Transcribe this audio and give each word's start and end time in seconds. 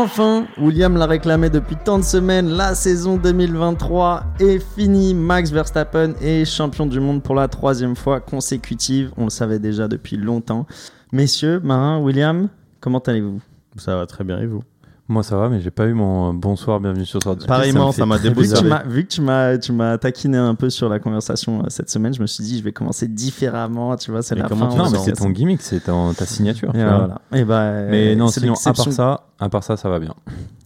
Enfin 0.00 0.46
William 0.58 0.96
l'a 0.96 1.06
réclamé 1.06 1.50
depuis 1.50 1.74
tant 1.74 1.98
de 1.98 2.04
semaines, 2.04 2.50
la 2.50 2.76
saison 2.76 3.16
2023 3.16 4.22
est 4.38 4.60
finie. 4.60 5.12
Max 5.12 5.50
Verstappen 5.50 6.12
est 6.20 6.44
champion 6.44 6.86
du 6.86 7.00
monde 7.00 7.20
pour 7.20 7.34
la 7.34 7.48
troisième 7.48 7.96
fois 7.96 8.20
consécutive, 8.20 9.10
on 9.16 9.24
le 9.24 9.30
savait 9.30 9.58
déjà 9.58 9.88
depuis 9.88 10.16
longtemps. 10.16 10.68
Messieurs, 11.10 11.58
Marin, 11.64 11.98
William, 11.98 12.48
comment 12.78 13.00
allez-vous? 13.00 13.40
Ça 13.76 13.96
va 13.96 14.06
très 14.06 14.22
bien 14.22 14.38
et 14.38 14.46
vous? 14.46 14.62
Moi 15.10 15.22
ça 15.22 15.38
va, 15.38 15.48
mais 15.48 15.60
j'ai 15.60 15.70
pas 15.70 15.86
eu 15.86 15.94
mon 15.94 16.34
bonsoir, 16.34 16.80
bienvenue 16.80 17.06
sur 17.06 17.22
Sortie. 17.22 17.46
Pareillement, 17.46 17.92
ça 17.92 18.04
m'a 18.04 18.18
Vu 18.18 18.24
que 18.24 18.28
tu 18.28 18.34
déboussolé. 18.42 18.68
m'as- 18.68 18.82
vu 18.82 19.04
que 19.04 19.08
tu 19.08 19.20
m'as, 19.22 19.56
tu 19.56 19.72
m'as 19.72 19.96
taquiné 19.96 20.36
un 20.36 20.54
peu 20.54 20.68
sur 20.68 20.90
la 20.90 20.98
conversation 20.98 21.60
euh, 21.60 21.68
cette 21.68 21.88
semaine, 21.88 22.12
je 22.12 22.20
me 22.20 22.26
suis 22.26 22.44
dit 22.44 22.58
je 22.58 22.62
vais 22.62 22.72
commencer 22.72 23.08
différemment, 23.08 23.96
tu 23.96 24.10
vois, 24.10 24.20
c'est 24.22 24.34
la 24.34 24.46
comment 24.46 24.68
fin. 24.68 24.76
Non, 24.76 24.84
on 24.88 24.90
mais 24.90 24.98
c'est 24.98 25.12
ton 25.12 25.30
gimmick, 25.30 25.62
c'est 25.62 25.80
ta 25.84 26.26
signature. 26.26 26.68
Et 26.74 26.78
tu 26.78 26.84
vois. 26.84 26.98
voilà. 26.98 27.20
Et 27.32 27.44
bah, 27.44 27.72
Mais 27.88 28.16
non, 28.16 28.28
c'est 28.28 28.40
sinon, 28.40 28.52
à 28.52 28.72
part 28.74 28.92
ça, 28.92 29.20
à 29.40 29.48
part 29.48 29.64
ça, 29.64 29.78
ça 29.78 29.88
va 29.88 29.98
bien. 29.98 30.14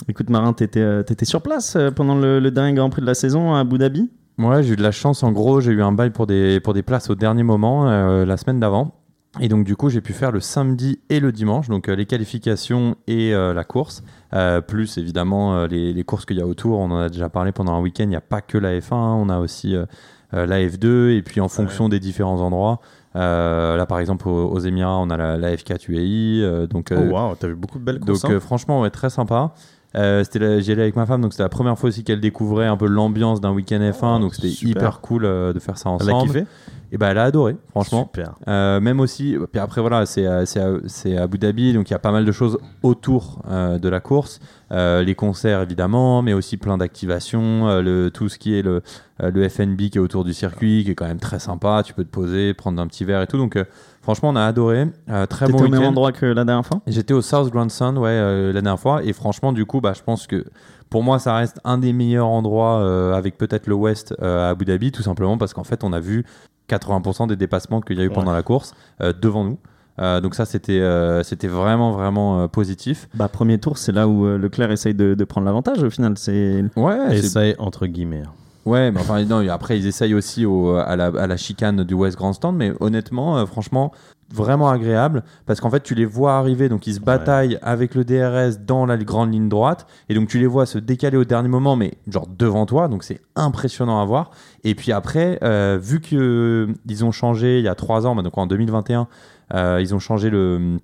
Écoute 0.08 0.28
Marin, 0.28 0.52
t'étais, 0.54 0.80
euh, 0.80 1.04
t'étais 1.04 1.24
sur 1.24 1.40
place 1.40 1.76
euh, 1.76 1.92
pendant 1.92 2.16
le, 2.16 2.40
le 2.40 2.50
dernier 2.50 2.74
Grand 2.74 2.90
Prix 2.90 3.02
de 3.02 3.06
la 3.06 3.14
saison 3.14 3.54
à 3.54 3.60
Abu 3.60 3.78
Dhabi? 3.78 4.10
Ouais, 4.38 4.64
j'ai 4.64 4.72
eu 4.72 4.76
de 4.76 4.82
la 4.82 4.90
chance. 4.90 5.22
En 5.22 5.30
gros, 5.30 5.60
j'ai 5.60 5.70
eu 5.70 5.82
un 5.82 5.92
bail 5.92 6.10
pour 6.10 6.26
des, 6.26 6.58
pour 6.58 6.74
des 6.74 6.82
places 6.82 7.10
au 7.10 7.14
dernier 7.14 7.44
moment, 7.44 7.88
euh, 7.88 8.24
la 8.24 8.36
semaine 8.36 8.58
d'avant. 8.58 8.92
Et 9.40 9.48
donc, 9.48 9.64
du 9.64 9.76
coup, 9.76 9.88
j'ai 9.88 10.02
pu 10.02 10.12
faire 10.12 10.30
le 10.30 10.40
samedi 10.40 11.00
et 11.08 11.18
le 11.18 11.32
dimanche, 11.32 11.68
donc 11.68 11.88
euh, 11.88 11.94
les 11.96 12.04
qualifications 12.04 12.96
et 13.06 13.32
euh, 13.34 13.54
la 13.54 13.64
course. 13.64 14.02
Euh, 14.34 14.60
plus, 14.60 14.98
évidemment, 14.98 15.64
les, 15.66 15.92
les 15.94 16.04
courses 16.04 16.26
qu'il 16.26 16.36
y 16.36 16.42
a 16.42 16.46
autour. 16.46 16.78
On 16.78 16.90
en 16.90 16.98
a 16.98 17.08
déjà 17.08 17.28
parlé 17.30 17.50
pendant 17.52 17.72
un 17.74 17.80
week-end. 17.80 18.04
Il 18.04 18.08
n'y 18.10 18.16
a 18.16 18.20
pas 18.20 18.42
que 18.42 18.58
la 18.58 18.78
F1, 18.78 18.92
hein, 18.94 19.14
on 19.18 19.28
a 19.30 19.38
aussi 19.38 19.74
la 20.32 20.60
F2. 20.60 21.10
Et 21.16 21.22
puis, 21.22 21.40
en 21.40 21.48
fonction 21.48 21.88
des 21.88 21.98
différents 22.00 22.40
endroits, 22.40 22.80
là, 23.14 23.86
par 23.86 23.98
exemple, 24.00 24.28
aux, 24.28 24.48
aux 24.50 24.58
Émirats, 24.58 24.98
on 24.98 25.08
a 25.10 25.16
la, 25.16 25.36
la 25.38 25.54
F4 25.56 25.90
UAE. 25.90 26.42
euh, 26.44 26.66
donc, 26.66 26.92
Oh 26.94 27.00
waouh, 27.00 27.34
t'as 27.36 27.48
vu 27.48 27.54
beaucoup 27.54 27.78
de 27.78 27.84
belles 27.84 27.98
donc 28.00 28.08
courses. 28.08 28.24
hein. 28.26 28.32
euh, 28.32 28.40
franchement, 28.40 28.80
ouais, 28.82 28.90
très 28.90 29.10
sympa. 29.10 29.54
Euh, 29.94 30.24
c'était 30.24 30.38
la- 30.38 30.60
j'y 30.60 30.72
allais 30.72 30.82
avec 30.82 30.96
ma 30.96 31.04
femme, 31.06 31.20
donc 31.20 31.32
c'était 31.32 31.42
la 31.42 31.48
première 31.48 31.78
fois 31.78 31.88
aussi 31.88 32.02
qu'elle 32.04 32.20
découvrait 32.20 32.66
un 32.66 32.76
peu 32.76 32.86
l'ambiance 32.86 33.40
d'un 33.40 33.52
week-end 33.52 33.80
F1, 33.80 34.20
donc 34.20 34.34
c'était 34.34 34.48
hyper 34.66 35.00
cool 35.00 35.24
euh, 35.24 35.52
de 35.52 35.58
faire 35.58 35.76
ça 35.78 35.90
Elle 36.00 36.08
a 36.10 36.14
ensemble. 36.14 36.32
kiffé 36.32 36.46
Et 36.92 36.98
ben 36.98 37.10
elle 37.10 37.18
a 37.18 37.24
adoré, 37.24 37.56
franchement. 37.70 38.04
Super. 38.04 38.34
Euh, 38.48 38.80
même 38.80 39.00
aussi, 39.00 39.36
puis 39.50 39.60
après 39.60 39.80
voilà, 39.82 40.06
c'est 40.06 40.26
à- 40.26 40.42
Abu 41.22 41.38
Dhabi, 41.38 41.72
donc 41.74 41.90
il 41.90 41.92
y 41.92 41.96
a 41.96 41.98
pas 41.98 42.12
mal 42.12 42.24
de 42.24 42.32
choses 42.32 42.58
autour 42.82 43.42
euh, 43.50 43.78
de 43.78 43.88
la 43.88 44.00
course, 44.00 44.40
Euh, 44.74 45.02
les 45.02 45.14
concerts 45.14 45.60
évidemment, 45.60 46.22
mais 46.22 46.32
aussi 46.32 46.56
plein 46.56 46.78
d'activations, 46.78 47.80
le 47.82 48.08
tout 48.10 48.30
ce 48.30 48.38
qui 48.38 48.56
est 48.58 48.62
le, 48.62 48.80
le 49.20 49.46
FNB 49.46 49.90
qui 49.90 49.98
est 49.98 50.00
autour 50.00 50.24
du 50.24 50.32
circuit, 50.32 50.82
qui 50.84 50.92
est 50.92 50.94
quand 50.94 51.06
même 51.06 51.18
très 51.20 51.38
sympa. 51.38 51.82
Tu 51.84 51.92
peux 51.92 52.04
te 52.04 52.08
poser, 52.10 52.54
prendre 52.54 52.80
un 52.80 52.86
petit 52.86 53.04
verre 53.04 53.20
et 53.20 53.26
tout. 53.26 53.36
Donc 53.36 53.58
franchement, 54.02 54.30
on 54.30 54.36
a 54.36 54.44
adoré. 54.44 54.86
Euh, 55.08 55.26
très 55.26 55.48
bon 55.48 55.64
au 55.64 55.68
même 55.68 55.82
endroit 55.82 56.12
que 56.12 56.26
la 56.26 56.44
dernière 56.44 56.66
fois? 56.66 56.80
J'étais 56.86 57.14
au 57.14 57.22
South 57.22 57.50
Grandson 57.50 57.96
ouais, 57.96 58.10
euh, 58.10 58.52
la 58.52 58.60
dernière 58.60 58.78
fois 58.78 59.02
et 59.02 59.12
franchement 59.12 59.52
du 59.52 59.64
coup 59.64 59.80
bah, 59.80 59.92
je 59.96 60.02
pense 60.02 60.26
que 60.26 60.44
pour 60.90 61.02
moi 61.02 61.18
ça 61.18 61.34
reste 61.36 61.60
un 61.64 61.78
des 61.78 61.92
meilleurs 61.92 62.28
endroits 62.28 62.80
euh, 62.80 63.14
avec 63.14 63.38
peut-être 63.38 63.66
le 63.66 63.74
West 63.74 64.14
euh, 64.20 64.46
à 64.46 64.50
Abu 64.50 64.64
Dhabi 64.64 64.92
tout 64.92 65.02
simplement 65.02 65.38
parce 65.38 65.54
qu'en 65.54 65.64
fait 65.64 65.84
on 65.84 65.92
a 65.92 66.00
vu 66.00 66.24
80% 66.68 67.28
des 67.28 67.36
dépassements 67.36 67.80
qu'il 67.80 67.98
y 67.98 68.02
a 68.02 68.04
eu 68.04 68.10
pendant 68.10 68.32
la 68.32 68.42
course 68.42 68.74
devant 69.00 69.44
nous. 69.44 69.58
Euh, 69.98 70.20
donc 70.20 70.34
ça 70.34 70.46
c'était 70.46 70.80
euh, 70.80 71.22
c'était 71.22 71.48
vraiment 71.48 71.92
vraiment 71.92 72.40
euh, 72.40 72.48
positif. 72.48 73.08
Bah 73.14 73.28
premier 73.28 73.58
tour, 73.58 73.76
c'est 73.76 73.92
là 73.92 74.08
où 74.08 74.26
Leclerc 74.38 74.70
essaye 74.70 74.94
de, 74.94 75.14
de 75.14 75.24
prendre 75.24 75.46
l'avantage 75.46 75.82
au 75.82 75.90
final. 75.90 76.14
C'est 76.16 76.64
Ouais, 76.76 77.16
est 77.16 77.58
entre 77.58 77.86
guillemets. 77.86 78.22
Ouais, 78.64 78.92
mais 78.92 79.00
enfin, 79.00 79.24
non, 79.24 79.46
après, 79.48 79.78
ils 79.78 79.86
essayent 79.86 80.14
aussi 80.14 80.46
au, 80.46 80.76
à, 80.76 80.94
la, 80.94 81.06
à 81.06 81.26
la 81.26 81.36
chicane 81.36 81.82
du 81.82 81.94
West 81.94 82.16
Grandstand, 82.16 82.56
mais 82.56 82.72
honnêtement, 82.80 83.38
euh, 83.38 83.46
franchement, 83.46 83.92
vraiment 84.32 84.70
agréable 84.70 85.24
parce 85.46 85.60
qu'en 85.60 85.70
fait, 85.70 85.82
tu 85.82 85.94
les 85.94 86.04
vois 86.04 86.34
arriver, 86.34 86.68
donc 86.68 86.86
ils 86.86 86.94
se 86.94 87.00
bataillent 87.00 87.58
avec 87.62 87.94
le 87.94 88.04
DRS 88.04 88.58
dans 88.64 88.86
la 88.86 88.96
grande 88.96 89.32
ligne 89.32 89.48
droite, 89.48 89.86
et 90.08 90.14
donc 90.14 90.28
tu 90.28 90.38
les 90.38 90.46
vois 90.46 90.64
se 90.64 90.78
décaler 90.78 91.16
au 91.16 91.24
dernier 91.24 91.48
moment, 91.48 91.76
mais 91.76 91.94
genre 92.08 92.26
devant 92.26 92.64
toi, 92.66 92.88
donc 92.88 93.04
c'est 93.04 93.20
impressionnant 93.36 94.00
à 94.00 94.04
voir. 94.04 94.30
Et 94.64 94.74
puis 94.74 94.92
après, 94.92 95.38
euh, 95.42 95.78
vu 95.80 96.00
qu'ils 96.00 97.04
ont 97.04 97.12
changé 97.12 97.58
il 97.58 97.64
y 97.64 97.68
a 97.68 97.74
trois 97.74 98.06
ans, 98.06 98.14
bah, 98.14 98.22
donc 98.22 98.38
en 98.38 98.46
2021, 98.46 99.06
euh, 99.54 99.78
ils 99.80 99.94
ont 99.94 99.98
changé 99.98 100.30
le, 100.30 100.78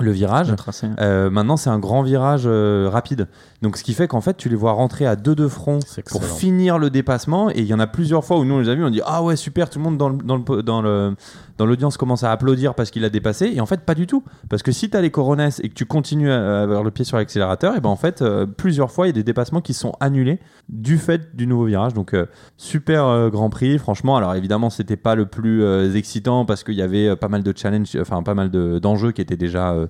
le 0.00 0.10
virage. 0.10 0.50
le 0.50 0.56
tracé. 0.56 0.86
Euh, 1.00 1.28
maintenant, 1.28 1.56
c'est 1.58 1.68
un 1.70 1.78
grand 1.78 2.02
virage 2.02 2.44
euh, 2.46 2.88
rapide. 2.90 3.28
Donc, 3.60 3.76
ce 3.76 3.84
qui 3.84 3.92
fait 3.92 4.08
qu'en 4.08 4.22
fait, 4.22 4.36
tu 4.38 4.48
les 4.48 4.56
vois 4.56 4.72
rentrer 4.72 5.06
à 5.06 5.16
deux 5.16 5.34
de 5.34 5.46
front 5.48 5.80
pour 6.10 6.22
finir 6.38 6.78
le 6.78 6.88
dépassement. 6.88 7.50
Et 7.50 7.58
il 7.58 7.66
y 7.66 7.74
en 7.74 7.78
a 7.80 7.86
plusieurs 7.86 8.24
fois 8.24 8.38
où 8.38 8.44
nous, 8.44 8.54
on 8.54 8.58
les 8.60 8.68
a 8.70 8.74
vus, 8.74 8.84
on 8.84 8.90
dit 8.90 9.02
Ah 9.04 9.22
ouais, 9.22 9.36
super, 9.36 9.68
tout 9.68 9.78
le 9.78 9.84
monde 9.84 9.98
dans 9.98 10.08
le- 10.08 10.16
dans 10.16 10.36
le- 10.38 10.62
dans 10.62 10.80
le- 10.80 11.14
dans 11.58 11.66
l'audience 11.66 11.96
commence 11.96 12.22
à 12.24 12.32
applaudir 12.32 12.74
parce 12.74 12.90
qu'il 12.90 13.04
a 13.04 13.10
dépassé. 13.10 13.52
Et 13.54 13.60
en 13.60 13.66
fait, 13.66 13.80
pas 13.82 13.94
du 13.94 14.06
tout. 14.06 14.22
Parce 14.48 14.62
que 14.62 14.72
si 14.72 14.88
tu 14.90 14.96
as 14.96 15.00
les 15.00 15.10
coronesses 15.10 15.60
et 15.64 15.68
que 15.68 15.74
tu 15.74 15.86
continues 15.86 16.30
à 16.30 16.62
avoir 16.62 16.82
le 16.82 16.90
pied 16.90 17.04
sur 17.04 17.16
l'accélérateur, 17.16 17.76
et 17.76 17.80
ben 17.80 17.88
en 17.90 17.96
fait, 17.96 18.22
euh, 18.22 18.46
plusieurs 18.46 18.90
fois, 18.90 19.06
il 19.06 19.08
y 19.08 19.10
a 19.10 19.14
des 19.14 19.22
dépassements 19.22 19.60
qui 19.60 19.74
sont 19.74 19.92
annulés 20.00 20.38
du 20.68 20.98
fait 20.98 21.34
du 21.36 21.46
nouveau 21.46 21.64
virage. 21.66 21.94
Donc, 21.94 22.14
euh, 22.14 22.26
super 22.56 23.06
euh, 23.06 23.30
grand 23.30 23.50
prix, 23.50 23.78
franchement. 23.78 24.16
Alors, 24.16 24.34
évidemment, 24.34 24.70
c'était 24.70 24.96
pas 24.96 25.14
le 25.14 25.26
plus 25.26 25.64
excitant 25.96 26.44
parce 26.44 26.64
qu'il 26.64 26.74
y 26.74 26.82
avait 26.82 27.16
pas 27.16 27.28
mal 27.28 27.42
de 27.42 27.52
challenges, 27.56 27.96
enfin, 28.00 28.22
pas 28.22 28.34
mal 28.34 28.50
de- 28.50 28.78
d'enjeux 28.78 29.12
qui 29.12 29.20
étaient 29.20 29.36
déjà. 29.36 29.72
euh, 29.72 29.86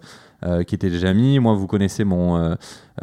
qui 0.65 0.75
étaient 0.75 0.91
déjà 0.91 1.15
mis. 1.15 1.39
Moi, 1.39 1.55
vous 1.55 1.69
connaissez 1.69 2.03
mon, 2.03 2.37
euh, 2.37 2.55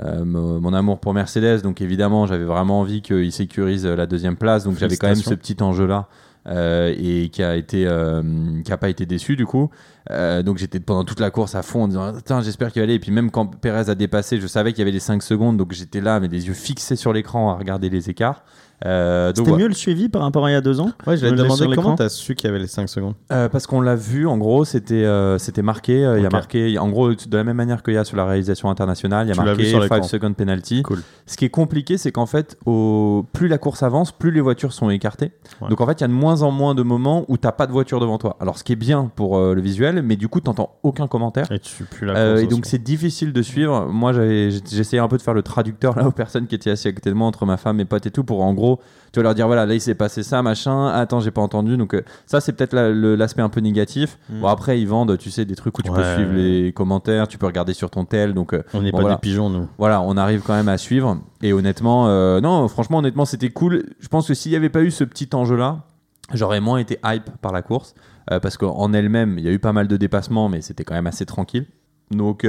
euh, 0.03 0.25
mon, 0.25 0.59
mon 0.59 0.73
amour 0.73 0.99
pour 0.99 1.13
Mercedes, 1.13 1.61
donc 1.61 1.79
évidemment, 1.79 2.25
j'avais 2.25 2.43
vraiment 2.43 2.81
envie 2.81 3.01
qu'ils 3.01 3.31
sécurisent 3.31 3.85
euh, 3.85 3.95
la 3.95 4.07
deuxième 4.07 4.35
place. 4.35 4.65
Donc 4.65 4.77
j'avais 4.77 4.97
quand 4.97 5.07
même 5.07 5.15
ce 5.15 5.33
petit 5.35 5.55
enjeu-là. 5.63 6.09
Euh, 6.47 6.95
et 6.97 7.29
qui 7.29 7.43
a 7.43 7.55
été 7.55 7.85
euh, 7.85 8.61
qui 8.63 8.71
a 8.71 8.77
pas 8.77 8.89
été 8.89 9.05
déçu 9.05 9.35
du 9.35 9.45
coup. 9.45 9.69
Euh, 10.09 10.41
donc 10.41 10.57
j'étais 10.57 10.79
pendant 10.79 11.03
toute 11.03 11.19
la 11.19 11.31
course 11.31 11.53
à 11.53 11.61
fond 11.61 11.83
en 11.83 11.87
disant 11.87 12.03
Attends, 12.03 12.41
j'espère 12.41 12.71
qu'il 12.71 12.81
va 12.81 12.85
aller. 12.85 12.93
Et 12.93 12.99
puis 12.99 13.11
même 13.11 13.29
quand 13.29 13.45
Perez 13.59 13.89
a 13.89 13.95
dépassé 13.95 14.39
je 14.39 14.47
savais 14.47 14.71
qu'il 14.71 14.79
y 14.79 14.81
avait 14.83 14.91
les 14.91 14.99
5 14.99 15.21
secondes. 15.21 15.57
Donc 15.57 15.73
j'étais 15.73 16.01
là 16.01 16.19
mais 16.19 16.27
les 16.27 16.47
yeux 16.47 16.53
fixés 16.53 16.95
sur 16.95 17.11
l'écran 17.13 17.51
à 17.51 17.55
regarder 17.55 17.89
les 17.89 18.09
écarts 18.09 18.43
Euh, 18.85 19.33
donc 19.33 19.45
C'était 19.47 19.57
mieux 19.57 19.67
le 19.67 19.73
suivi 19.73 20.07
par 20.09 20.21
rapport 20.21 20.45
à 20.45 20.49
il 20.49 20.53
y 20.53 20.55
a 20.55 20.61
deux 20.61 20.79
ans 20.79 20.91
Ouais, 21.05 21.17
je 21.17 21.25
l'ai 21.25 21.31
Le 21.31 21.35
laisse 21.35 21.43
demandé 21.43 21.61
sur 21.61 21.69
l'écran 21.69 21.83
comment 21.83 21.95
t'as 21.95 22.07
su 22.09 22.33
qu'il 22.35 22.47
y 22.47 22.49
avait 22.49 22.59
les 22.59 22.67
5 22.67 22.87
secondes. 22.87 23.13
Euh, 23.31 23.49
parce 23.49 23.67
qu'on 23.67 23.81
l'a 23.81 23.95
vu, 23.95 24.25
en 24.25 24.37
gros, 24.37 24.63
c'était 24.63 25.03
euh, 25.05 25.37
c'était 25.37 25.61
marqué. 25.61 26.05
euh, 26.05 26.17
Il 26.17 26.23
y 26.23 26.25
a 26.25 26.29
marqué, 26.29 26.77
en 26.79 26.89
gros, 26.89 27.09
de 27.13 27.37
la 27.37 27.43
même 27.43 27.57
manière 27.57 27.83
qu'il 27.83 27.93
y 27.93 27.97
a 27.97 28.05
sur 28.05 28.15
la 28.15 28.25
réalisation 28.25 28.69
internationale, 28.69 29.27
il 29.27 29.29
y 29.29 29.31
a 29.31 29.35
Tu 29.35 29.41
marqué 29.41 29.65
sur 29.65 29.79
5 29.83 29.93
l'écran. 29.95 30.03
second 30.07 30.33
penalty. 30.33 30.83
Cool. 30.83 30.99
Ce 31.25 31.35
qui 31.35 31.45
est 31.45 31.49
compliqué, 31.49 31.97
c'est 31.97 32.11
qu'en 32.11 32.25
fait, 32.25 32.57
au... 32.65 33.25
plus 33.33 33.47
la 33.49 33.57
course 33.57 33.83
avance, 33.83 34.11
plus 34.11 34.31
les 34.31 34.41
voitures 34.41 34.71
sont 34.73 34.89
écartées. 34.89 35.31
Ouais. 35.61 35.69
Donc 35.69 35.81
en 35.81 35.85
fait, 35.85 35.99
il 35.99 36.01
y 36.01 36.05
a 36.05 36.07
de 36.07 36.13
moins 36.13 36.41
en 36.41 36.51
moins 36.51 36.73
de 36.73 36.83
moments 36.83 37.25
où 37.27 37.37
t'as 37.37 37.51
pas 37.51 37.67
de 37.67 37.71
voiture 37.73 37.99
devant 37.99 38.17
toi. 38.17 38.37
Alors 38.39 38.57
ce 38.57 38.63
qui 38.63 38.71
est 38.73 38.77
bien 38.77 39.11
pour 39.15 39.37
euh, 39.37 39.53
le 39.55 39.61
visuel, 39.61 40.01
mais 40.03 40.15
du 40.15 40.27
coup, 40.29 40.39
t'entends 40.39 40.77
aucun 40.83 41.07
commentaire. 41.07 41.51
Et 41.51 41.59
tu 41.59 41.83
pues 41.83 42.05
la 42.05 42.13
Euh, 42.15 42.31
course 42.33 42.43
et 42.43 42.47
donc 42.47 42.65
c'est 42.65 42.81
difficile 42.83 43.33
de 43.33 43.41
suivre. 43.41 43.87
Moi 43.91 44.13
j'essayais 44.13 45.01
un 45.01 45.07
peu 45.07 45.17
de 45.17 45.21
faire 45.21 45.33
le 45.33 45.41
traducteur 45.43 45.97
là 45.97 46.07
aux 46.07 46.11
personnes 46.11 46.47
qui 46.47 46.55
étaient 46.55 46.71
assis 46.71 46.87
à 46.87 46.91
côté 46.93 47.09
de 47.09 47.15
moi 47.15 47.27
entre 47.27 47.45
ma 47.45 47.57
femme, 47.57 47.77
mes 47.77 47.85
potes 47.85 48.05
et 48.05 48.11
tout 48.11 48.23
pour 48.23 48.41
en 48.41 48.53
gros 48.53 48.68
tu 49.11 49.19
vas 49.19 49.23
leur 49.23 49.33
dire 49.35 49.47
voilà 49.47 49.65
là 49.65 49.73
il 49.73 49.81
s'est 49.81 49.95
passé 49.95 50.21
ça 50.23 50.41
machin. 50.43 50.87
Attends 50.87 51.19
j'ai 51.19 51.31
pas 51.31 51.41
entendu 51.41 51.77
donc 51.77 51.93
euh, 51.95 52.03
ça 52.27 52.41
c'est 52.41 52.53
peut-être 52.53 52.73
la- 52.73 52.89
le- 52.91 53.15
l'aspect 53.15 53.41
un 53.41 53.49
peu 53.49 53.59
négatif. 53.61 54.17
Mm. 54.29 54.41
Bon 54.41 54.47
après 54.47 54.79
ils 54.79 54.87
vendent 54.87 55.17
tu 55.17 55.31
sais 55.31 55.45
des 55.45 55.55
trucs 55.55 55.77
où 55.79 55.81
tu 55.81 55.91
peux 55.91 56.03
suivre 56.15 56.33
les 56.33 56.71
commentaires, 56.73 57.27
tu 57.27 57.37
peux 57.37 57.45
regarder 57.47 57.73
sur 57.73 57.89
ton 57.89 58.05
tel 58.05 58.33
donc 58.33 58.53
euh, 58.53 58.61
On 58.73 58.81
n'est 58.81 58.91
bon, 58.91 58.97
pas 58.97 59.01
voilà. 59.01 59.15
des 59.15 59.21
pigeons, 59.21 59.49
nous. 59.49 59.67
voilà, 59.77 60.01
on 60.01 60.15
arrive 60.17 60.41
quand 60.41 60.53
même 60.53 60.69
à 60.69 60.77
suivre. 60.77 61.17
Et 61.41 61.53
honnêtement, 61.53 62.07
euh, 62.07 62.39
non, 62.41 62.67
franchement, 62.67 62.97
honnêtement, 62.99 63.25
c'était 63.25 63.49
cool. 63.49 63.85
Je 63.99 64.07
pense 64.09 64.27
que 64.27 64.33
s'il 64.33 64.51
n'y 64.51 64.57
avait 64.57 64.69
pas 64.69 64.81
eu 64.81 64.91
ce 64.91 65.03
petit 65.05 65.29
enjeu-là, 65.33 65.79
j'aurais 66.33 66.59
moins 66.59 66.77
été 66.79 66.99
hype 67.05 67.29
par 67.41 67.51
la 67.53 67.61
course. 67.61 67.95
parce 68.27 68.57
qu'en 68.57 68.93
elle-même, 68.93 69.37
il 69.39 69.45
y 69.45 69.47
a 69.47 69.51
eu 69.51 69.57
pas 69.59 69.73
mal 69.73 69.87
de 69.87 69.97
dépassements, 69.97 70.49
mais 70.49 70.61
c'était 70.61 70.83
quand 70.83 70.93
même 70.93 71.07
assez 71.07 71.25
tranquille. 71.25 71.65
Donc, 72.11 72.45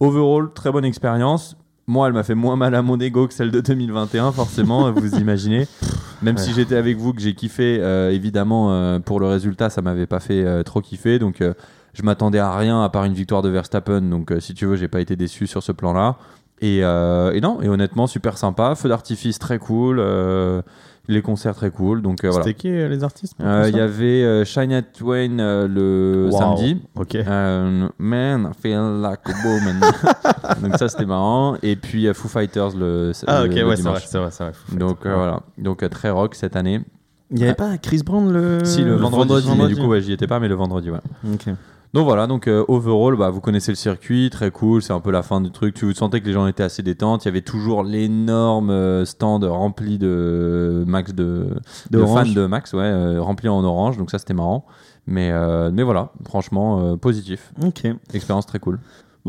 overall, 0.00 0.52
très 0.54 0.70
bonne 0.72 0.84
expérience. 0.84 1.56
Moi, 1.88 2.08
elle 2.08 2.14
m'a 2.14 2.24
fait 2.24 2.34
moins 2.34 2.56
mal 2.56 2.74
à 2.74 2.82
mon 2.82 2.98
ego 2.98 3.28
que 3.28 3.34
celle 3.34 3.52
de 3.52 3.60
2021, 3.60 4.32
forcément, 4.32 4.90
vous 4.96 5.14
imaginez. 5.16 5.68
Même 6.22 6.36
si 6.36 6.52
j'étais 6.52 6.76
avec 6.76 6.96
vous, 6.96 7.12
que 7.12 7.20
j'ai 7.20 7.34
kiffé, 7.34 7.78
euh, 7.80 8.10
évidemment, 8.10 8.72
euh, 8.72 8.98
pour 8.98 9.20
le 9.20 9.26
résultat, 9.26 9.70
ça 9.70 9.82
m'avait 9.82 10.06
pas 10.06 10.18
fait 10.18 10.44
euh, 10.44 10.62
trop 10.62 10.80
kiffer. 10.80 11.18
Donc, 11.18 11.42
je 11.94 12.02
m'attendais 12.02 12.38
à 12.38 12.56
rien 12.56 12.82
à 12.82 12.88
part 12.88 13.04
une 13.04 13.12
victoire 13.12 13.42
de 13.42 13.50
Verstappen. 13.50 14.00
Donc, 14.02 14.32
si 14.40 14.54
tu 14.54 14.66
veux, 14.66 14.76
j'ai 14.76 14.88
pas 14.88 15.00
été 15.00 15.14
déçu 15.14 15.46
sur 15.46 15.62
ce 15.62 15.72
plan-là. 15.72 16.16
Et, 16.60 16.78
et 16.78 17.40
non, 17.40 17.60
et 17.62 17.68
honnêtement, 17.68 18.06
super 18.06 18.38
sympa. 18.38 18.74
Feu 18.74 18.88
d'artifice 18.88 19.38
très 19.38 19.58
cool. 19.58 20.00
Les 21.08 21.22
concerts 21.22 21.54
très 21.54 21.70
cool. 21.70 22.02
Donc, 22.02 22.24
euh, 22.24 22.30
voilà. 22.30 22.44
C'était 22.44 22.54
qui 22.58 22.68
euh, 22.70 22.88
les 22.88 23.04
artistes 23.04 23.34
pour 23.36 23.46
Euh, 23.46 23.68
Il 23.68 23.76
y 23.76 23.80
avait 23.80 24.22
euh, 24.24 24.44
Shania 24.44 24.82
Twain 24.82 25.38
euh, 25.38 25.68
le 25.68 26.28
Wow. 26.30 26.38
samedi. 26.38 26.82
Ok. 26.96 27.14
Man, 27.98 28.50
I 28.52 28.60
feel 28.60 29.00
like 29.00 29.20
a 29.28 29.46
woman. 29.46 29.80
Donc 30.62 30.76
ça 30.78 30.88
c'était 30.88 31.06
marrant. 31.06 31.56
Et 31.62 31.76
puis 31.76 32.06
Foo 32.14 32.28
Fighters 32.28 32.76
le, 32.76 33.12
Ah, 33.26 33.44
le- 33.44 33.50
ok, 33.50 33.56
le 33.56 33.66
ouais, 33.68 33.76
c'est 33.76 33.82
vrai, 33.82 34.00
c'est 34.04 34.18
vrai, 34.18 34.28
c'est 34.30 34.44
vrai. 34.44 34.52
Faut 34.54 34.76
Donc 34.76 34.98
voilà. 35.04 35.40
Donc 35.58 35.82
euh, 35.82 35.88
très 35.88 36.10
rock 36.10 36.34
cette 36.34 36.56
année. 36.56 36.80
Il 37.30 37.38
n'y 37.38 37.42
avait 37.44 37.54
pas 37.54 37.76
Chris 37.78 38.02
Brown 38.04 38.32
le. 38.32 38.60
si 38.64 38.82
le, 38.82 38.90
le 38.90 38.96
vendredi, 38.96 39.28
vendredi, 39.28 39.46
mais 39.48 39.54
vendredi. 39.56 39.74
du 39.74 39.80
coup 39.80 39.88
ouais, 39.88 40.00
j'y 40.00 40.12
étais 40.12 40.28
pas, 40.28 40.38
mais 40.38 40.46
le 40.48 40.54
vendredi 40.54 40.90
ouais. 40.90 41.00
Ok. 41.32 41.46
Donc 41.94 42.04
voilà, 42.04 42.26
donc 42.26 42.46
euh, 42.46 42.64
overall, 42.68 43.16
bah, 43.16 43.30
vous 43.30 43.40
connaissez 43.40 43.72
le 43.72 43.76
circuit, 43.76 44.28
très 44.30 44.50
cool, 44.50 44.82
c'est 44.82 44.92
un 44.92 45.00
peu 45.00 45.10
la 45.10 45.22
fin 45.22 45.40
du 45.40 45.50
truc. 45.50 45.74
Tu 45.74 45.86
vous 45.86 45.94
sentais 45.94 46.20
que 46.20 46.26
les 46.26 46.32
gens 46.32 46.46
étaient 46.46 46.62
assez 46.62 46.82
détentes. 46.82 47.24
Il 47.24 47.28
y 47.28 47.30
avait 47.30 47.40
toujours 47.40 47.82
l'énorme 47.82 48.70
euh, 48.70 49.04
stand 49.06 49.44
rempli 49.44 49.96
de 49.98 50.84
Max 50.86 51.14
de, 51.14 51.48
De 51.90 51.98
de 51.98 52.02
orange. 52.02 52.26
fans 52.28 52.32
de 52.34 52.46
Max, 52.46 52.72
ouais, 52.74 52.80
euh, 52.82 53.22
rempli 53.22 53.48
en 53.48 53.64
orange. 53.64 53.96
Donc 53.96 54.10
ça 54.10 54.18
c'était 54.18 54.34
marrant. 54.34 54.66
Mais, 55.06 55.30
euh, 55.32 55.70
mais 55.72 55.84
voilà, 55.84 56.10
franchement 56.28 56.80
euh, 56.92 56.96
positif, 56.96 57.52
Ok. 57.64 57.86
expérience 58.12 58.44
très 58.46 58.58
cool. 58.58 58.78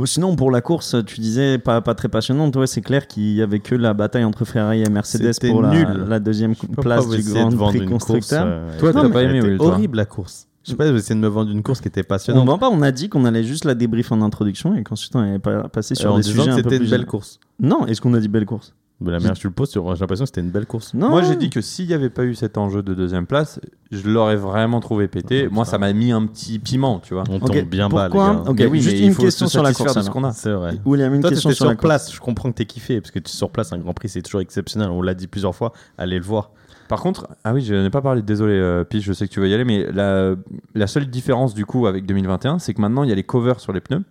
Sinon, 0.05 0.35
pour 0.35 0.51
la 0.51 0.61
course, 0.61 0.95
tu 1.07 1.21
disais 1.21 1.57
pas, 1.57 1.81
pas 1.81 1.95
très 1.95 2.07
passionnante. 2.07 2.55
Ouais, 2.55 2.67
c'est 2.67 2.81
clair 2.81 3.07
qu'il 3.07 3.33
y 3.33 3.41
avait 3.41 3.59
que 3.59 3.73
la 3.73 3.95
bataille 3.95 4.25
entre 4.25 4.45
Ferrari 4.45 4.83
et 4.83 4.89
Mercedes 4.91 5.33
C'était 5.33 5.49
pour 5.49 5.63
la, 5.63 5.69
nul. 5.71 5.87
la 6.07 6.19
deuxième 6.19 6.53
place 6.55 7.09
du 7.09 7.23
Grand 7.23 7.49
Prix 7.69 7.85
constructeur. 7.85 8.43
euh, 8.45 8.77
Toi, 8.79 8.93
t'as 8.93 9.09
pas 9.09 9.23
aimé, 9.23 9.57
horrible 9.59 9.97
la 9.97 10.05
course. 10.05 10.46
Je 10.67 10.71
sais 10.71 10.77
pas, 10.77 10.91
vous 10.91 10.97
essayez 10.97 11.15
de 11.15 11.21
me 11.21 11.27
vendre 11.29 11.49
une 11.49 11.63
course 11.63 11.79
qui 11.81 11.87
était 11.87 12.01
On 12.01 12.03
passionnante. 12.03 12.45
vend 12.45 12.57
pas, 12.57 12.69
on 12.69 12.81
a 12.81 12.91
dit 12.91 13.07
qu'on 13.09 13.23
allait 13.25 13.43
juste 13.43 13.63
la 13.65 13.73
débrief 13.73 14.11
en 14.11 14.21
introduction 14.21 14.75
et 14.75 14.83
qu'ensuite 14.83 15.15
on 15.15 15.19
allait 15.19 15.39
pas 15.39 15.69
passer 15.69 15.95
sur 15.95 16.09
Euh, 16.11 16.13
en 16.13 16.17
des 16.17 16.23
sujets 16.23 16.43
que 16.45 16.49
un 16.49 16.55
peu 16.55 16.63
c'était 16.63 16.77
plus. 16.77 16.85
une 16.85 16.91
belle 16.91 17.05
course. 17.05 17.39
Non, 17.59 17.85
est-ce 17.87 18.01
qu'on 18.01 18.13
a 18.13 18.19
dit 18.19 18.27
belle 18.27 18.45
course? 18.45 18.73
Mais 18.99 19.11
la 19.11 19.19
que 19.19 19.33
tu 19.37 19.45
le 19.45 19.53
poses, 19.53 19.71
j'ai 19.71 19.79
l'impression 19.79 20.23
que 20.23 20.29
c'était 20.29 20.41
une 20.41 20.49
belle 20.49 20.65
course. 20.65 20.95
Non. 20.95 21.09
Moi, 21.09 21.21
j'ai 21.21 21.35
dit 21.35 21.51
que 21.51 21.61
s'il 21.61 21.85
n'y 21.87 21.93
avait 21.93 22.09
pas 22.09 22.23
eu 22.23 22.33
cet 22.33 22.57
enjeu 22.57 22.81
de 22.81 22.95
deuxième 22.95 23.27
place, 23.27 23.59
je 23.91 24.09
l'aurais 24.09 24.35
vraiment 24.37 24.79
trouvé 24.79 25.07
pété. 25.07 25.47
Moi, 25.49 25.65
ça 25.65 25.77
m'a 25.77 25.93
mis 25.93 26.11
un 26.11 26.25
petit 26.25 26.57
piment, 26.57 26.99
tu 26.99 27.13
vois. 27.13 27.23
On 27.29 27.35
Ok, 27.35 27.45
tombe 27.53 27.69
bien 27.69 27.89
bas, 27.89 28.05
les 28.07 28.11
pourquoi 28.11 28.43
gars. 28.43 28.53
Mais 28.57 28.65
oui, 28.65 28.81
juste 28.81 28.97
une 28.99 29.15
question 29.15 29.47
sur 29.47 29.61
la 29.61 29.71
course. 29.71 29.93
de 29.95 30.01
ce 30.01 30.09
qu'on 30.09 30.23
a. 30.23 30.31
C'est 30.31 30.51
vrai. 30.51 30.79
William, 30.83 31.13
une 31.13 31.21
Toi, 31.21 31.29
question 31.29 31.51
sur 31.51 31.57
sur 31.57 31.65
la 31.67 31.75
course. 31.75 31.83
place. 31.85 32.11
Je 32.11 32.19
comprends 32.19 32.49
que 32.49 32.55
t'es 32.55 32.65
kiffé 32.65 32.99
parce 32.99 33.11
que 33.11 33.19
tu 33.19 33.29
es 33.29 33.35
sur 33.35 33.51
place. 33.51 33.71
Un 33.71 33.77
Grand 33.77 33.93
Prix, 33.93 34.09
c'est 34.09 34.23
toujours 34.23 34.41
exceptionnel. 34.41 34.89
On 34.89 35.03
l'a 35.03 35.13
dit 35.13 35.27
plusieurs 35.27 35.55
fois. 35.55 35.73
Allez 35.99 36.17
le 36.17 36.25
voir. 36.25 36.49
Par 36.87 37.01
contre, 37.01 37.27
ah 37.43 37.53
oui, 37.53 37.61
je 37.61 37.73
n'ai 37.75 37.89
pas 37.89 38.01
parlé, 38.01 38.21
désolé, 38.21 38.53
euh, 38.53 38.83
Pich, 38.83 39.03
je 39.03 39.13
sais 39.13 39.27
que 39.27 39.33
tu 39.33 39.39
veux 39.39 39.49
y 39.49 39.53
aller, 39.53 39.65
mais 39.65 39.85
la, 39.91 40.35
la 40.73 40.87
seule 40.87 41.07
différence 41.07 41.53
du 41.53 41.65
coup 41.65 41.85
avec 41.87 42.05
2021, 42.05 42.59
c'est 42.59 42.73
que 42.73 42.81
maintenant 42.81 43.03
il 43.03 43.09
y 43.09 43.11
a 43.11 43.15
les 43.15 43.23
covers 43.23 43.59
sur 43.59 43.73
les 43.73 43.81
pneus. 43.81 44.03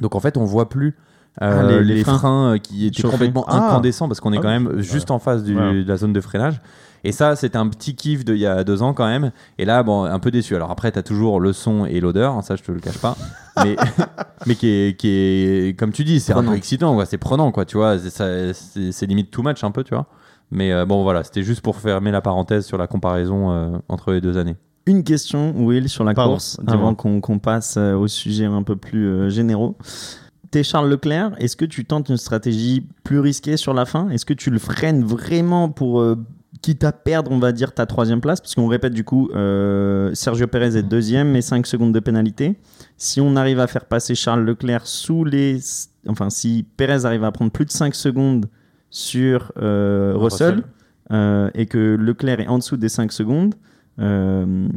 Donc 0.00 0.14
en 0.16 0.20
fait, 0.20 0.36
on 0.36 0.44
voit 0.44 0.68
plus 0.68 0.96
euh, 1.42 1.62
Ah, 1.62 1.66
les- 1.68 1.82
les, 1.84 1.94
les 1.96 2.04
freins. 2.04 2.18
freins, 2.18 2.52
euh, 2.54 2.58
qui 2.58 2.86
étaient 2.86 3.02
Chauffés. 3.02 3.12
complètement 3.12 3.44
Ah. 3.48 3.68
incandescents 3.68 4.06
parce 4.08 4.20
qu'on 4.20 4.32
est 4.32 4.38
Ah 4.38 4.42
quand 4.42 4.56
oui. 4.56 4.62
même 4.64 4.80
juste 4.80 5.10
en 5.10 5.18
face 5.18 5.42
du- 5.44 5.56
Ouais. 5.56 5.82
de 5.84 5.88
la 5.88 5.96
zone 5.96 6.12
de 6.12 6.20
freinage. 6.20 6.60
Et 7.06 7.12
ça, 7.12 7.36
c'était 7.36 7.58
un 7.58 7.68
petit 7.68 7.94
kiff 7.94 8.24
d'il 8.24 8.38
y 8.38 8.46
a 8.46 8.64
deux 8.64 8.82
ans 8.82 8.94
quand 8.94 9.06
même. 9.06 9.30
Et 9.58 9.64
là, 9.66 9.82
bon, 9.82 10.04
un 10.04 10.18
peu 10.20 10.30
déçu. 10.30 10.56
Alors 10.56 10.70
après, 10.70 10.90
tu 10.90 10.98
as 10.98 11.02
toujours 11.02 11.38
le 11.38 11.52
son 11.52 11.84
et 11.86 12.00
l'odeur, 12.00 12.32
hein, 12.34 12.42
ça 12.42 12.56
je 12.56 12.62
te 12.62 12.72
le 12.72 12.80
cache 12.80 12.98
pas. 12.98 13.16
Mais, 13.64 13.76
mais 14.46 14.54
qui, 14.56 14.66
est, 14.68 14.98
qui 14.98 15.08
est, 15.08 15.78
comme 15.78 15.92
tu 15.92 16.02
dis, 16.02 16.18
c'est 16.18 16.32
un 16.32 16.42
peu 16.42 16.54
excitant, 16.54 16.98
c'est 17.04 17.18
prenant, 17.18 17.52
quoi, 17.52 17.64
tu 17.64 17.76
vois. 17.76 17.96
C'est 17.98 19.06
limite 19.06 19.30
too 19.30 19.42
much 19.42 19.62
un 19.62 19.70
peu, 19.70 19.84
tu 19.84 19.94
vois. 19.94 20.06
Mais 20.50 20.72
euh, 20.72 20.84
bon, 20.86 21.02
voilà, 21.02 21.24
c'était 21.24 21.42
juste 21.42 21.60
pour 21.62 21.76
fermer 21.76 22.10
la 22.10 22.20
parenthèse 22.20 22.66
sur 22.66 22.78
la 22.78 22.86
comparaison 22.86 23.50
euh, 23.50 23.76
entre 23.88 24.12
les 24.12 24.20
deux 24.20 24.36
années. 24.38 24.56
Une 24.86 25.02
question, 25.02 25.54
Will, 25.56 25.88
sur 25.88 26.04
la 26.04 26.12
Pardon, 26.12 26.32
course, 26.32 26.60
avant 26.66 26.94
qu'on 26.94 27.20
qu'on 27.20 27.38
passe 27.38 27.76
euh, 27.78 27.94
au 27.94 28.06
sujet 28.06 28.44
un 28.44 28.62
peu 28.62 28.76
plus 28.76 29.06
euh, 29.06 29.30
généraux. 29.30 29.76
T'es 30.50 30.62
Charles 30.62 30.90
Leclerc, 30.90 31.32
est-ce 31.38 31.56
que 31.56 31.64
tu 31.64 31.84
tentes 31.84 32.10
une 32.10 32.16
stratégie 32.18 32.86
plus 33.02 33.18
risquée 33.18 33.56
sur 33.56 33.74
la 33.74 33.86
fin? 33.86 34.10
Est-ce 34.10 34.26
que 34.26 34.34
tu 34.34 34.50
le 34.50 34.58
freines 34.58 35.02
vraiment 35.02 35.68
pour, 35.70 36.00
euh, 36.00 36.16
quitte 36.62 36.84
à 36.84 36.92
perdre, 36.92 37.32
on 37.32 37.38
va 37.38 37.50
dire, 37.52 37.72
ta 37.72 37.86
troisième 37.86 38.20
place? 38.20 38.40
Parce 38.40 38.54
qu'on 38.54 38.68
répète 38.68 38.92
du 38.92 39.04
coup, 39.04 39.30
euh, 39.34 40.10
Sergio 40.14 40.46
Perez 40.46 40.76
est 40.76 40.82
deuxième, 40.82 41.30
mais 41.30 41.40
5 41.40 41.66
secondes 41.66 41.92
de 41.92 41.98
pénalité. 41.98 42.56
Si 42.98 43.20
on 43.20 43.34
arrive 43.36 43.58
à 43.58 43.66
faire 43.66 43.86
passer 43.86 44.14
Charles 44.14 44.44
Leclerc 44.44 44.86
sous 44.86 45.24
les... 45.24 45.58
Enfin, 46.06 46.30
si 46.30 46.64
Perez 46.76 47.04
arrive 47.04 47.24
à 47.24 47.32
prendre 47.32 47.50
plus 47.50 47.64
de 47.64 47.72
5 47.72 47.94
secondes 47.94 48.46
sur 48.94 49.50
euh, 49.60 50.12
Russell, 50.14 50.54
Russell. 50.54 50.64
euh, 51.10 51.50
et 51.54 51.66
que 51.66 51.96
Leclerc 51.96 52.38
est 52.38 52.46
en 52.46 52.58
dessous 52.58 52.76
des 52.76 52.88
5 52.88 53.10
secondes, 53.10 53.56
euh, 54.00 54.68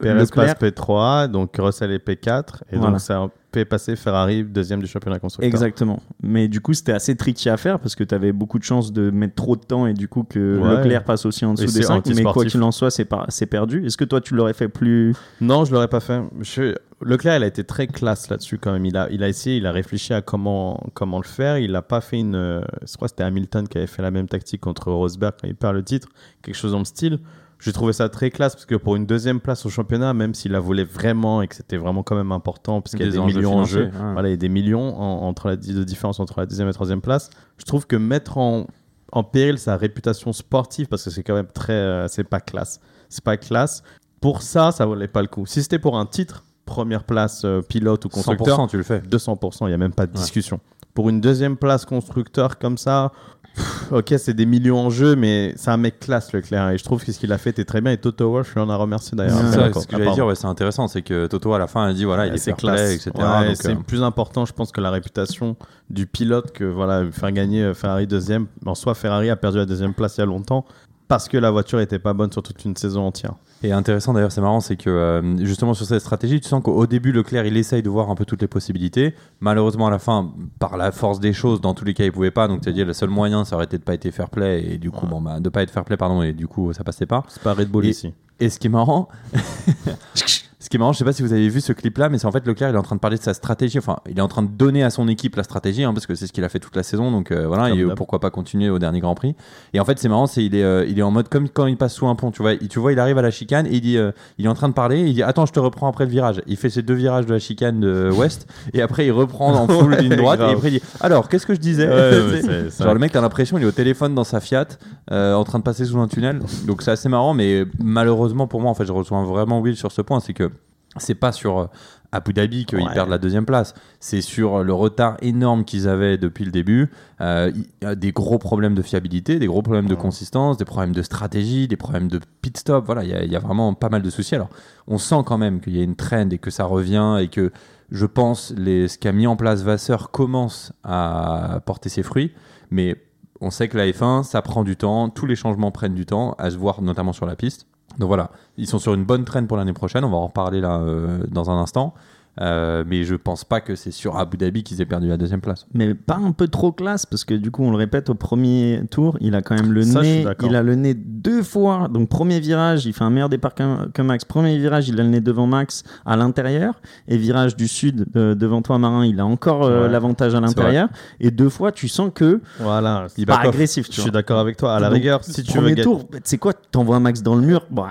Leclerc, 0.00 0.56
passe 0.56 0.70
P3, 0.72 1.28
donc 1.28 1.54
Russell 1.58 1.90
est 1.92 2.04
P4. 2.06 2.62
Et 2.70 2.76
Voilà. 2.76 2.92
donc 2.92 3.00
ça 3.00 3.28
fait 3.52 3.64
passer 3.66 3.96
Ferrari 3.96 4.44
deuxième 4.44 4.80
du 4.80 4.86
championnat 4.86 5.18
constructeur. 5.18 5.46
Exactement. 5.46 6.00
Mais 6.22 6.48
du 6.48 6.60
coup, 6.62 6.72
c'était 6.72 6.92
assez 6.92 7.14
tricky 7.16 7.50
à 7.50 7.56
faire 7.58 7.78
parce 7.78 7.94
que 7.94 8.02
tu 8.02 8.14
avais 8.14 8.32
beaucoup 8.32 8.58
de 8.58 8.64
chances 8.64 8.92
de 8.92 9.10
mettre 9.10 9.34
trop 9.34 9.56
de 9.56 9.60
temps 9.62 9.86
et 9.86 9.92
du 9.92 10.08
coup 10.08 10.24
que 10.24 10.58
Ouais. 10.58 10.76
Leclerc 10.78 11.04
passe 11.04 11.26
aussi 11.26 11.44
en 11.44 11.52
dessous 11.52 11.64
Et 11.64 11.66
des 11.66 11.72
c'est 11.72 11.82
5. 11.82 12.06
Mais 12.16 12.22
quoi 12.22 12.44
qu'il 12.46 12.62
en 12.62 12.72
soit, 12.72 12.90
c'est 12.90 13.46
perdu. 13.46 13.84
Est-ce 13.84 13.96
que 13.98 14.04
toi, 14.04 14.20
tu 14.22 14.34
l'aurais 14.34 14.54
fait 14.54 14.68
plus? 14.68 15.14
Non, 15.42 15.64
je 15.66 15.72
l'aurais 15.72 15.88
pas 15.88 16.00
fait. 16.00 16.22
Je- 16.40 16.74
Leclerc, 17.04 17.36
il 17.38 17.42
a 17.42 17.46
été 17.48 17.64
très 17.64 17.88
classe 17.88 18.30
là-dessus 18.30 18.58
quand 18.58 18.72
même. 18.72 18.86
Il 18.86 18.96
a, 18.96 19.08
il 19.10 19.22
a 19.24 19.28
essayé, 19.28 19.56
il 19.56 19.66
a 19.66 19.72
réfléchi 19.72 20.14
à 20.14 20.22
comment, 20.22 20.80
comment 20.94 21.18
le 21.18 21.24
faire. 21.26 21.58
Il 21.58 21.72
n'a 21.72 21.82
pas 21.82 22.00
fait 22.00 22.20
une. 22.20 22.36
euh, 22.36 22.60
Je 22.88 22.94
crois 22.94 23.08
que 23.08 23.10
c'était 23.12 23.24
Hamilton 23.24 23.66
qui 23.68 23.76
avait 23.76 23.88
fait 23.88 24.02
la 24.02 24.12
même 24.12 24.28
tactique 24.28 24.60
contre 24.60 24.90
Rosberg 24.92 25.34
quand 25.42 25.48
il 25.48 25.56
perd 25.56 25.74
le 25.74 25.82
titre. 25.82 26.08
Quelque 26.42 26.54
chose 26.54 26.72
dans 26.72 26.78
le 26.78 26.84
style. 26.84 27.18
J'ai 27.64 27.72
trouvé 27.72 27.92
ça 27.92 28.08
très 28.08 28.30
classe 28.30 28.54
parce 28.54 28.66
que 28.66 28.74
pour 28.74 28.96
une 28.96 29.06
deuxième 29.06 29.40
place 29.40 29.64
au 29.66 29.70
championnat, 29.70 30.12
même 30.14 30.34
s'il 30.34 30.52
la 30.52 30.60
voulait 30.60 30.84
vraiment 30.84 31.42
et 31.42 31.48
que 31.48 31.54
c'était 31.54 31.76
vraiment 31.76 32.02
quand 32.02 32.16
même 32.16 32.32
important, 32.32 32.80
parce 32.80 32.92
qu'il 32.96 33.04
y 33.06 33.08
a 33.08 33.12
des, 33.12 33.20
millions 33.20 33.56
en 33.58 33.64
jeu, 33.64 33.84
ouais. 33.84 33.90
voilà, 34.14 34.28
il 34.28 34.32
y 34.32 34.34
a 34.34 34.36
des 34.36 34.48
millions 34.48 34.96
en- 35.00 35.26
entre 35.28 35.46
la 35.48 35.56
de 35.56 35.84
différence 35.84 36.18
entre 36.18 36.40
la 36.40 36.46
deuxième 36.46 36.66
et 36.66 36.70
la 36.70 36.74
troisième 36.74 37.00
place. 37.00 37.30
Je 37.58 37.64
trouve 37.64 37.86
que 37.86 37.94
mettre 37.96 38.38
en, 38.38 38.66
en 39.12 39.22
péril 39.22 39.58
sa 39.58 39.76
réputation 39.76 40.32
sportive, 40.32 40.88
parce 40.88 41.04
que 41.04 41.10
c'est 41.10 41.22
quand 41.22 41.34
même 41.34 41.46
très. 41.46 41.72
euh, 41.72 42.08
c'est 42.08 42.24
pas 42.24 42.40
classe. 42.40 42.80
C'est 43.08 43.22
pas 43.22 43.36
classe. 43.36 43.82
Pour 44.20 44.42
ça, 44.42 44.72
ça 44.72 44.84
valait 44.86 45.06
pas 45.08 45.22
le 45.22 45.28
coup. 45.28 45.46
Si 45.46 45.62
c'était 45.62 45.78
pour 45.78 45.96
un 45.98 46.06
titre, 46.06 46.44
première 46.64 47.04
place 47.04 47.42
euh, 47.44 47.60
pilote 47.60 48.04
ou 48.04 48.08
constructeur, 48.08 48.58
100%, 48.58 48.68
tu 48.70 48.76
le 48.76 48.82
fais. 48.82 49.00
200%, 49.00 49.58
il 49.62 49.66
n'y 49.68 49.72
a 49.74 49.78
même 49.78 49.92
pas 49.92 50.06
de 50.06 50.12
Ouais. 50.12 50.18
discussion. 50.18 50.58
Pour 50.94 51.08
une 51.08 51.20
deuxième 51.20 51.56
place 51.56 51.84
constructeur 51.84 52.58
comme 52.58 52.76
ça, 52.78 53.12
pff, 53.54 53.92
ok, 53.92 54.14
c'est 54.18 54.34
des 54.34 54.46
millions 54.46 54.78
en 54.78 54.90
jeu, 54.90 55.16
mais 55.16 55.52
c'est 55.56 55.70
un 55.70 55.76
mec 55.76 56.00
classe, 56.00 56.32
Leclerc. 56.32 56.70
Et 56.70 56.78
je 56.78 56.84
trouve 56.84 57.04
que 57.04 57.12
ce 57.12 57.18
qu'il 57.18 57.32
a 57.32 57.38
fait 57.38 57.50
était 57.50 57.64
très 57.64 57.80
bien. 57.80 57.92
Et 57.92 57.98
Toto 57.98 58.30
Wolff 58.30 58.54
lui 58.54 58.60
en 58.60 58.70
a 58.70 58.76
remercié 58.76 59.16
d'ailleurs. 59.16 59.36
Ça, 59.36 59.68
la 59.68 59.72
ce 59.72 59.86
que 59.86 59.96
j'allais 59.96 60.12
dire, 60.12 60.26
ouais, 60.26 60.34
c'est 60.34 60.46
intéressant, 60.46 60.88
c'est 60.88 61.02
que 61.02 61.26
Toto 61.26 61.52
à 61.52 61.58
la 61.58 61.66
fin 61.66 61.86
a 61.86 61.92
dit 61.92 62.04
voilà, 62.04 62.26
il 62.26 62.34
est 62.34 62.38
c'est 62.38 62.54
classe. 62.54 62.80
play, 62.80 62.94
etc. 62.94 63.10
Ouais, 63.16 63.54
c'est 63.54 63.72
euh, 63.72 63.76
plus 63.86 64.02
important, 64.02 64.44
je 64.44 64.52
pense, 64.52 64.72
que 64.72 64.80
la 64.80 64.90
réputation 64.90 65.56
du 65.90 66.06
pilote 66.06 66.52
que 66.52 66.64
voilà, 66.64 67.04
faire 67.12 67.32
gagner 67.32 67.62
euh, 67.62 67.74
Ferrari 67.74 68.06
deuxième. 68.06 68.46
En 68.64 68.74
soi, 68.74 68.94
Ferrari 68.94 69.30
a 69.30 69.36
perdu 69.36 69.58
la 69.58 69.66
deuxième 69.66 69.94
place 69.94 70.16
il 70.16 70.20
y 70.20 70.22
a 70.22 70.26
longtemps 70.26 70.64
parce 71.08 71.28
que 71.28 71.36
la 71.36 71.50
voiture 71.50 71.80
était 71.80 71.98
pas 71.98 72.14
bonne 72.14 72.32
sur 72.32 72.42
toute 72.42 72.64
une 72.64 72.76
saison 72.76 73.02
entière. 73.02 73.34
Et 73.64 73.70
intéressant 73.72 74.12
d'ailleurs, 74.12 74.32
c'est 74.32 74.40
marrant, 74.40 74.60
c'est 74.60 74.76
que 74.76 74.90
euh, 74.90 75.36
justement 75.44 75.72
sur 75.74 75.86
cette 75.86 76.00
stratégie, 76.00 76.40
tu 76.40 76.48
sens 76.48 76.62
qu'au 76.62 76.86
début, 76.86 77.12
Leclerc, 77.12 77.46
il 77.46 77.56
essaye 77.56 77.82
de 77.82 77.88
voir 77.88 78.10
un 78.10 78.14
peu 78.16 78.24
toutes 78.24 78.42
les 78.42 78.48
possibilités. 78.48 79.14
Malheureusement, 79.40 79.86
à 79.86 79.90
la 79.90 80.00
fin, 80.00 80.32
par 80.58 80.76
la 80.76 80.90
force 80.90 81.20
des 81.20 81.32
choses, 81.32 81.60
dans 81.60 81.72
tous 81.74 81.84
les 81.84 81.94
cas, 81.94 82.04
il 82.04 82.10
pouvait 82.12 82.32
pas. 82.32 82.48
Donc, 82.48 82.60
c'est-à-dire, 82.64 82.86
le 82.86 82.92
seul 82.92 83.10
moyen, 83.10 83.44
ça 83.44 83.54
aurait 83.56 83.66
été 83.66 83.78
de 83.78 83.82
pas 83.84 83.94
être 83.94 84.10
fair 84.10 84.30
play 84.30 84.64
et 84.74 84.78
du 84.78 84.90
coup, 84.90 85.04
Ouais. 85.06 85.10
bon, 85.12 85.20
bah, 85.20 85.38
de 85.38 85.48
pas 85.48 85.62
être 85.62 85.70
fair 85.70 85.84
play, 85.84 85.96
pardon, 85.96 86.22
et 86.22 86.32
du 86.32 86.48
coup, 86.48 86.72
ça 86.72 86.82
passait 86.82 87.06
pas. 87.06 87.22
C'est 87.28 87.42
pas 87.42 87.54
Red 87.54 87.68
Bull 87.68 87.86
Et- 87.86 87.90
ici. 87.90 88.12
Et 88.40 88.48
ce 88.50 88.58
qui 88.58 88.66
est 88.66 88.70
marrant, 88.70 89.08
qui 90.72 90.76
est 90.76 90.78
marrant, 90.78 90.94
je 90.94 90.98
sais 90.98 91.04
pas 91.04 91.12
si 91.12 91.20
vous 91.20 91.34
avez 91.34 91.50
vu 91.50 91.60
ce 91.60 91.74
clip-là, 91.74 92.08
mais 92.08 92.16
c'est 92.16 92.26
en 92.26 92.32
fait 92.32 92.46
Leclerc, 92.46 92.70
il 92.70 92.74
est 92.74 92.78
en 92.78 92.82
train 92.82 92.96
de 92.96 93.00
parler 93.00 93.18
de 93.18 93.22
sa 93.22 93.34
stratégie. 93.34 93.76
Enfin, 93.76 93.98
il 94.08 94.18
est 94.18 94.22
en 94.22 94.28
train 94.28 94.42
de 94.42 94.48
donner 94.48 94.82
à 94.82 94.88
son 94.88 95.06
équipe 95.06 95.36
la 95.36 95.42
stratégie, 95.42 95.84
hein, 95.84 95.92
parce 95.92 96.06
que 96.06 96.14
c'est 96.14 96.26
ce 96.26 96.32
qu'il 96.32 96.44
a 96.44 96.48
fait 96.48 96.60
toute 96.60 96.74
la 96.76 96.82
saison. 96.82 97.10
Donc 97.10 97.30
euh, 97.30 97.46
voilà, 97.46 97.68
et 97.68 97.78
euh, 97.78 97.94
pourquoi 97.94 98.20
pas 98.20 98.30
continuer 98.30 98.70
au 98.70 98.78
dernier 98.78 99.00
Grand 99.00 99.14
Prix. 99.14 99.36
Et 99.74 99.80
en 99.80 99.84
fait, 99.84 99.98
c'est 99.98 100.08
marrant, 100.08 100.26
c'est 100.26 100.42
il 100.42 100.54
est, 100.54 100.62
euh, 100.62 100.86
il 100.88 100.98
est 100.98 101.02
en 101.02 101.10
mode 101.10 101.28
comme 101.28 101.50
quand 101.50 101.66
il 101.66 101.76
passe 101.76 101.92
sous 101.92 102.06
un 102.06 102.14
pont. 102.14 102.30
Tu 102.30 102.40
vois, 102.40 102.54
il, 102.54 102.68
tu 102.68 102.78
vois, 102.78 102.92
il 102.92 102.98
arrive 102.98 103.18
à 103.18 103.22
la 103.22 103.30
chicane 103.30 103.66
et 103.66 103.74
il 103.74 103.80
dit, 103.82 103.98
euh, 103.98 104.12
il 104.38 104.46
est 104.46 104.48
en 104.48 104.54
train 104.54 104.70
de 104.70 104.72
parler. 104.72 105.00
Il 105.00 105.12
dit, 105.12 105.22
attends, 105.22 105.44
je 105.44 105.52
te 105.52 105.60
reprends 105.60 105.88
après 105.88 106.06
le 106.06 106.10
virage. 106.10 106.40
Il 106.46 106.56
fait 106.56 106.70
ses 106.70 106.80
deux 106.80 106.94
virages 106.94 107.26
de 107.26 107.34
la 107.34 107.38
chicane 107.38 107.80
de 107.80 108.10
West, 108.10 108.46
et 108.72 108.80
après 108.80 109.04
il 109.04 109.12
reprend 109.12 109.52
en 109.52 109.68
full 109.80 109.94
ligne 109.94 110.16
droite. 110.16 110.38
Grave. 110.38 110.52
Et 110.52 110.54
après 110.54 110.68
il 110.68 110.80
dit, 110.80 110.82
alors, 111.00 111.28
qu'est-ce 111.28 111.44
que 111.44 111.54
je 111.54 111.60
disais 111.60 111.86
Ouais, 111.86 112.70
Genre 112.80 112.94
le 112.94 112.98
mec, 112.98 113.12
t'as 113.12 113.20
l'impression 113.20 113.58
il 113.58 113.64
est 113.64 113.66
au 113.66 113.72
téléphone 113.72 114.14
dans 114.14 114.24
sa 114.24 114.40
Fiat, 114.40 114.68
en 115.10 115.44
train 115.44 115.58
de 115.58 115.64
passer 115.64 115.84
sous 115.84 115.98
un 115.98 116.08
tunnel. 116.08 116.40
Donc 116.66 116.80
c'est 116.80 116.92
assez 116.92 117.10
marrant, 117.10 117.34
mais 117.34 117.66
malheureusement 117.78 118.46
pour 118.46 118.62
moi, 118.62 118.70
en 118.70 118.74
fait, 118.74 118.86
je 118.86 118.92
rejoins 118.92 119.26
vraiment 119.26 119.60
Will 119.60 119.76
sur 119.76 119.92
ce 119.92 120.00
point, 120.00 120.18
c'est 120.20 120.32
que 120.32 120.50
c'est 120.98 121.14
pas 121.14 121.32
sur 121.32 121.58
euh, 121.58 121.66
Abu 122.14 122.32
Dhabi 122.34 122.66
qu'ils 122.66 122.78
Ouais. 122.78 122.92
perdent 122.92 123.08
la 123.08 123.16
deuxième 123.18 123.46
place, 123.46 123.72
c'est 123.98 124.20
sur 124.20 124.62
le 124.62 124.72
retard 124.74 125.16
énorme 125.22 125.64
qu'ils 125.64 125.88
avaient 125.88 126.18
depuis 126.18 126.44
le 126.44 126.50
début, 126.50 126.90
euh, 127.22 127.50
des 127.96 128.12
gros 128.12 128.38
problèmes 128.38 128.74
de 128.74 128.82
fiabilité, 128.82 129.38
des 129.38 129.46
gros 129.46 129.62
problèmes 129.62 129.86
de 129.88 129.94
Ouais. 129.94 130.00
consistance, 130.00 130.58
des 130.58 130.66
problèmes 130.66 130.92
de 130.94 131.00
stratégie, 131.02 131.68
des 131.68 131.76
problèmes 131.76 132.08
de 132.08 132.20
pit 132.42 132.56
stop. 132.58 132.84
Voilà, 132.84 133.02
il 133.04 133.10
y, 133.10 133.14
a- 133.14 133.24
il 133.24 133.32
y 133.32 133.36
a 133.36 133.38
vraiment 133.38 133.72
pas 133.72 133.88
mal 133.88 134.02
de 134.02 134.10
soucis. 134.10 134.34
Alors, 134.34 134.50
on 134.86 134.98
sent 134.98 135.22
quand 135.24 135.38
même 135.38 135.60
qu'il 135.60 135.74
y 135.76 135.80
a 135.80 135.82
une 135.84 135.96
trend 135.96 136.28
et 136.30 136.38
que 136.38 136.50
ça 136.50 136.64
revient 136.64 137.16
et 137.20 137.28
que 137.28 137.50
je 137.90 138.04
pense 138.06 138.52
les, 138.56 138.88
ce 138.88 138.98
qu'a 138.98 139.12
mis 139.12 139.26
en 139.26 139.36
place 139.36 139.62
Vasseur 139.62 140.10
commence 140.10 140.72
à 140.84 141.60
porter 141.64 141.88
ses 141.88 142.02
fruits, 142.02 142.32
mais 142.70 142.96
on 143.40 143.50
sait 143.50 143.68
que 143.68 143.76
la 143.78 143.86
F1, 143.90 144.22
ça 144.22 144.40
prend 144.42 144.64
du 144.64 144.76
temps, 144.76 145.08
tous 145.08 145.26
les 145.26 145.34
changements 145.34 145.70
prennent 145.70 145.94
du 145.94 146.06
temps 146.06 146.34
à 146.38 146.50
se 146.50 146.56
voir, 146.58 146.80
notamment 146.82 147.12
sur 147.12 147.26
la 147.26 147.36
piste. 147.36 147.66
Donc 147.98 148.08
voilà, 148.08 148.30
ils 148.56 148.66
sont 148.66 148.78
sur 148.78 148.94
une 148.94 149.04
bonne 149.04 149.24
traîne 149.24 149.46
pour 149.46 149.56
l'année 149.56 149.72
prochaine, 149.72 150.04
on 150.04 150.10
va 150.10 150.16
en 150.16 150.26
reparler 150.26 150.60
là 150.60 150.78
euh, 150.78 151.24
dans 151.28 151.50
un 151.50 151.60
instant. 151.60 151.94
Euh, 152.40 152.82
mais 152.86 153.04
je 153.04 153.14
pense 153.14 153.44
pas 153.44 153.60
que 153.60 153.74
c'est 153.74 153.90
sur 153.90 154.16
Abu 154.16 154.38
Dhabi 154.38 154.62
qu'ils 154.62 154.80
aient 154.80 154.86
perdu 154.86 155.08
la 155.08 155.16
deuxième 155.18 155.40
place. 155.42 155.66
Mais 155.74 155.94
pas 155.94 156.16
un 156.16 156.32
peu 156.32 156.48
trop 156.48 156.72
classe 156.72 157.04
parce 157.04 157.24
que 157.24 157.34
du 157.34 157.50
coup, 157.50 157.62
on 157.62 157.70
le 157.70 157.76
répète, 157.76 158.08
au 158.08 158.14
premier 158.14 158.82
tour, 158.90 159.18
il 159.20 159.34
a 159.34 159.42
quand 159.42 159.54
même 159.54 159.72
le 159.72 159.82
Ça, 159.82 160.02
je 160.02 160.08
suis 160.08 160.24
nez. 160.24 160.32
Il 160.44 160.56
a 160.56 160.62
le 160.62 160.74
nez 160.74 160.94
deux 160.94 161.42
fois. 161.42 161.88
Donc, 161.92 162.08
premier 162.08 162.40
virage, 162.40 162.86
il 162.86 162.92
fait 162.94 163.04
un 163.04 163.10
meilleur 163.10 163.28
départ 163.28 163.54
que, 163.54 163.88
que 163.90 164.02
Max. 164.02 164.24
Premier 164.24 164.56
virage, 164.56 164.88
il 164.88 164.98
a 164.98 165.02
le 165.02 165.10
nez 165.10 165.20
devant 165.20 165.46
Max 165.46 165.82
à 166.06 166.16
l'intérieur. 166.16 166.80
Et 167.06 167.16
virage 167.18 167.54
du 167.56 167.68
sud, 167.68 168.06
euh, 168.16 168.34
devant 168.34 168.62
toi, 168.62 168.78
Marin, 168.78 169.04
il 169.04 169.20
a 169.20 169.26
encore 169.26 169.64
euh, 169.64 169.88
l'avantage 169.88 170.34
à 170.34 170.40
l'intérieur. 170.40 170.88
Et 171.20 171.30
deux 171.30 171.50
fois, 171.50 171.70
tu 171.70 171.88
sens 171.88 172.10
que 172.14 172.40
Voilà. 172.58 173.06
Il 173.18 173.26
pas 173.26 173.40
agressif. 173.40 173.86
Je 173.86 173.90
Tu 173.90 174.00
suis 174.00 174.10
vois. 174.10 174.10
d'accord 174.12 174.38
avec 174.38 174.56
toi. 174.56 174.74
À 174.74 174.80
la 174.80 174.88
Donc, 174.88 174.94
rigueur, 174.96 175.22
si 175.24 175.42
tu 175.42 175.52
veux 175.52 175.58
premier 175.60 175.70
gagner. 175.74 175.82
tour, 175.82 176.08
c'est 176.24 176.38
quoi 176.38 176.52
T'envoies 176.54 176.98
Max 177.00 177.22
dans 177.22 177.34
le 177.34 177.42
mur 177.42 177.66
bah, 177.70 177.88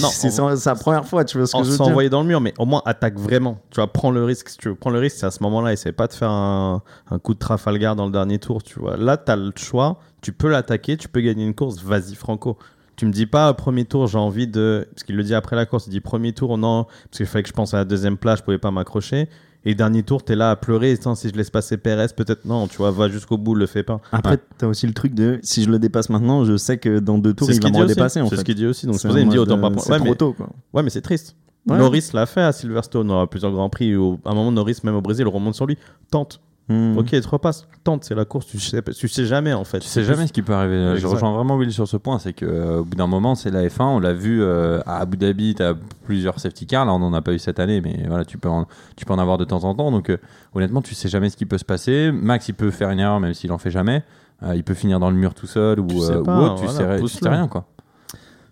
Non, 0.00 0.08
C'est 0.12 0.30
sa, 0.30 0.74
première 0.74 1.06
fois, 1.06 1.24
tu 1.24 1.38
vois 1.38 1.46
ce 1.46 1.52
que 1.52 1.56
en 1.58 1.62
je 1.64 1.70
veux 1.70 1.76
dire 1.76 1.86
envoyer 1.86 2.10
dans 2.10 2.22
le 2.22 2.26
mur, 2.26 2.40
mais 2.40 2.54
au 2.58 2.66
moins 2.66 2.82
attaque 2.84 3.18
vraiment. 3.18 3.58
Tu 3.70 3.80
vas 3.84 3.92
prendre 3.92 4.14
le 4.14 4.24
risque 4.24 4.48
si 4.48 4.58
tu 4.58 4.68
veux 4.68 4.74
prendre 4.74 4.94
le 4.94 5.00
risque. 5.00 5.16
C'est 5.18 5.26
à 5.26 5.30
ce 5.30 5.42
moment-là, 5.42 5.72
essaie 5.72 5.92
pas 5.92 6.06
de 6.06 6.12
faire 6.12 6.30
un, 6.30 6.82
un 7.10 7.18
coup 7.18 7.34
de 7.34 7.38
Trafalgar 7.38 7.96
dans 7.96 8.06
le 8.06 8.12
dernier 8.12 8.38
tour. 8.38 8.62
Tu 8.62 8.78
vois. 8.78 8.96
Là, 8.96 9.16
tu 9.16 9.30
as 9.30 9.36
le 9.36 9.52
choix. 9.56 9.98
Tu 10.22 10.32
peux 10.32 10.48
l'attaquer, 10.48 10.96
tu 10.96 11.08
peux 11.08 11.20
gagner 11.20 11.44
une 11.44 11.54
course. 11.54 11.82
Vas-y, 11.82 12.14
Franco. 12.14 12.58
Tu 12.96 13.06
me 13.06 13.12
dis 13.12 13.26
pas 13.26 13.52
premier 13.54 13.84
tour, 13.84 14.06
j'ai 14.06 14.18
envie 14.18 14.46
de. 14.46 14.86
Parce 14.90 15.02
qu'il 15.02 15.16
le 15.16 15.22
dit 15.22 15.34
après 15.34 15.56
la 15.56 15.66
course, 15.66 15.86
il 15.86 15.90
dit 15.90 16.00
premier 16.00 16.32
tour, 16.32 16.56
non, 16.58 16.84
parce 16.84 17.16
qu'il 17.18 17.26
fallait 17.26 17.42
que 17.42 17.48
je 17.48 17.54
pense 17.54 17.74
à 17.74 17.78
la 17.78 17.84
deuxième 17.84 18.16
place, 18.16 18.38
je 18.38 18.44
pouvais 18.44 18.58
pas 18.58 18.70
m'accrocher. 18.70 19.28
Et 19.66 19.74
dernier 19.74 20.02
tour, 20.02 20.22
t'es 20.22 20.36
là 20.36 20.50
à 20.50 20.56
pleurer. 20.56 20.94
Si 21.14 21.28
je 21.28 21.34
laisse 21.34 21.48
passer 21.50 21.78
Perez, 21.78 22.08
peut-être 22.14 22.44
non. 22.44 22.68
Tu 22.68 22.76
vois, 22.76 22.90
va 22.90 23.08
jusqu'au 23.08 23.38
bout, 23.38 23.54
le 23.54 23.66
fais 23.66 23.82
pas. 23.82 24.00
Après, 24.12 24.38
t'as 24.58 24.66
aussi 24.66 24.86
le 24.86 24.92
truc 24.92 25.14
de 25.14 25.40
si 25.42 25.64
je 25.64 25.70
le 25.70 25.78
dépasse 25.78 26.10
maintenant, 26.10 26.44
je 26.44 26.56
sais 26.56 26.76
que 26.76 26.98
dans 26.98 27.18
deux 27.18 27.32
tours, 27.32 27.50
il 27.50 27.60
va 27.60 27.70
me 27.70 27.78
redépasser. 27.78 28.20
en 28.20 28.28
C'est 28.28 28.36
ce 28.36 28.44
qu'il 28.44 28.54
dit 28.54 28.66
aussi. 28.66 28.86
Donc, 28.86 28.96
c'est 28.96 29.08
pour 29.08 29.14
ça 29.14 29.18
qu'il 29.20 29.26
me 29.28 29.32
dit 29.32 29.38
autant 29.38 29.58
pas 29.60 29.70
prendre. 29.70 29.90
Ouais, 29.90 29.96
trop 29.98 30.08
mais, 30.08 30.14
tôt, 30.14 30.34
quoi. 30.34 30.50
ouais, 30.74 30.82
mais 30.82 30.90
c'est 30.90 31.00
triste. 31.00 31.34
Ouais. 31.66 31.78
Norris 31.78 32.10
l'a 32.12 32.26
fait 32.26 32.42
à 32.42 32.52
Silverstone, 32.52 33.10
on 33.10 33.14
aura 33.14 33.26
plusieurs 33.26 33.52
grands 33.52 33.70
prix. 33.70 33.96
Où, 33.96 34.18
à 34.24 34.30
un 34.30 34.34
moment, 34.34 34.52
Norris, 34.52 34.78
même 34.84 34.96
au 34.96 35.00
Brésil, 35.00 35.26
remonte 35.26 35.54
sur 35.54 35.66
lui. 35.66 35.78
Tente. 36.10 36.40
Hmm. 36.68 36.96
Ok, 36.96 37.10
te 37.10 37.28
repasse. 37.28 37.66
Tente, 37.84 38.04
c'est 38.04 38.14
la 38.14 38.24
course. 38.24 38.46
Tu 38.46 38.58
sais, 38.58 38.82
tu 38.82 39.06
sais 39.06 39.26
jamais 39.26 39.52
en 39.52 39.64
fait. 39.64 39.80
Tu 39.80 39.88
sais 39.88 40.02
jamais 40.02 40.26
ce 40.26 40.32
qui 40.32 40.40
peut 40.40 40.54
arriver. 40.54 40.96
Je 40.96 41.06
rejoins 41.06 41.32
vraiment 41.32 41.56
Will 41.56 41.70
sur 41.70 41.86
ce 41.86 41.98
point. 41.98 42.18
C'est 42.18 42.32
qu'au 42.32 42.84
bout 42.84 42.96
d'un 42.96 43.06
moment, 43.06 43.34
c'est 43.34 43.50
la 43.50 43.66
F1. 43.66 43.82
On 43.82 43.98
l'a 43.98 44.14
vu 44.14 44.42
euh, 44.42 44.80
à 44.86 44.98
Abu 44.98 45.18
Dhabi, 45.18 45.54
tu 45.54 45.62
as 45.62 45.74
plusieurs 46.04 46.40
safety 46.40 46.66
cars. 46.66 46.86
Là, 46.86 46.94
on 46.94 46.98
n'en 46.98 47.12
a 47.12 47.20
pas 47.20 47.32
eu 47.32 47.38
cette 47.38 47.60
année, 47.60 47.82
mais 47.82 48.04
voilà, 48.08 48.24
tu 48.24 48.38
peux 48.38 48.48
en, 48.48 48.66
tu 48.96 49.04
peux 49.04 49.12
en 49.12 49.18
avoir 49.18 49.36
de 49.36 49.44
temps 49.44 49.64
en 49.64 49.74
temps. 49.74 49.90
Donc, 49.90 50.08
euh, 50.08 50.16
honnêtement, 50.54 50.80
tu 50.80 50.94
sais 50.94 51.10
jamais 51.10 51.28
ce 51.28 51.36
qui 51.36 51.44
peut 51.44 51.58
se 51.58 51.66
passer. 51.66 52.10
Max, 52.12 52.48
il 52.48 52.54
peut 52.54 52.70
faire 52.70 52.88
une 52.88 53.00
erreur, 53.00 53.20
même 53.20 53.34
s'il 53.34 53.52
en 53.52 53.58
fait 53.58 53.70
jamais. 53.70 54.02
Euh, 54.42 54.56
il 54.56 54.64
peut 54.64 54.74
finir 54.74 54.98
dans 54.98 55.10
le 55.10 55.16
mur 55.16 55.34
tout 55.34 55.46
seul 55.46 55.80
ou, 55.80 55.86
Tu 55.86 55.98
sais 56.00 56.12
euh, 56.12 56.22
ou 56.22 56.30
autre. 56.30 56.54
Tu 56.56 56.66
voilà, 56.66 56.98
sais, 56.98 57.02
tu 57.02 57.08
sais 57.08 57.28
rien, 57.28 57.46
quoi. 57.46 57.66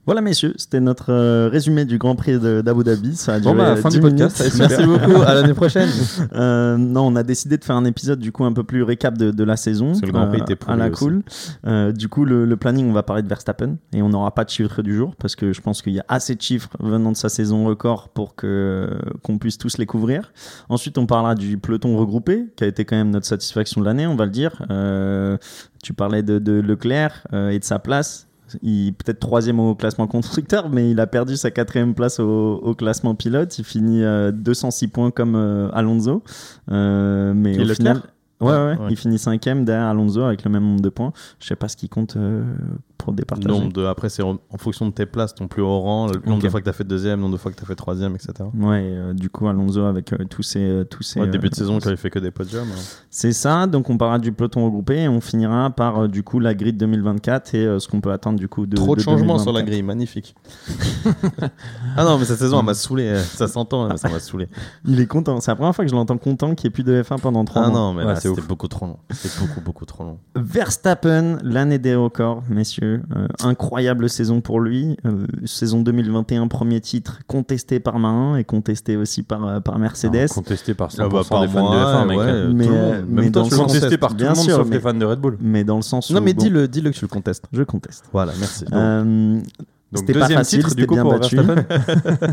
Voilà, 0.04 0.20
messieurs, 0.20 0.52
c'était 0.56 0.80
notre 0.80 1.12
euh, 1.12 1.48
résumé 1.48 1.84
du 1.84 1.96
Grand 1.96 2.16
Prix 2.16 2.36
d'Abu 2.40 2.82
Dhabi. 2.82 3.14
Ça 3.14 3.34
a 3.34 3.38
Bon, 3.40 3.52
duré 3.54 3.64
bah, 3.64 3.76
fin 3.76 3.88
10 3.88 3.94
du 3.94 4.00
podcast. 4.00 4.40
minutes. 4.40 4.58
Merci 4.58 4.84
beaucoup. 4.84 5.22
À 5.26 5.34
l'année 5.34 5.54
prochaine. 5.54 5.88
Euh, 6.34 6.76
non, 6.76 7.02
on 7.06 7.14
a 7.14 7.22
décidé 7.22 7.56
de 7.56 7.62
faire 7.64 7.76
un 7.76 7.84
épisode 7.84 8.18
du 8.18 8.32
coup 8.32 8.44
un 8.44 8.52
peu 8.52 8.64
plus 8.64 8.82
récap 8.82 9.16
de, 9.16 9.30
de 9.30 9.44
la 9.44 9.56
saison. 9.56 9.88
Parce 9.88 10.00
que 10.00 10.06
le 10.06 10.12
Grand 10.12 10.26
Prix 10.26 10.40
euh, 10.40 10.44
était 10.44 10.58
à 10.66 10.74
la 10.74 10.90
cool. 10.90 11.22
Euh, 11.68 11.92
du 11.92 12.08
coup, 12.08 12.24
le, 12.24 12.46
le 12.46 12.56
planning, 12.56 12.90
on 12.90 12.92
va 12.92 13.04
parler 13.04 13.22
de 13.22 13.28
Verstappen 13.28 13.76
et 13.92 14.02
on 14.02 14.08
n'aura 14.08 14.34
pas 14.34 14.42
de 14.44 14.50
chiffres 14.50 14.82
du 14.82 14.96
jour 14.96 15.14
parce 15.20 15.36
que 15.36 15.52
je 15.52 15.60
pense 15.60 15.82
qu'il 15.82 15.92
y 15.92 16.00
a 16.00 16.04
assez 16.08 16.34
de 16.34 16.42
chiffres 16.42 16.70
venant 16.80 17.12
de 17.12 17.16
sa 17.16 17.28
saison 17.28 17.64
record 17.64 18.08
pour 18.08 18.34
que 18.34 18.90
qu'on 19.22 19.38
puisse 19.38 19.56
tous 19.56 19.78
les 19.78 19.86
couvrir. 19.86 20.32
Ensuite, 20.68 20.98
on 20.98 21.06
parlera 21.06 21.36
du 21.36 21.58
peloton 21.58 21.96
regroupé 21.96 22.46
qui 22.56 22.64
a 22.64 22.66
été 22.66 22.84
quand 22.84 22.96
même 22.96 23.10
notre 23.10 23.26
satisfaction 23.26 23.80
de 23.80 23.86
l'année, 23.86 24.08
on 24.08 24.16
va 24.16 24.24
le 24.24 24.32
dire. 24.32 24.62
Euh, 24.68 25.36
tu 25.80 25.92
parlais 25.94 26.24
de, 26.24 26.40
de 26.40 26.54
Leclerc 26.60 27.24
euh, 27.32 27.50
et 27.50 27.60
de 27.60 27.64
sa 27.64 27.78
place. 27.78 28.26
Il 28.62 28.92
peut-être 28.94 29.20
troisième 29.20 29.60
au 29.60 29.74
classement 29.74 30.06
constructeur, 30.06 30.68
mais 30.68 30.90
il 30.90 31.00
a 31.00 31.06
perdu 31.06 31.36
sa 31.36 31.50
quatrième 31.50 31.94
place 31.94 32.20
au, 32.20 32.54
au 32.62 32.74
classement 32.74 33.14
pilote. 33.14 33.58
Il 33.58 33.64
finit 33.64 34.02
euh, 34.02 34.32
206 34.32 34.88
points 34.88 35.10
comme 35.10 35.34
euh, 35.36 35.68
Alonso, 35.72 36.22
Euh, 36.70 37.32
mais 37.34 37.58
au 37.58 37.74
final, 37.74 38.02
ouais, 38.40 38.50
ouais, 38.50 38.56
Ouais. 38.78 38.86
il 38.90 38.96
finit 38.96 39.18
cinquième 39.18 39.64
derrière 39.64 39.86
Alonso 39.86 40.22
avec 40.22 40.44
le 40.44 40.50
même 40.50 40.64
nombre 40.64 40.80
de 40.82 40.88
points. 40.88 41.12
Je 41.40 41.46
sais 41.46 41.56
pas 41.56 41.68
ce 41.68 41.76
qui 41.76 41.88
compte 41.88 42.16
Nombre 43.48 43.72
de, 43.72 43.84
après, 43.84 44.08
c'est 44.08 44.22
en, 44.22 44.38
en 44.50 44.58
fonction 44.58 44.86
de 44.86 44.92
tes 44.92 45.06
places, 45.06 45.34
ton 45.34 45.48
plus 45.48 45.62
haut 45.62 45.80
rang, 45.80 46.06
le 46.08 46.20
nombre 46.28 46.42
de 46.42 46.48
fois 46.48 46.60
que 46.60 46.64
tu 46.64 46.70
as 46.70 46.74
fait 46.74 46.84
deuxième, 46.84 47.18
le 47.18 47.22
nombre 47.22 47.34
de 47.34 47.40
fois 47.40 47.50
que 47.52 47.56
tu 47.56 47.62
as 47.62 47.66
fait 47.66 47.74
troisième, 47.74 48.14
etc. 48.14 48.32
Ouais, 48.54 48.80
euh, 48.82 49.12
du 49.12 49.28
coup 49.30 49.48
Alonso 49.48 49.82
avec 49.84 50.12
euh, 50.12 50.18
tous 50.28 50.42
ses, 50.42 50.60
euh, 50.60 50.84
tous 50.84 51.16
Ouais, 51.16 51.22
euh, 51.22 51.26
début 51.30 51.48
de 51.50 51.54
saison, 51.54 51.78
quand 51.80 51.90
il 51.90 51.96
fait 51.96 52.10
que 52.10 52.18
des 52.18 52.30
podiums. 52.30 52.68
hein. 52.70 52.80
C'est 53.10 53.32
ça, 53.32 53.66
donc 53.66 53.90
on 53.90 53.96
parlera 53.98 54.18
du 54.18 54.32
peloton 54.32 54.64
regroupé 54.64 55.02
et 55.02 55.08
on 55.08 55.20
finira 55.20 55.70
par 55.70 56.08
du 56.08 56.22
coup 56.22 56.38
la 56.38 56.54
grille 56.54 56.72
de 56.72 56.78
2024 56.78 57.54
et 57.54 57.78
ce 57.80 57.88
qu'on 57.88 58.00
peut 58.00 58.12
attendre 58.12 58.38
du 58.38 58.48
coup 58.48 58.66
de 58.66 58.76
Trop 58.76 58.94
de, 58.96 59.00
changements 59.00 59.38
sur 59.38 59.52
la 59.52 59.62
2024. 59.62 59.66
grille, 59.66 59.82
magnifique. 59.82 60.34
ah 61.96 62.04
non, 62.04 62.18
mais 62.18 62.24
cette 62.24 62.38
saison, 62.38 62.60
elle 62.60 62.66
m'a 62.66 62.74
saoulé. 62.74 63.16
Ça 63.18 63.48
s'entend, 63.48 63.88
mais 63.88 63.96
ça 63.96 64.08
m'a 64.08 64.20
saoulé. 64.20 64.48
Il 64.84 65.00
est 65.00 65.06
content, 65.06 65.40
c'est 65.40 65.50
la 65.50 65.56
première 65.56 65.74
fois 65.74 65.84
que 65.84 65.90
je 65.90 65.94
l'entends 65.96 66.18
content 66.18 66.54
qu'il 66.54 66.68
n'y 66.68 66.72
ait 66.72 66.74
plus 66.74 66.84
de 66.84 67.02
F1 67.02 67.18
pendant 67.20 67.44
3 67.44 67.62
Ah 67.64 67.68
mois. 67.68 67.78
non, 67.78 67.92
mais 67.94 68.02
Ouais, 68.02 68.08
là, 68.14 68.16
c'est 68.16 68.28
c'était 68.28 68.42
beaucoup 68.42 68.68
trop 68.68 68.86
long. 68.86 68.96
C'était 69.10 69.38
beaucoup, 69.46 69.60
beaucoup 69.60 69.84
trop 69.84 70.04
long. 70.04 70.18
Verstappen, 70.36 71.38
l'année 71.42 71.78
des 71.78 71.94
records, 71.94 72.42
messieurs. 72.48 72.91
Euh, 73.16 73.26
incroyable 73.42 74.08
saison 74.08 74.40
pour 74.40 74.60
lui. 74.60 74.96
Euh, 75.06 75.26
saison 75.44 75.80
2021, 75.82 76.48
premier 76.48 76.80
titre 76.80 77.20
contesté 77.26 77.80
par 77.80 77.98
Marin 77.98 78.36
et 78.36 78.44
contesté 78.44 78.96
aussi 78.96 79.22
par, 79.22 79.46
euh, 79.46 79.60
par 79.60 79.78
Mercedes. 79.78 80.16
Alors, 80.16 80.34
Contesté 80.34 80.74
par 80.74 80.90
100% 80.90 80.96
Ah 81.04 81.08
bah, 81.08 81.22
par 81.28 81.40
des 81.42 81.48
fans 81.48 81.62
moi, 81.62 81.74
de 81.76 81.80
F1, 81.84 82.06
mec. 82.08 82.18
ouais, 82.18 82.24
hein. 82.24 82.46
tout 82.48 82.54
Mais, 82.56 82.66
le 82.66 82.72
euh, 82.74 83.02
mais 83.08 83.30
toi, 83.30 83.42
dans 83.42 83.48
tu 83.48 83.50
le 83.54 83.56
le. 83.56 83.62
Contesté 83.64 83.98
par 83.98 84.10
tout 84.10 84.16
Bien 84.16 84.30
le 84.30 84.36
monde 84.36 84.44
sûr, 84.44 84.56
sauf 84.56 84.68
mais- 84.68 84.74
les 84.76 84.80
fans 84.82 84.94
de 84.94 85.04
Red 85.04 85.18
Bull. 85.20 85.38
Mais 85.40 85.64
dans 85.64 85.76
le 85.76 85.82
sens 85.82 86.10
où. 86.10 86.12
Non, 86.14 86.20
mais 86.20 86.34
bon, 86.34 86.42
dis-le, 86.42 86.68
dis-le 86.68 86.90
que 86.90 86.96
tu 86.96 87.04
le 87.04 87.08
contestes. 87.08 87.44
Je 87.52 87.62
conteste. 87.62 88.04
Voilà, 88.12 88.32
merci. 88.38 88.64
Donc 89.92 90.00
C'était 90.06 90.14
pas 90.14 90.20
deuxième 90.20 90.38
facile, 90.38 90.58
titre 90.60 90.70
c'était 90.70 90.86
bien 90.86 91.04
battu. 91.04 91.36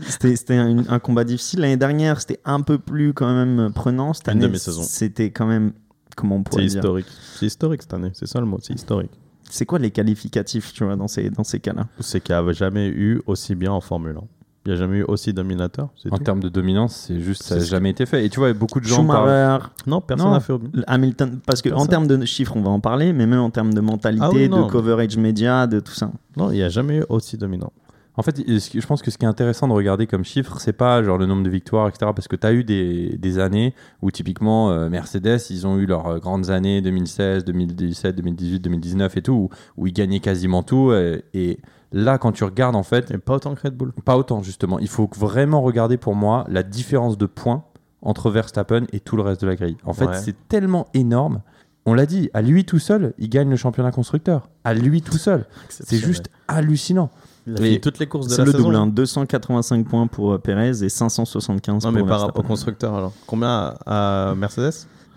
C'était 0.08 0.34
c'était 0.36 0.56
un, 0.56 0.78
un 0.88 0.98
combat 0.98 1.22
difficile. 1.24 1.60
L'année 1.60 1.76
dernière, 1.76 2.20
c'était 2.20 2.40
un 2.44 2.60
peu 2.60 2.78
plus 2.78 3.12
quand 3.14 3.32
même 3.32 3.70
prenant. 3.72 4.12
Cette 4.12 4.28
année, 4.28 4.50
c'était 4.58 5.30
quand 5.30 5.46
même. 5.46 5.72
Comment 6.16 6.36
on 6.36 6.38
C'est 6.38 6.50
pourrait 6.50 6.66
dire 6.66 6.76
historique. 6.78 7.06
C'est 7.36 7.46
historique 7.46 7.82
cette 7.82 7.94
année, 7.94 8.10
c'est 8.14 8.26
ça 8.26 8.40
le 8.40 8.46
mot, 8.46 8.58
c'est 8.62 8.74
historique. 8.74 9.10
C'est 9.50 9.66
quoi 9.66 9.78
les 9.78 9.90
qualificatifs, 9.90 10.72
tu 10.72 10.84
vois, 10.84 10.96
dans 10.96 11.08
ces, 11.08 11.30
dans 11.30 11.44
ces 11.44 11.60
cas-là? 11.60 11.86
C'est 12.00 12.20
qu'il 12.20 12.34
n'y 12.34 12.38
avait 12.38 12.54
jamais 12.54 12.88
eu 12.88 13.20
aussi 13.26 13.54
bien 13.54 13.72
en 13.72 13.80
Formule 13.80 14.16
1. 14.16 14.20
Il 14.66 14.70
n'y 14.72 14.76
a 14.76 14.78
jamais 14.78 14.98
eu 15.00 15.02
aussi 15.02 15.34
dominateur, 15.34 15.90
En 16.10 16.16
tout. 16.16 16.24
termes 16.24 16.40
de 16.40 16.48
dominance, 16.48 17.04
c'est 17.06 17.20
juste, 17.20 17.42
ça 17.42 17.56
n'a 17.56 17.64
jamais 17.64 17.90
été 17.90 18.06
fait. 18.06 18.24
Et 18.24 18.30
tu 18.30 18.40
vois, 18.40 18.50
beaucoup 18.54 18.80
de 18.80 18.86
gens 18.86 19.04
parlent. 19.04 19.28
Schumacher, 19.28 19.66
Non, 19.86 20.00
personne 20.00 20.30
n'a 20.30 20.40
fait 20.40 20.54
au 20.54 20.60
Hamilton, 20.86 21.38
parce 21.44 21.60
que 21.60 21.68
en 21.68 21.72
Personne. 21.72 21.88
termes 21.90 22.06
de 22.06 22.24
chiffres, 22.24 22.56
on 22.56 22.62
va 22.62 22.70
en 22.70 22.80
parler, 22.80 23.12
mais 23.12 23.26
même 23.26 23.40
en 23.40 23.50
termes 23.50 23.74
de 23.74 23.80
mentalité, 23.82 24.24
Ah 24.24 24.30
oui, 24.32 24.48
de 24.48 24.70
coverage 24.70 25.18
média, 25.18 25.66
de 25.66 25.80
tout 25.80 25.92
ça. 25.92 26.10
Non, 26.38 26.50
il 26.50 26.54
n'y 26.54 26.62
a 26.62 26.70
jamais 26.70 26.98
eu 27.00 27.04
aussi 27.10 27.36
dominant. 27.36 27.72
En 28.16 28.22
fait, 28.22 28.36
je 28.46 28.86
pense 28.86 29.02
que 29.02 29.10
ce 29.10 29.18
qui 29.18 29.24
est 29.24 29.28
intéressant 29.28 29.66
de 29.66 29.72
regarder 29.72 30.06
comme 30.06 30.24
chiffre, 30.24 30.60
c'est 30.60 30.72
pas 30.72 31.02
genre 31.02 31.18
le 31.18 31.26
nombre 31.26 31.42
de 31.42 31.50
victoires, 31.50 31.88
etc. 31.88 32.12
Parce 32.14 32.28
que 32.28 32.36
tu 32.36 32.46
as 32.46 32.52
eu 32.52 32.62
des, 32.62 33.16
des 33.18 33.38
années 33.40 33.74
où 34.02 34.10
typiquement 34.12 34.70
euh, 34.70 34.88
Mercedes, 34.88 35.40
ils 35.50 35.66
ont 35.66 35.78
eu 35.78 35.86
leurs 35.86 36.06
euh, 36.06 36.18
grandes 36.20 36.50
années 36.50 36.80
2016, 36.80 37.44
2017, 37.44 38.14
2018, 38.14 38.60
2019 38.60 39.16
et 39.16 39.22
tout, 39.22 39.32
où, 39.32 39.48
où 39.76 39.86
ils 39.88 39.92
gagnaient 39.92 40.20
quasiment 40.20 40.62
tout. 40.62 40.90
euh, 40.92 41.18
et 41.34 41.58
là, 41.90 42.18
quand 42.18 42.30
tu 42.30 42.44
regardes, 42.44 42.76
en 42.76 42.84
fait, 42.84 43.10
Et 43.10 43.18
pas 43.18 43.34
autant 43.34 43.54
que 43.56 43.62
Red 43.62 43.76
Bull. 43.76 43.92
pas 44.04 44.16
autant 44.16 44.42
justement. 44.44 44.78
Il 44.78 44.88
faut 44.88 45.10
vraiment 45.16 45.60
regarder 45.62 45.96
pour 45.96 46.14
moi 46.14 46.44
la 46.48 46.62
différence 46.62 47.18
de 47.18 47.26
points 47.26 47.64
entre 48.00 48.30
Verstappen 48.30 48.84
et 48.92 49.00
tout 49.00 49.16
le 49.16 49.22
reste 49.22 49.40
de 49.40 49.46
la 49.48 49.56
grille. 49.56 49.76
En 49.84 49.92
fait, 49.92 50.06
Ouais. 50.06 50.18
c'est 50.22 50.36
tellement 50.48 50.86
énorme. 50.94 51.40
On 51.84 51.94
l'a 51.94 52.06
dit, 52.06 52.30
à 52.32 52.42
lui 52.42 52.64
tout 52.64 52.78
seul, 52.78 53.12
il 53.18 53.28
gagne 53.28 53.50
le 53.50 53.56
championnat 53.56 53.90
constructeur. 53.90 54.48
À 54.62 54.72
lui 54.72 55.02
tout 55.02 55.18
seul. 55.18 55.46
C'est 55.68 55.96
juste 55.98 56.30
hallucinant. 56.48 57.10
Il 57.46 57.56
a 57.56 57.60
Et 57.60 57.64
fini 57.64 57.80
toutes 57.80 57.98
les 57.98 58.06
courses 58.06 58.26
de 58.26 58.32
C'est 58.32 58.38
la 58.38 58.44
le 58.46 58.52
saison. 58.52 58.64
double, 58.64 58.76
hein, 58.76 58.86
285 58.86 59.86
points 59.86 60.06
pour 60.06 60.32
euh, 60.32 60.38
Perez 60.38 60.82
et 60.82 60.88
575 60.88 61.84
Non, 61.84 61.92
pour 61.92 62.00
mais 62.02 62.06
par 62.08 62.20
rapport 62.20 62.44
au 62.44 62.46
constructeur 62.48 62.94
alors. 62.94 63.12
Combien 63.26 63.74
à, 63.86 64.30
à 64.30 64.34
Mercedes? 64.34 64.72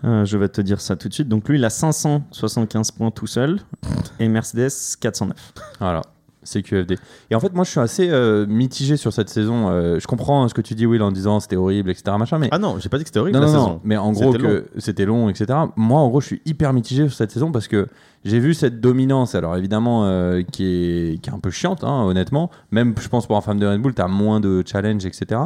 Euh, 0.06 0.26
je 0.26 0.38
vais 0.38 0.50
te 0.50 0.62
dire 0.62 0.80
ça 0.82 0.96
tout 0.96 1.08
de 1.10 1.14
suite. 1.14 1.28
Donc 1.30 1.48
lui, 1.50 1.58
il 1.58 1.66
a 1.66 1.70
575 1.70 2.92
points 2.92 3.12
tout 3.12 3.28
seul 3.28 3.60
et 4.20 4.28
Mercedes 4.28 4.70
409. 5.00 5.36
Voilà, 5.80 6.02
c'est 6.44 6.62
QFD. 6.62 6.98
Et 7.32 7.36
en 7.36 7.40
fait, 7.40 7.54
moi, 7.54 7.64
je 7.64 7.72
suis 7.72 7.80
assez 7.80 8.08
euh, 8.10 8.46
mitigé 8.48 8.96
sur 8.98 9.12
cette 9.12 9.30
saison. 9.30 9.70
Euh, 9.70 10.00
je 10.00 10.06
comprends 10.06 10.48
ce 10.48 10.54
que 10.54 10.62
tu 10.62 10.76
dis, 10.76 10.86
Will, 10.86 11.02
en 11.02 11.12
disant 11.12 11.40
c'était 11.40 11.56
horrible, 11.56 11.90
etc. 11.90 12.16
Machin, 12.20 12.38
mais 12.38 12.50
Ah 12.52 12.60
non, 12.60 12.78
j'ai 12.80 12.90
pas 12.90 12.98
dit 13.00 13.06
que 13.06 13.10
c'était 13.10 13.20
horrible 13.20 13.38
non, 13.40 13.46
la 13.46 13.52
non, 13.52 13.54
saison. 13.54 13.70
non, 13.70 13.82
mais 13.84 13.98
en 13.98 14.12
gros 14.12 14.32
C'était 14.34 14.44
que 14.44 14.68
c'était 14.78 15.06
long, 15.06 15.30
etc. 15.30 15.58
Moi, 15.76 16.00
en 16.00 16.10
gros, 16.10 16.22
je 16.22 16.28
suis 16.28 16.42
hyper 16.46 16.74
mitigé 16.74 17.08
sur 17.08 17.18
cette 17.18 17.32
saison 17.32 17.52
parce 17.52 17.68
que 17.68 17.88
j'ai 18.28 18.40
vu 18.40 18.54
cette 18.54 18.80
dominance, 18.82 19.36
alors 19.36 19.56
évidemment, 19.58 20.06
euh, 20.06 20.42
qui, 20.52 20.66
est, 20.66 21.22
qui 21.22 21.30
est 21.30 21.34
un 21.34 21.40
peu 21.40 21.50
chiante, 21.50 21.84
hein, 21.84 22.04
honnêtement. 22.06 22.50
Même, 22.72 22.94
je 23.00 23.08
pense, 23.08 23.26
pour 23.28 23.38
un 23.38 23.42
fan 23.42 23.58
de 23.58 23.66
Red 23.66 23.82
Bull, 23.82 23.94
tu 23.96 24.02
as 24.02 24.08
moins 24.08 24.40
de 24.40 24.64
challenge, 24.66 25.06
etc. 25.06 25.42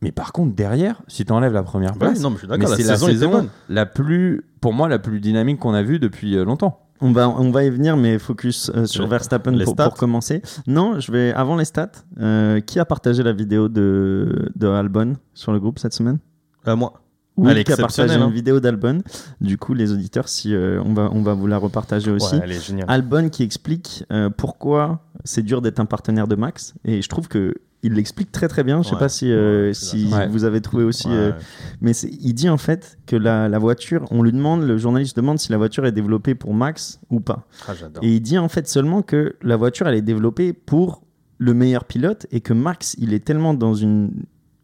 Mais 0.00 0.10
par 0.12 0.32
contre, 0.32 0.54
derrière, 0.56 1.02
si 1.06 1.24
tu 1.24 1.32
enlèves 1.32 1.52
la 1.52 1.62
première 1.62 1.92
place, 1.92 2.16
oui, 2.18 2.22
non, 2.22 2.30
mais 2.30 2.36
je 2.36 2.40
suis 2.40 2.48
mais 2.48 2.58
d'accord, 2.58 2.70
la 2.70 2.76
c'est 2.76 2.82
la 2.82 2.94
saison 2.94 3.06
était 3.08 3.18
saison 3.18 3.30
bonne. 3.30 3.48
la 3.68 3.86
plus, 3.86 4.44
pour 4.60 4.72
moi, 4.72 4.88
la 4.88 4.98
plus 4.98 5.20
dynamique 5.20 5.60
qu'on 5.60 5.74
a 5.74 5.82
vue 5.82 5.98
depuis 5.98 6.36
euh, 6.36 6.44
longtemps. 6.44 6.78
On 7.00 7.10
va, 7.12 7.28
on 7.28 7.50
va 7.50 7.64
y 7.64 7.70
venir, 7.70 7.96
mais 7.96 8.18
focus 8.18 8.70
euh, 8.76 8.86
sur 8.86 9.06
Verstappen 9.08 9.50
les 9.50 9.64
pour, 9.64 9.74
stats 9.74 9.88
pour 9.88 9.98
commencer. 9.98 10.40
Non, 10.68 11.00
je 11.00 11.10
vais 11.10 11.32
avant 11.34 11.56
les 11.56 11.64
stats. 11.64 11.90
euh, 12.20 12.60
qui 12.60 12.78
a 12.78 12.84
partagé 12.84 13.22
la 13.24 13.32
vidéo 13.32 13.68
de, 13.68 14.50
de 14.54 14.68
Albon 14.68 15.14
sur 15.34 15.52
le 15.52 15.58
groupe 15.60 15.78
cette 15.80 15.94
semaine? 15.94 16.18
Euh, 16.68 16.76
moi. 16.76 16.92
Qui 17.34 17.40
a 17.40 17.44
partagé 17.46 17.60
exceptionnelle, 17.72 18.16
une 18.18 18.22
hein. 18.24 18.30
vidéo 18.30 18.60
d'Albon. 18.60 19.02
Du 19.40 19.56
coup, 19.56 19.72
les 19.74 19.90
auditeurs, 19.92 20.28
si 20.28 20.54
euh, 20.54 20.82
on 20.84 20.92
va, 20.92 21.08
on 21.12 21.22
va 21.22 21.32
vous 21.34 21.46
la 21.46 21.56
repartager 21.56 22.10
aussi. 22.10 22.34
Ouais, 22.34 22.40
elle 22.44 22.52
est 22.52 22.64
géniale. 22.64 22.84
Albon 22.88 23.30
qui 23.30 23.42
explique 23.42 24.04
euh, 24.12 24.28
pourquoi 24.28 25.00
c'est 25.24 25.42
dur 25.42 25.62
d'être 25.62 25.80
un 25.80 25.86
partenaire 25.86 26.28
de 26.28 26.34
Max. 26.36 26.74
Et 26.84 27.00
je 27.00 27.08
trouve 27.08 27.28
que 27.28 27.54
il 27.84 27.94
l'explique 27.94 28.30
très 28.30 28.46
très 28.46 28.62
bien. 28.62 28.82
Je 28.82 28.88
sais 28.88 28.94
Ouais. 28.94 29.00
pas 29.00 29.08
si, 29.08 29.32
euh, 29.32 29.68
Ouais, 29.68 29.74
si 29.74 30.08
vous 30.30 30.44
avez 30.44 30.60
trouvé 30.60 30.84
aussi. 30.84 31.08
Mais 31.80 31.92
il 31.92 32.34
dit 32.34 32.48
en 32.48 32.58
fait 32.58 32.98
que 33.06 33.16
la, 33.16 33.48
la 33.48 33.58
voiture, 33.58 34.04
on 34.10 34.22
lui 34.22 34.30
demande, 34.32 34.62
le 34.62 34.76
journaliste 34.78 35.16
demande 35.16 35.38
si 35.38 35.50
la 35.50 35.58
voiture 35.58 35.84
est 35.86 35.92
développée 35.92 36.34
pour 36.34 36.54
Max 36.54 37.00
ou 37.10 37.18
pas. 37.20 37.46
Ah. 37.66 37.72
Et 38.02 38.14
il 38.14 38.20
dit 38.20 38.38
en 38.38 38.48
fait 38.48 38.68
seulement 38.68 39.02
que 39.02 39.34
la 39.42 39.56
voiture 39.56 39.88
elle 39.88 39.96
est 39.96 40.02
développée 40.02 40.52
pour 40.52 41.02
le 41.38 41.54
meilleur 41.54 41.84
pilote 41.84 42.26
et 42.30 42.40
que 42.40 42.52
Max 42.52 42.94
il 42.98 43.12
est 43.14 43.24
tellement 43.24 43.52
dans 43.52 43.74
une, 43.74 44.12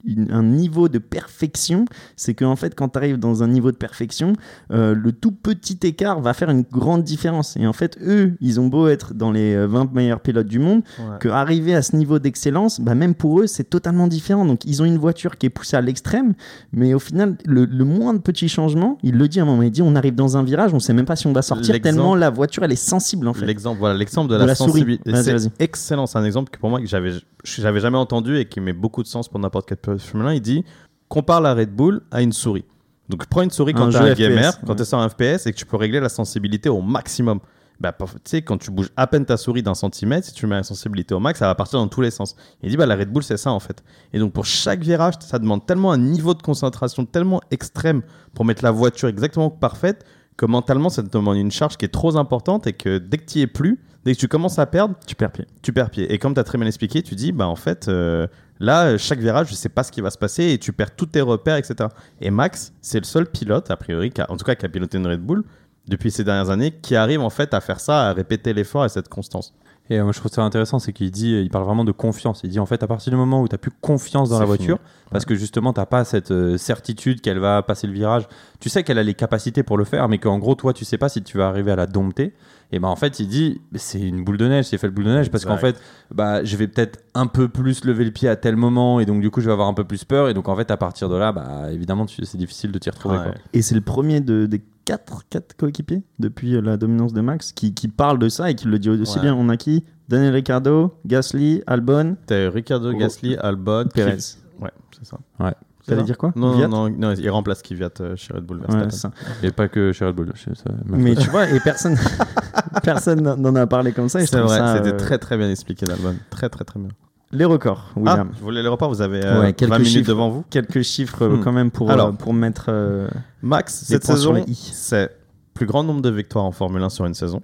une- 0.05 0.31
un 0.33 0.43
niveau 0.43 0.89
de 0.89 0.99
perfection, 0.99 1.85
c'est 2.17 2.35
qu'en 2.35 2.57
fait 2.57 2.75
quand 2.75 2.89
tu 2.91 2.99
arrives 2.99 3.19
dans 3.19 3.43
un 3.43 3.49
niveau 3.49 3.71
de 3.73 3.77
perfection, 3.77 4.33
euh, 4.73 4.95
le 4.95 5.13
tout 5.13 5.33
petit 5.33 5.79
écart 5.83 6.21
va 6.21 6.35
faire 6.35 6.51
une 6.51 6.63
grande 6.63 7.03
différence. 7.05 7.57
Et 7.57 7.67
en 7.67 7.73
fait 7.73 7.99
eux, 8.03 8.35
ils 8.41 8.61
ont 8.61 8.67
beau 8.69 8.89
être 8.89 9.15
dans 9.15 9.31
les 9.31 9.55
euh, 9.55 9.67
20 9.67 9.93
meilleurs 9.93 10.21
pilotes 10.21 10.47
du 10.47 10.59
monde, 10.59 10.83
Ouais. 10.99 11.17
que 11.21 11.29
arriver 11.29 11.75
à 11.75 11.83
ce 11.83 11.97
niveau 11.97 12.19
d'excellence, 12.19 12.81
bah 12.81 12.95
même 12.95 13.15
pour 13.15 13.41
eux, 13.41 13.47
c'est 13.47 13.65
totalement 13.69 14.07
différent. 14.07 14.45
Donc, 14.45 14.65
ils 14.65 14.83
ont 14.83 14.85
une 14.85 14.99
voiture 14.99 15.37
qui 15.37 15.47
est 15.47 15.51
poussée 15.51 15.77
à 15.77 15.81
l'extrême, 15.81 16.35
mais 16.73 16.95
au 16.95 16.99
final, 16.99 17.37
le, 17.45 17.65
le 17.65 17.85
moindre 17.85 18.21
petit 18.21 18.49
changement, 18.49 18.99
il 19.03 19.17
le 19.17 19.29
dit 19.29 19.41
à 19.41 19.43
un 19.43 19.47
moment, 19.47 19.63
il 19.63 19.71
dit 19.71 19.83
on 19.83 19.95
arrive 19.97 20.15
dans 20.15 20.37
un 20.37 20.43
virage, 20.43 20.73
on 20.75 20.79
sait 20.81 20.93
même 20.93 21.05
pas 21.07 21.17
si 21.17 21.27
on 21.27 21.33
va 21.33 21.43
sortir, 21.43 21.81
tellement 21.81 22.15
la 22.15 22.31
voiture, 22.31 22.65
elle 22.65 22.73
est 22.73 22.77
sensible 22.77 23.29
en 23.29 23.35
fait. 23.35 23.47
L'exemple, 23.47 23.79
voilà, 23.79 23.97
l'exemple 23.97 24.29
de, 24.31 24.35
De 24.35 24.41
la, 24.41 24.47
la 24.47 24.55
souris. 24.55 24.71
sensibilité. 24.73 25.11
C'est 25.23 25.51
excellent. 25.61 26.07
C'est 26.07 26.19
un 26.19 26.25
exemple 26.25 26.51
que 26.51 26.59
pour 26.59 26.71
moi 26.71 26.81
que 26.81 26.87
j'avais, 26.87 27.13
j'avais 27.45 27.81
jamais 27.81 27.99
entendu 27.99 28.39
et 28.39 28.47
qui 28.47 28.61
met 28.61 28.73
beaucoup 28.73 29.03
de 29.03 29.09
sens 29.09 29.29
pour 29.29 29.41
n'importe 29.41 29.69
quel 29.69 29.99
Formule 29.99 30.29
1. 30.29 30.35
Il 30.35 30.41
dit 30.41 30.65
compare 31.09 31.41
la 31.41 31.55
Red 31.55 31.71
Bull 31.71 32.03
à 32.11 32.23
une 32.23 32.33
souris. 32.33 32.65
Donc 33.09 33.27
prends 33.27 33.43
une 33.43 33.51
souris 33.51 33.73
quand 33.73 33.89
tu 33.89 33.97
es 33.97 34.01
un 34.01 34.15
FPS, 34.15 34.19
gamer, 34.19 34.61
quand 34.61 34.69
ouais. 34.69 34.77
tu 34.77 34.83
es 34.83 34.85
sur 34.85 34.99
un 34.99 35.09
FPS 35.09 35.47
et 35.47 35.53
que 35.53 35.57
tu 35.57 35.65
peux 35.65 35.77
régler 35.77 36.01
la 36.01 36.09
sensibilité 36.09 36.69
au 36.69 36.83
maximum. 36.83 37.41
Bah, 37.81 37.97
tu 37.97 38.07
sais, 38.25 38.43
quand 38.43 38.59
tu 38.59 38.73
bouges 38.73 38.91
à 38.97 39.07
peine 39.07 39.25
ta 39.25 39.37
souris 39.37 39.63
d'un 39.63 39.75
centimètre, 39.75 40.27
si 40.27 40.35
tu 40.35 40.49
mets 40.49 40.57
la 40.57 40.65
sensibilité 40.65 41.15
au 41.15 41.21
max, 41.21 41.39
ça 41.39 41.47
va 41.47 41.55
partir 41.55 41.79
dans 41.79 41.87
tous 41.87 42.01
les 42.01 42.11
sens. 42.11 42.35
Il 42.61 42.71
dit, 42.71 42.77
bah, 42.77 42.87
la 42.87 42.97
Red 42.97 43.09
Bull, 43.09 43.23
c'est 43.23 43.37
ça 43.37 43.53
en 43.53 43.61
fait. 43.61 43.85
Et 44.13 44.19
donc 44.19 44.33
pour 44.33 44.45
chaque 44.45 44.81
virage, 44.81 45.15
ça 45.21 45.39
demande 45.39 45.65
tellement 45.65 45.93
un 45.93 45.99
niveau 45.99 46.35
de 46.35 46.43
concentration 46.43 47.07
tellement 47.07 47.41
extrême 47.51 48.03
pour 48.35 48.45
mettre 48.45 48.65
la 48.65 48.73
voiture 48.73 49.09
exactement 49.09 49.49
parfaite 49.49 50.05
que 50.37 50.47
mentalement, 50.47 50.89
ça 50.89 51.03
te 51.03 51.09
demande 51.09 51.37
une 51.37 51.51
charge 51.51 51.77
qui 51.77 51.85
est 51.85 51.93
trop 51.93 52.17
importante 52.17 52.67
et 52.67 52.73
que 52.73 52.99
dès 52.99 53.19
que 53.19 53.25
tu 53.25 53.39
y 53.41 53.43
es 53.43 53.47
plus, 53.47 53.81
dès 54.09 54.15
que 54.15 54.21
tu 54.21 54.29
commences 54.29 54.59
à 54.59 54.65
perdre, 54.65 54.95
Tu 55.07 55.15
perds 55.15 55.31
pied. 55.33 55.47
tu 55.61 55.71
perds 55.73 55.91
pied. 55.91 56.11
Et 56.13 56.19
comme 56.19 56.33
tu 56.33 56.41
as 56.41 56.45
très 56.45 56.57
bien 56.57 56.67
expliqué, 56.67 57.03
tu 57.03 57.15
dis, 57.15 57.31
bah 57.33 57.47
en 57.47 57.57
fait, 57.57 57.89
euh, 57.89 58.27
là, 58.59 58.97
chaque 58.97 59.19
virage, 59.19 59.49
je 59.51 59.55
sais 59.55 59.69
pas 59.69 59.83
ce 59.83 59.93
qui 59.93 60.01
va 60.01 60.11
se 60.11 60.17
passer 60.17 60.45
et 60.53 60.59
tu 60.59 60.73
perds 60.73 60.97
tous 60.97 61.07
tes 61.07 61.21
repères, 61.21 61.57
etc. 61.57 61.91
Et 62.23 62.31
Max, 62.31 62.73
c'est 62.81 62.99
le 62.99 63.05
seul 63.05 63.27
pilote, 63.27 63.71
a 63.71 63.77
priori, 63.77 64.11
qui 64.11 64.23
a- 64.23 64.31
en 64.31 64.37
tout 64.39 64.45
cas, 64.47 64.55
qui 64.55 64.65
a 64.65 64.69
piloté 64.71 64.97
une 64.97 65.07
Red 65.07 65.21
Bull 65.21 65.45
depuis 65.89 66.11
ces 66.11 66.25
dernières 66.25 66.49
années, 66.51 66.71
qui 66.83 66.97
arrive 66.97 67.21
en 67.21 67.31
fait 67.31 67.53
à 67.53 67.61
faire 67.61 67.81
ça, 67.81 68.09
à 68.09 68.13
répéter 68.15 68.55
l'effort 68.55 68.85
et 68.87 68.89
cette 68.89 69.09
constance. 69.09 69.53
Et 69.91 69.99
euh, 69.99 70.05
moi, 70.05 70.13
je 70.13 70.19
trouve 70.19 70.31
ça 70.31 70.43
intéressant, 70.43 70.79
c'est 70.79 70.93
qu'il 70.93 71.11
dit, 71.11 71.33
il 71.33 71.51
parle 71.51 71.65
vraiment 71.65 71.85
de 71.85 71.93
confiance. 71.93 72.41
Il 72.45 72.51
dit 72.51 72.59
en 72.59 72.67
fait, 72.67 72.83
à 72.83 72.87
partir 72.87 73.11
du 73.11 73.17
moment 73.17 73.41
où 73.41 73.49
tu 73.49 73.55
as 73.55 73.59
plus 73.59 73.71
confiance 73.81 74.29
dans 74.29 74.39
la 74.39 74.45
fini. 74.45 74.57
voiture, 74.57 74.79
parce 75.11 75.25
que 75.25 75.35
justement, 75.35 75.73
tu 75.73 75.81
pas 75.89 76.05
cette 76.05 76.31
euh, 76.31 76.59
certitude 76.59 77.21
qu'elle 77.21 77.39
va 77.39 77.63
passer 77.63 77.87
le 77.87 77.93
virage. 77.93 78.29
Tu 78.61 78.69
sais 78.69 78.83
qu'elle 78.83 78.99
a 78.99 79.03
les 79.03 79.15
capacités 79.15 79.63
pour 79.63 79.79
le 79.79 79.85
faire, 79.85 80.09
mais 80.09 80.19
qu'en 80.19 80.39
gros, 80.39 80.55
toi, 80.55 80.73
tu 80.73 80.85
sais 80.85 80.99
pas 80.99 81.09
si 81.09 81.23
tu 81.23 81.39
vas 81.39 81.49
arriver 81.49 81.73
à 81.73 81.77
la 81.77 81.87
dompter. 81.87 82.35
Et 82.71 82.81
ben 82.81 82.89
en 82.89 82.97
fait, 82.97 83.19
il 83.19 83.29
dit, 83.29 83.63
c'est 83.77 84.01
une 84.01 84.25
boule 84.25 84.37
de 84.37 84.47
neige, 84.47 84.67
c'est 84.67 84.77
fait 84.77 84.89
le 84.89 84.93
boule 84.93 85.05
de 85.05 85.13
neige, 85.13 85.31
parce 85.31 85.47
qu'en 85.47 85.57
fait, 85.57 85.81
bah, 86.15 86.45
je 86.45 86.55
vais 86.57 86.69
peut-être 86.69 86.99
un 87.15 87.27
peu 87.27 87.49
plus 87.49 87.85
lever 87.87 88.05
le 88.05 88.11
pied 88.11 88.29
à 88.29 88.37
tel 88.37 88.57
moment, 88.57 89.01
et 89.01 89.07
donc 89.07 89.23
du 89.23 89.31
coup, 89.31 89.41
je 89.41 89.47
vais 89.47 89.53
avoir 89.53 89.69
un 89.69 89.75
peu 89.75 89.85
plus 89.85 90.05
peur. 90.05 90.29
Et 90.29 90.35
donc 90.35 90.49
en 90.49 90.57
fait, 90.57 90.71
à 90.71 90.77
partir 90.77 91.09
de 91.09 91.17
là, 91.17 91.33
bah, 91.33 91.73
évidemment, 91.73 92.07
c'est 92.07 92.37
difficile 92.37 92.71
de 92.71 92.79
t'y 92.79 92.91
retrouver. 92.91 93.17
Ouais. 93.17 93.25
quoi. 93.25 93.35
Et 93.55 93.63
c'est 93.63 93.75
le 93.75 93.81
premier 93.81 94.21
de, 94.21 94.45
des 94.45 94.61
quatre, 94.89 95.23
quatre 95.29 95.55
coéquipiers 95.55 96.03
depuis 96.19 96.55
euh, 96.57 96.63
la 96.63 96.79
dominance 96.79 97.13
de 97.13 97.21
Max 97.21 97.53
qui, 97.53 97.75
qui 97.75 97.89
parle 97.89 98.19
de 98.19 98.31
ça 98.31 98.51
et 98.51 98.55
qui 98.55 98.67
le 98.69 98.79
dit 98.79 98.89
aussi 98.89 99.17
Ouais. 99.17 99.23
bien. 99.25 99.35
On 99.35 99.51
a 99.51 99.59
qui? 99.59 99.85
Daniel 100.09 100.33
Ricciardo, 100.33 100.95
Gasly, 101.05 101.63
Albon, 101.67 102.17
T'as 102.27 102.49
Ricardo 102.49 102.91
Oh. 102.95 102.97
Gasly, 102.99 103.37
Albon, 103.37 103.85
Perez. 103.93 104.17
Ouais, 104.61 104.71
c'est 104.99 105.05
ça. 105.07 105.19
Ouais. 105.39 105.53
T'allais 105.87 106.03
dire 106.03 106.17
quoi? 106.19 106.33
Non, 106.37 106.57
non, 106.57 106.69
non, 106.69 106.91
non, 106.91 107.13
il 107.15 107.29
remplace 107.31 107.63
Kvyat 107.63 107.91
euh, 108.01 108.17
chez 108.17 108.33
Red 108.35 108.45
Bull 108.45 108.59
Verstappen. 108.61 108.91
ça. 108.91 109.11
Et 109.43 109.51
pas 109.53 109.69
que 109.69 109.93
chez 109.93 110.05
Red 110.07 110.15
Bull. 110.15 110.33
chez- 110.35 110.55
ça- 110.55 110.65
Mais 110.87 111.15
tu 111.15 111.29
vois, 111.31 111.49
et 111.51 111.61
personne 111.61 111.97
personne 112.83 113.21
n'en 113.23 113.55
a 113.57 113.67
parlé 113.67 113.93
comme 113.93 114.09
c'est 114.09 114.19
vrai, 114.35 114.49
ça, 114.49 114.77
c'était 114.77 114.93
euh, 114.95 114.97
très 114.97 115.19
très 115.19 115.37
bien 115.37 115.51
expliqué 115.51 115.87
d'Albon. 115.87 116.15
Très 116.31 116.49
très 116.49 116.65
très 116.65 116.79
bien. 116.81 116.91
Les 117.31 117.45
records, 117.45 117.93
William. 117.97 118.29
Ah, 118.33 118.35
vous 118.39 118.45
voulez 118.45 118.63
les 118.63 118.69
repas 118.69 118.89
Vous 118.89 119.03
avez 119.03 119.23
euh, 119.25 119.41
Ouais, 119.43 119.53
quelques 119.53 119.71
20 119.71 119.79
minutes 119.79 119.93
chiffres. 119.93 120.09
devant 120.09 120.31
vous 120.31 120.45
Quelques 120.49 120.83
chiffres 120.83 121.23
euh, 121.23 121.37
Hmm. 121.37 121.41
quand 121.45 121.53
même 121.53 121.71
pour, 121.71 121.91
Alors. 121.91 122.09
euh, 122.09 122.13
pour 122.13 122.33
mettre. 122.33 122.67
euh, 122.69 123.09
Max, 123.43 123.85
cette 123.85 124.05
saison, 124.05 124.45
c'est 124.55 125.15
plus 125.53 125.67
grand 125.67 125.85
nombre 125.85 126.01
de 126.01 126.09
victoires 126.11 126.45
en 126.47 126.53
Formule 126.53 126.83
1 126.83 126.89
sur 126.89 127.05
une 127.05 127.15
saison, 127.15 127.43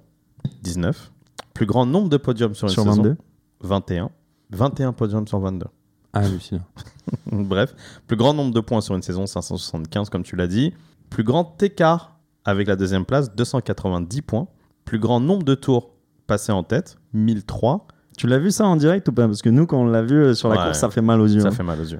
19. 0.63 1.11
Plus 1.53 1.65
grand 1.67 1.85
nombre 1.85 2.09
de 2.09 2.17
podiums 2.17 2.55
sur 2.55 2.67
une 2.67 2.73
sur 2.73 2.83
saison, 2.83 2.95
22. 3.03 3.17
21. 3.61 4.09
21 4.51 4.93
podiums 4.93 5.27
sur 5.27 5.39
22. 5.39 5.65
Ah, 6.13 6.19
hallucinant. 6.19 6.63
Bref, 7.31 7.75
plus 8.07 8.17
grand 8.17 8.33
nombre 8.33 8.53
de 8.53 8.59
points 8.61 8.81
sur 8.81 8.95
une 8.95 9.01
saison, 9.03 9.25
575 9.27 10.09
comme 10.09 10.23
tu 10.23 10.35
l'as 10.35 10.47
dit. 10.47 10.73
Plus 11.11 11.23
grand 11.23 11.61
écart 11.61 12.17
avec 12.43 12.67
la 12.67 12.75
deuxième 12.75 13.05
place, 13.05 13.35
290 13.35 14.21
points. 14.23 14.47
Plus 14.85 14.97
grand 14.99 15.19
nombre 15.19 15.43
de 15.43 15.53
tours 15.55 15.91
passés 16.25 16.51
en 16.51 16.63
tête, 16.63 16.97
1003. 17.13 17.87
Tu 18.17 18.27
l'as 18.27 18.39
vu 18.39 18.51
ça 18.51 18.65
en 18.65 18.75
direct 18.75 19.07
ou 19.09 19.11
pas? 19.11 19.27
Parce 19.27 19.41
que 19.41 19.49
nous, 19.49 19.65
quand 19.65 19.79
on 19.79 19.85
l'a 19.87 20.01
vu 20.01 20.15
euh, 20.15 20.33
sur 20.33 20.49
la 20.49 20.55
Ouais. 20.57 20.63
course, 20.65 20.79
ça 20.79 20.89
fait 20.89 21.01
mal 21.01 21.19
aux 21.21 21.27
yeux. 21.27 21.41
Ça 21.41 21.49
hein. 21.49 21.51
fait 21.51 21.63
mal 21.63 21.79
aux 21.79 21.85
yeux. 21.85 21.99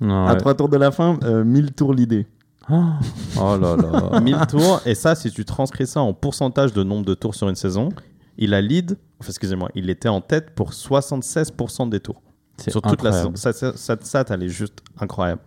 Non, 0.00 0.26
À 0.26 0.32
ouais. 0.32 0.38
trois 0.38 0.54
tours 0.54 0.68
de 0.68 0.76
la 0.76 0.90
fin, 0.90 1.18
euh, 1.24 1.44
1000 1.44 1.72
tours 1.72 1.92
l'idée. 1.92 2.26
Oh 2.70 3.56
là 3.60 3.76
là. 3.76 4.20
1000 4.22 4.36
tours, 4.48 4.80
et 4.86 4.94
ça, 4.94 5.14
si 5.14 5.30
tu 5.30 5.44
transcris 5.44 5.86
ça 5.86 6.00
en 6.00 6.14
pourcentage 6.14 6.72
de 6.72 6.82
nombre 6.82 7.04
de 7.04 7.14
tours 7.14 7.34
sur 7.34 7.48
une 7.48 7.56
saison, 7.56 7.90
il 8.38 8.54
a 8.54 8.60
lead, 8.60 8.96
enfin, 9.20 9.28
excusez-moi, 9.30 9.68
il 9.74 9.90
était 9.90 10.08
en 10.08 10.20
tête 10.20 10.50
pour 10.54 10.70
76% 10.72 11.88
des 11.88 12.00
tours. 12.00 12.22
C'est 12.56 12.70
sur 12.70 12.82
toute 12.82 13.02
la 13.02 13.12
saison. 13.12 13.30
incroyable. 13.30 13.38
Ça, 13.38 13.52
ça, 13.52 13.96
ça, 13.98 14.24
ça, 14.24 14.38
juste 14.46 14.78
incroyable. 14.98 15.40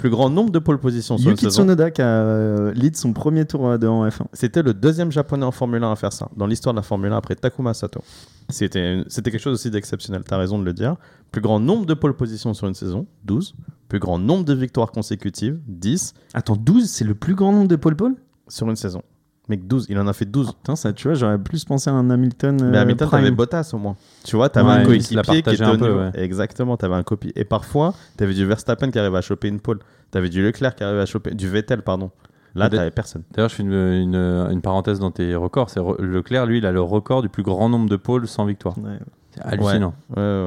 Plus 0.00 0.08
grand 0.08 0.30
nombre 0.30 0.50
de 0.50 0.58
pole 0.58 0.78
positions 0.78 1.18
sur 1.18 1.30
Yuki 1.30 1.44
une 1.44 1.50
saison. 1.50 1.64
Tsunoda 1.64 1.90
qui 1.90 2.00
a 2.00 2.06
euh, 2.06 2.72
lead 2.72 2.96
son 2.96 3.12
premier 3.12 3.44
tour 3.44 3.78
de 3.78 3.86
en 3.86 4.08
F1. 4.08 4.22
C'était 4.32 4.62
le 4.62 4.72
deuxième 4.72 5.12
japonais 5.12 5.44
en 5.44 5.50
Formule 5.50 5.84
1 5.84 5.92
à 5.92 5.94
faire 5.94 6.10
ça, 6.10 6.30
dans 6.34 6.46
l'histoire 6.46 6.72
de 6.72 6.78
la 6.78 6.82
Formule 6.82 7.12
1 7.12 7.18
après 7.18 7.34
Takuma 7.34 7.74
Sato. 7.74 8.00
C'était 8.48 9.04
c'était 9.08 9.30
quelque 9.30 9.42
chose 9.42 9.52
aussi 9.52 9.70
d'exceptionnel, 9.70 10.22
tu 10.26 10.32
as 10.32 10.38
raison 10.38 10.58
de 10.58 10.64
le 10.64 10.72
dire. 10.72 10.96
Plus 11.30 11.42
grand 11.42 11.60
nombre 11.60 11.84
de 11.84 11.92
pole 11.92 12.16
positions 12.16 12.54
sur 12.54 12.66
une 12.66 12.72
saison, 12.72 13.06
12. 13.24 13.54
Plus 13.90 13.98
grand 13.98 14.18
nombre 14.18 14.46
de 14.46 14.54
victoires 14.54 14.90
consécutives, 14.90 15.60
10 15.66 16.14
Attends, 16.32 16.56
12, 16.56 16.88
c'est 16.88 17.04
le 17.04 17.14
plus 17.14 17.34
grand 17.34 17.52
nombre 17.52 17.68
de 17.68 17.76
pole 17.76 17.94
pole? 17.94 18.14
Sur 18.48 18.70
une 18.70 18.76
saison. 18.76 19.02
Mec, 19.50 19.66
12, 19.66 19.86
il 19.90 19.98
en 19.98 20.06
a 20.06 20.12
fait 20.12 20.24
12. 20.24 20.52
Putain, 20.52 20.76
ça, 20.76 20.92
tu 20.92 21.08
vois, 21.08 21.14
j'aurais 21.14 21.38
plus 21.38 21.64
pensé 21.64 21.90
à 21.90 21.92
un 21.92 22.08
Hamilton. 22.08 22.56
Mais 22.70 22.78
euh, 22.78 22.80
Hamilton, 22.82 23.08
t'avais 23.10 23.30
Bottas 23.32 23.70
au 23.74 23.78
moins. 23.78 23.96
Tu 24.24 24.36
vois, 24.36 24.48
t'avais 24.48 24.68
Ouais, 24.68 24.74
un 24.76 24.84
coéquipier 24.84 25.42
qui 25.42 25.50
était 25.50 25.62
un 25.64 25.74
au 25.74 25.78
peu, 25.78 25.92
ouais. 25.92 26.10
Exactement, 26.14 26.76
t'avais 26.76 26.94
un 26.94 27.02
copie. 27.02 27.32
Et 27.36 27.44
parfois, 27.44 27.92
t'avais 28.16 28.32
du 28.32 28.46
Verstappen 28.46 28.90
qui 28.90 28.98
arrivait 28.98 29.18
à 29.18 29.22
choper 29.22 29.48
une 29.48 29.60
pole. 29.60 29.80
T'avais 30.12 30.28
du 30.28 30.42
Leclerc 30.42 30.74
qui 30.76 30.84
arrivait 30.84 31.00
à 31.02 31.06
choper. 31.06 31.32
Du 31.34 31.48
Vettel, 31.48 31.82
pardon. 31.82 32.10
Là, 32.54 32.68
t'avais 32.78 32.90
personne. 32.90 33.22
D'ailleurs, 33.32 33.50
je 33.50 33.54
fais 33.56 33.62
une, 33.62 33.72
une, 33.72 34.14
une 34.16 34.60
parenthèse 34.60 34.98
dans 35.00 35.10
tes 35.10 35.34
records. 35.34 35.70
C'est 35.70 35.80
Leclerc, 35.98 36.46
lui, 36.46 36.58
il 36.58 36.66
a 36.66 36.72
le 36.72 36.80
record 36.80 37.22
du 37.22 37.28
plus 37.28 37.42
grand 37.42 37.68
nombre 37.68 37.88
de 37.88 37.96
pôles 37.96 38.26
sans 38.28 38.44
victoire. 38.44 38.78
Ouais. 38.78 38.98
C'est 39.32 39.42
hallucinant. 39.44 39.94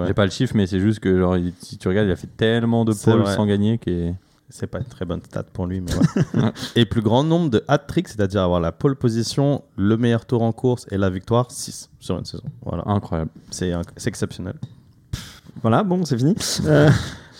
J'ai 0.07 0.13
pas 0.13 0.25
le 0.25 0.31
chiffre, 0.31 0.53
mais 0.55 0.65
c'est 0.67 0.79
juste 0.79 0.99
que 0.99 1.17
genre, 1.17 1.37
il- 1.37 1.53
si 1.59 1.77
tu 1.77 1.87
regardes, 1.87 2.07
il 2.07 2.11
a 2.11 2.15
fait 2.17 2.29
tellement 2.35 2.83
de 2.85 2.91
pôles 2.93 3.21
sans 3.27 3.45
gagner 3.45 3.77
qui 3.77 3.89
est. 3.91 4.15
C'est 4.55 4.67
pas 4.67 4.77
une 4.77 4.85
très 4.85 5.03
bonne 5.05 5.21
stat 5.23 5.43
pour 5.51 5.65
lui, 5.65 5.81
mais 5.81 5.91
ouais. 6.43 6.51
Et 6.75 6.85
plus 6.85 7.01
grand 7.01 7.23
nombre 7.23 7.49
de 7.49 7.63
hat-tricks, 7.67 8.09
c'est-à-dire 8.09 8.43
avoir 8.43 8.59
la 8.59 8.71
pole 8.71 8.95
position, 8.95 9.63
le 9.77 9.97
meilleur 9.97 10.27
tour 10.27 10.43
en 10.43 10.51
course 10.51 10.85
et 10.91 10.97
la 10.99 11.09
victoire, 11.09 11.49
6 11.49 11.89
sur 11.99 12.19
une 12.19 12.25
saison. 12.25 12.43
Voilà, 12.63 12.83
incroyable. 12.85 13.31
c'est 13.49 13.71
inc- 13.71 14.07
exceptionnel. 14.07 14.53
Voilà, 15.63 15.83
bon, 15.83 16.05
c'est 16.05 16.17
fini. 16.17 16.35
Euh, 16.67 16.89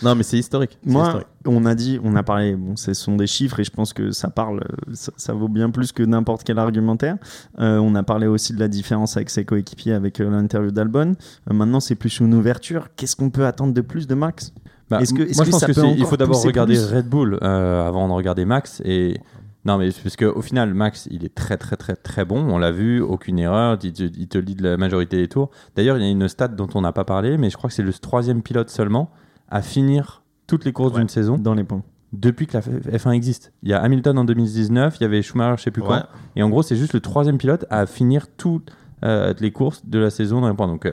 Non, 0.02 0.16
mais 0.16 0.24
c'est 0.24 0.36
historique. 0.38 0.76
moi, 0.84 1.06
historique. 1.06 1.26
on 1.46 1.64
a 1.66 1.74
dit, 1.76 2.00
on 2.02 2.16
a 2.16 2.24
parlé, 2.24 2.56
bon, 2.56 2.74
ce 2.74 2.92
sont 2.94 3.14
des 3.14 3.28
chiffres 3.28 3.60
et 3.60 3.64
je 3.64 3.70
pense 3.70 3.92
que 3.92 4.10
ça 4.10 4.28
parle, 4.28 4.60
ça, 4.92 5.12
ça 5.16 5.32
vaut 5.34 5.46
bien 5.48 5.70
plus 5.70 5.92
que 5.92 6.02
n'importe 6.02 6.42
quel 6.42 6.58
argumentaire. 6.58 7.16
Euh, 7.60 7.78
on 7.78 7.94
a 7.94 8.02
parlé 8.02 8.26
aussi 8.26 8.52
de 8.54 8.58
la 8.58 8.66
différence 8.68 9.16
avec 9.16 9.30
ses 9.30 9.44
coéquipiers 9.44 9.92
avec 9.92 10.20
euh, 10.20 10.28
l'interview 10.28 10.72
d'Albon. 10.72 11.14
Euh, 11.48 11.54
maintenant, 11.54 11.78
c'est 11.78 11.94
plus 11.94 12.18
une 12.18 12.34
ouverture. 12.34 12.88
Qu'est-ce 12.96 13.14
qu'on 13.14 13.30
peut 13.30 13.46
attendre 13.46 13.72
de 13.72 13.80
plus 13.80 14.08
de 14.08 14.14
Max? 14.16 14.52
Bah, 14.90 15.00
Est-ce 15.00 15.14
que- 15.14 15.22
m- 15.22 15.28
est-ce 15.28 15.36
moi, 15.36 15.44
que 15.44 15.46
je 15.46 15.50
pense 15.52 15.60
que 15.64 15.72
peut 15.72 15.80
c'est- 15.80 15.94
il 15.98 16.04
faut 16.06 16.16
d'abord 16.16 16.42
regarder 16.42 16.74
plus 16.74 16.92
Red 16.94 17.08
Bull 17.08 17.38
euh, 17.42 17.86
avant 17.88 18.06
de 18.08 18.12
regarder 18.12 18.44
Max. 18.44 18.82
Et 18.84 19.18
non, 19.64 19.78
mais 19.78 19.88
parce 20.02 20.16
qu'au 20.16 20.42
final, 20.42 20.74
Max, 20.74 21.08
il 21.10 21.24
est 21.24 21.34
très, 21.34 21.56
très, 21.56 21.76
très, 21.76 21.96
très 21.96 22.24
bon. 22.26 22.38
On 22.38 22.58
l'a 22.58 22.70
vu, 22.70 23.00
aucune 23.00 23.38
erreur. 23.38 23.78
Il 23.82 23.92
te, 23.92 24.02
il 24.02 24.28
te 24.28 24.36
lead 24.38 24.60
la 24.60 24.76
majorité 24.76 25.16
des 25.16 25.28
tours. 25.28 25.50
D'ailleurs, 25.74 25.96
il 25.96 26.02
y 26.04 26.06
a 26.06 26.10
une 26.10 26.28
stat 26.28 26.48
dont 26.48 26.68
on 26.74 26.82
n'a 26.82 26.92
pas 26.92 27.04
parlé, 27.04 27.38
mais 27.38 27.48
je 27.50 27.56
crois 27.56 27.68
que 27.68 27.74
c'est 27.74 27.82
le 27.82 27.92
troisième 27.94 28.42
pilote 28.42 28.68
seulement 28.68 29.10
à 29.48 29.62
finir 29.62 30.22
toutes 30.46 30.64
les 30.66 30.72
courses 30.72 30.92
Ouais. 30.92 30.98
d'une 31.00 31.08
saison 31.08 31.38
dans 31.38 31.54
les 31.54 31.64
points 31.64 31.82
depuis 32.12 32.46
que 32.46 32.52
la 32.52 32.60
F- 32.60 32.90
F1 32.98 33.10
existe. 33.12 33.52
Il 33.62 33.70
y 33.70 33.72
a 33.72 33.80
Hamilton 33.82 34.18
en 34.18 34.24
2019, 34.24 34.98
il 35.00 35.02
y 35.02 35.06
avait 35.06 35.20
Schumacher, 35.22 35.56
je 35.58 35.62
sais 35.64 35.70
plus 35.70 35.82
Ouais. 35.82 35.88
quand. 35.88 36.02
Et 36.36 36.42
en 36.42 36.48
gros, 36.50 36.62
c'est 36.62 36.76
juste 36.76 36.92
le 36.92 37.00
troisième 37.00 37.38
pilote 37.38 37.64
à 37.70 37.86
finir 37.86 38.26
toutes 38.36 38.70
euh, 39.02 39.34
les 39.40 39.50
courses 39.50 39.84
de 39.84 39.98
la 39.98 40.10
saison 40.10 40.40
dans 40.40 40.48
les 40.48 40.54
points. 40.54 40.68
Donc, 40.68 40.86
euh, 40.86 40.92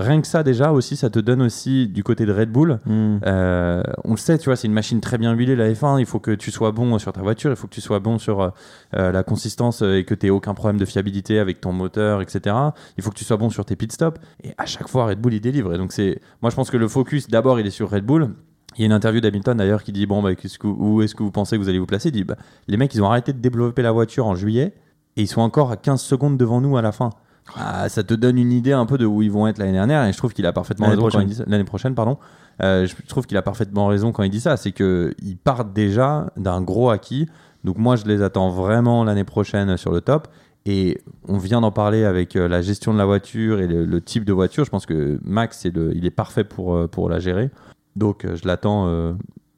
rien 0.00 0.20
que 0.20 0.26
ça, 0.26 0.42
déjà, 0.42 0.72
aussi, 0.72 0.96
ça 0.96 1.10
te 1.10 1.18
donne 1.18 1.42
aussi 1.42 1.86
du 1.86 2.02
côté 2.02 2.26
de 2.26 2.32
Red 2.32 2.50
Bull. 2.50 2.78
Hmm. 2.86 3.18
Euh, 3.26 3.82
on 4.04 4.12
le 4.12 4.16
sait, 4.16 4.38
tu 4.38 4.46
vois, 4.46 4.56
c'est 4.56 4.66
une 4.66 4.74
machine 4.74 5.00
très 5.00 5.18
bien 5.18 5.32
huilée, 5.32 5.56
la 5.56 5.70
F1. 5.70 6.00
Il 6.00 6.06
faut 6.06 6.18
que 6.18 6.32
tu 6.32 6.50
sois 6.50 6.72
bon 6.72 6.98
sur 6.98 7.12
ta 7.12 7.20
voiture, 7.20 7.50
il 7.50 7.56
faut 7.56 7.66
que 7.66 7.74
tu 7.74 7.80
sois 7.80 7.98
bon 7.98 8.18
sur 8.18 8.40
euh, 8.40 8.50
euh, 8.96 9.12
la 9.12 9.22
consistance 9.22 9.82
et 9.82 10.04
que 10.04 10.14
tu 10.14 10.26
aies 10.26 10.30
aucun 10.30 10.54
problème 10.54 10.78
de 10.78 10.84
fiabilité 10.84 11.38
avec 11.38 11.60
ton 11.60 11.72
moteur, 11.72 12.22
etc. 12.22 12.56
Il 12.96 13.02
faut 13.02 13.10
que 13.10 13.16
tu 13.16 13.24
sois 13.24 13.36
bon 13.36 13.50
sur 13.50 13.64
tes 13.64 13.76
pit 13.76 13.92
stops. 13.92 14.20
Et 14.42 14.52
à 14.58 14.66
chaque 14.66 14.88
fois, 14.88 15.06
Red 15.06 15.20
Bull, 15.20 15.34
il 15.34 15.40
délivre. 15.40 15.74
Et 15.74 15.78
donc, 15.78 15.92
c'est, 15.92 16.20
moi, 16.42 16.50
je 16.50 16.56
pense 16.56 16.70
que 16.70 16.76
le 16.76 16.88
focus, 16.88 17.28
d'abord, 17.28 17.60
il 17.60 17.66
est 17.66 17.70
sur 17.70 17.90
Red 17.90 18.04
Bull. 18.04 18.30
Il 18.76 18.82
y 18.82 18.84
a 18.84 18.86
une 18.86 18.92
interview 18.92 19.20
d'Hamilton 19.20 19.56
d'ailleurs 19.56 19.82
qui 19.82 19.92
dit 19.92 20.06
Bon, 20.06 20.22
bah, 20.22 20.30
où 20.64 21.02
est-ce 21.02 21.14
que 21.14 21.22
vous 21.22 21.32
pensez 21.32 21.56
que 21.56 21.62
vous 21.62 21.68
allez 21.68 21.78
vous 21.78 21.86
placer? 21.86 22.08
Il 22.10 22.12
dit 22.12 22.24
bah, 22.24 22.36
Les 22.68 22.76
mecs, 22.76 22.94
ils 22.94 23.02
ont 23.02 23.06
arrêté 23.06 23.32
de 23.32 23.38
développer 23.38 23.82
la 23.82 23.92
voiture 23.92 24.26
en 24.26 24.34
juillet 24.34 24.74
et 25.16 25.22
ils 25.22 25.26
sont 25.26 25.40
encore 25.40 25.72
à 25.72 25.76
15 25.76 26.00
secondes 26.00 26.36
devant 26.36 26.60
nous 26.60 26.76
à 26.76 26.82
la 26.82 26.92
fin. 26.92 27.10
Ah, 27.56 27.88
ça 27.88 28.02
te 28.04 28.14
donne 28.14 28.38
une 28.38 28.52
idée 28.52 28.72
un 28.72 28.86
peu 28.86 28.96
de 28.98 29.06
où 29.06 29.22
ils 29.22 29.30
vont 29.30 29.46
être 29.48 29.58
l'année 29.58 29.72
dernière 29.72 30.04
et 30.04 30.12
je 30.12 30.16
trouve 30.18 30.32
qu'il 30.32 30.46
a 30.46 30.52
parfaitement 30.52 30.86
L'année 30.86 30.96
raison 30.96 31.06
quand 31.06 31.10
prochaine. 31.10 31.28
il 31.28 31.32
dit 31.32 31.36
ça- 31.38 31.44
l'année 31.46 31.64
prochaine 31.64 31.94
pardon. 31.94 32.16
Euh, 32.62 32.86
je 32.86 32.94
trouve 33.08 33.26
qu'il 33.26 33.36
a 33.36 33.42
parfaitement 33.42 33.86
raison 33.86 34.12
quand 34.12 34.22
il 34.22 34.30
dit 34.30 34.40
ça 34.40 34.56
c'est 34.56 34.72
que 34.72 35.14
ils 35.22 35.36
partent 35.36 35.72
déjà 35.72 36.30
d'un 36.36 36.60
gros 36.62 36.90
acquis. 36.90 37.26
Donc 37.64 37.76
moi 37.78 37.96
je 37.96 38.04
les 38.04 38.22
attends 38.22 38.50
vraiment 38.50 39.02
l'année 39.04 39.24
prochaine 39.24 39.76
sur 39.76 39.90
le 39.92 40.00
top. 40.00 40.28
Et 40.66 41.00
on 41.26 41.38
vient 41.38 41.62
d'en 41.62 41.72
parler 41.72 42.04
avec 42.04 42.36
euh, 42.36 42.46
la 42.46 42.60
gestion 42.62 42.92
de 42.92 42.98
la 42.98 43.06
voiture 43.06 43.60
et 43.60 43.66
le, 43.66 43.84
le 43.86 44.00
type 44.02 44.24
de 44.24 44.32
voiture. 44.32 44.64
Je 44.64 44.70
pense 44.70 44.84
que 44.86 45.18
Max 45.24 45.60
c'est 45.62 45.74
le, 45.74 45.96
il 45.96 46.04
est 46.06 46.10
parfait 46.10 46.44
pour, 46.44 46.74
euh, 46.76 46.86
pour 46.86 47.08
la 47.08 47.18
gérer. 47.18 47.50
Donc 47.96 48.26
je 48.32 48.46
l'attends 48.46 48.84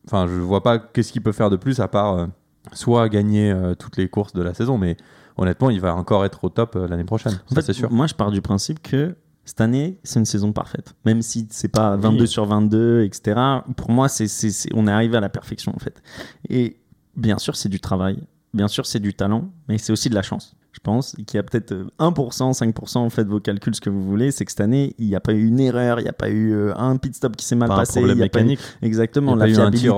enfin 0.07 0.27
je 0.27 0.41
vois 0.41 0.63
pas 0.63 0.79
qu'est-ce 0.79 1.13
qu'il 1.13 1.23
peut 1.23 1.33
faire 1.33 1.51
de 1.51 1.57
plus 1.57 1.81
à 1.81 1.89
part 1.89 2.29
soit 2.73 3.09
gagner 3.11 3.55
toutes 3.79 3.97
les 3.99 4.09
courses 4.09 4.33
de 4.33 4.41
la 4.43 4.55
saison. 4.55 4.79
Mais 4.79 4.97
honnêtement 5.37 5.71
il 5.71 5.81
va 5.81 5.95
encore 5.95 6.25
être 6.25 6.45
au 6.45 6.49
top 6.49 6.77
euh, 6.77 6.87
l'année 6.89 7.05
prochaine 7.05 7.33
En 7.47 7.49
ça 7.51 7.55
fait, 7.57 7.63
c'est 7.63 7.73
sûr 7.73 7.91
Moi, 7.93 8.07
je 8.07 8.15
pars 8.15 8.31
du 8.31 8.41
principe 8.43 8.81
que 8.83 9.17
Cette 9.45 9.61
année, 9.61 9.99
c'est 10.05 10.21
une 10.21 10.25
saison 10.25 10.53
parfaite. 10.53 10.95
Même 11.05 11.21
si 11.23 11.49
c'est 11.51 11.67
pas 11.69 11.97
22 11.97 12.27
sur 12.27 12.47
22, 12.47 13.03
etc. 13.03 13.41
Pour 13.77 13.91
moi, 13.91 14.09
c'est, 14.09 14.29
c'est, 14.29 14.51
c'est- 14.51 14.71
on 14.75 14.87
est 14.87 14.93
arrivé 14.93 15.17
à 15.17 15.21
la 15.21 15.29
perfection, 15.29 15.73
en 15.75 15.81
fait. 15.81 16.01
Et 16.49 16.77
bien 17.17 17.39
sûr, 17.39 17.57
c'est 17.57 17.69
du 17.69 17.81
travail. 17.81 18.19
Bien 18.55 18.69
sûr, 18.69 18.87
c'est 18.87 19.01
du 19.01 19.15
talent. 19.15 19.51
Mais 19.69 19.79
c'est 19.79 19.93
aussi 19.93 20.09
de 20.11 20.15
la 20.15 20.23
chance. 20.23 20.55
Je 20.71 20.79
pense 20.81 21.13
qu'il 21.27 21.35
y 21.35 21.39
a 21.39 21.43
peut-être 21.43 21.73
euh, 21.73 21.87
1%, 21.99 22.53
5%, 22.57 23.11
faites 23.11 23.27
vos 23.27 23.41
calculs, 23.41 23.75
ce 23.75 23.81
que 23.81 23.91
vous 23.91 24.03
voulez. 24.05 24.31
C'est 24.31 24.45
que 24.45 24.53
cette 24.53 24.61
année, 24.61 24.95
il 24.99 25.09
n'y 25.09 25.17
a 25.17 25.21
pas 25.21 25.33
eu 25.33 25.45
une 25.47 25.59
erreur, 25.61 25.99
il 25.99 26.05
n'y 26.05 26.09
a 26.09 26.13
pas 26.15 26.31
eu 26.31 26.53
euh, 26.55 26.73
un 26.77 26.97
pit 26.97 27.15
stop 27.15 27.35
qui 27.37 27.45
s'est 27.45 27.57
mal 27.57 27.69
Pas 27.69 27.75
un 27.75 27.79
passé. 27.79 27.99
problème 28.01 28.19
il 28.19 28.21
y 28.21 28.25
a 28.25 28.29
pas 28.29 28.39
eu- 28.41 28.43
mécanique. 28.45 28.61
Exactement, 28.81 29.33
Il 29.33 29.37
y 29.37 29.39
la 29.41 29.45
pas 29.45 29.51
eu 29.51 29.55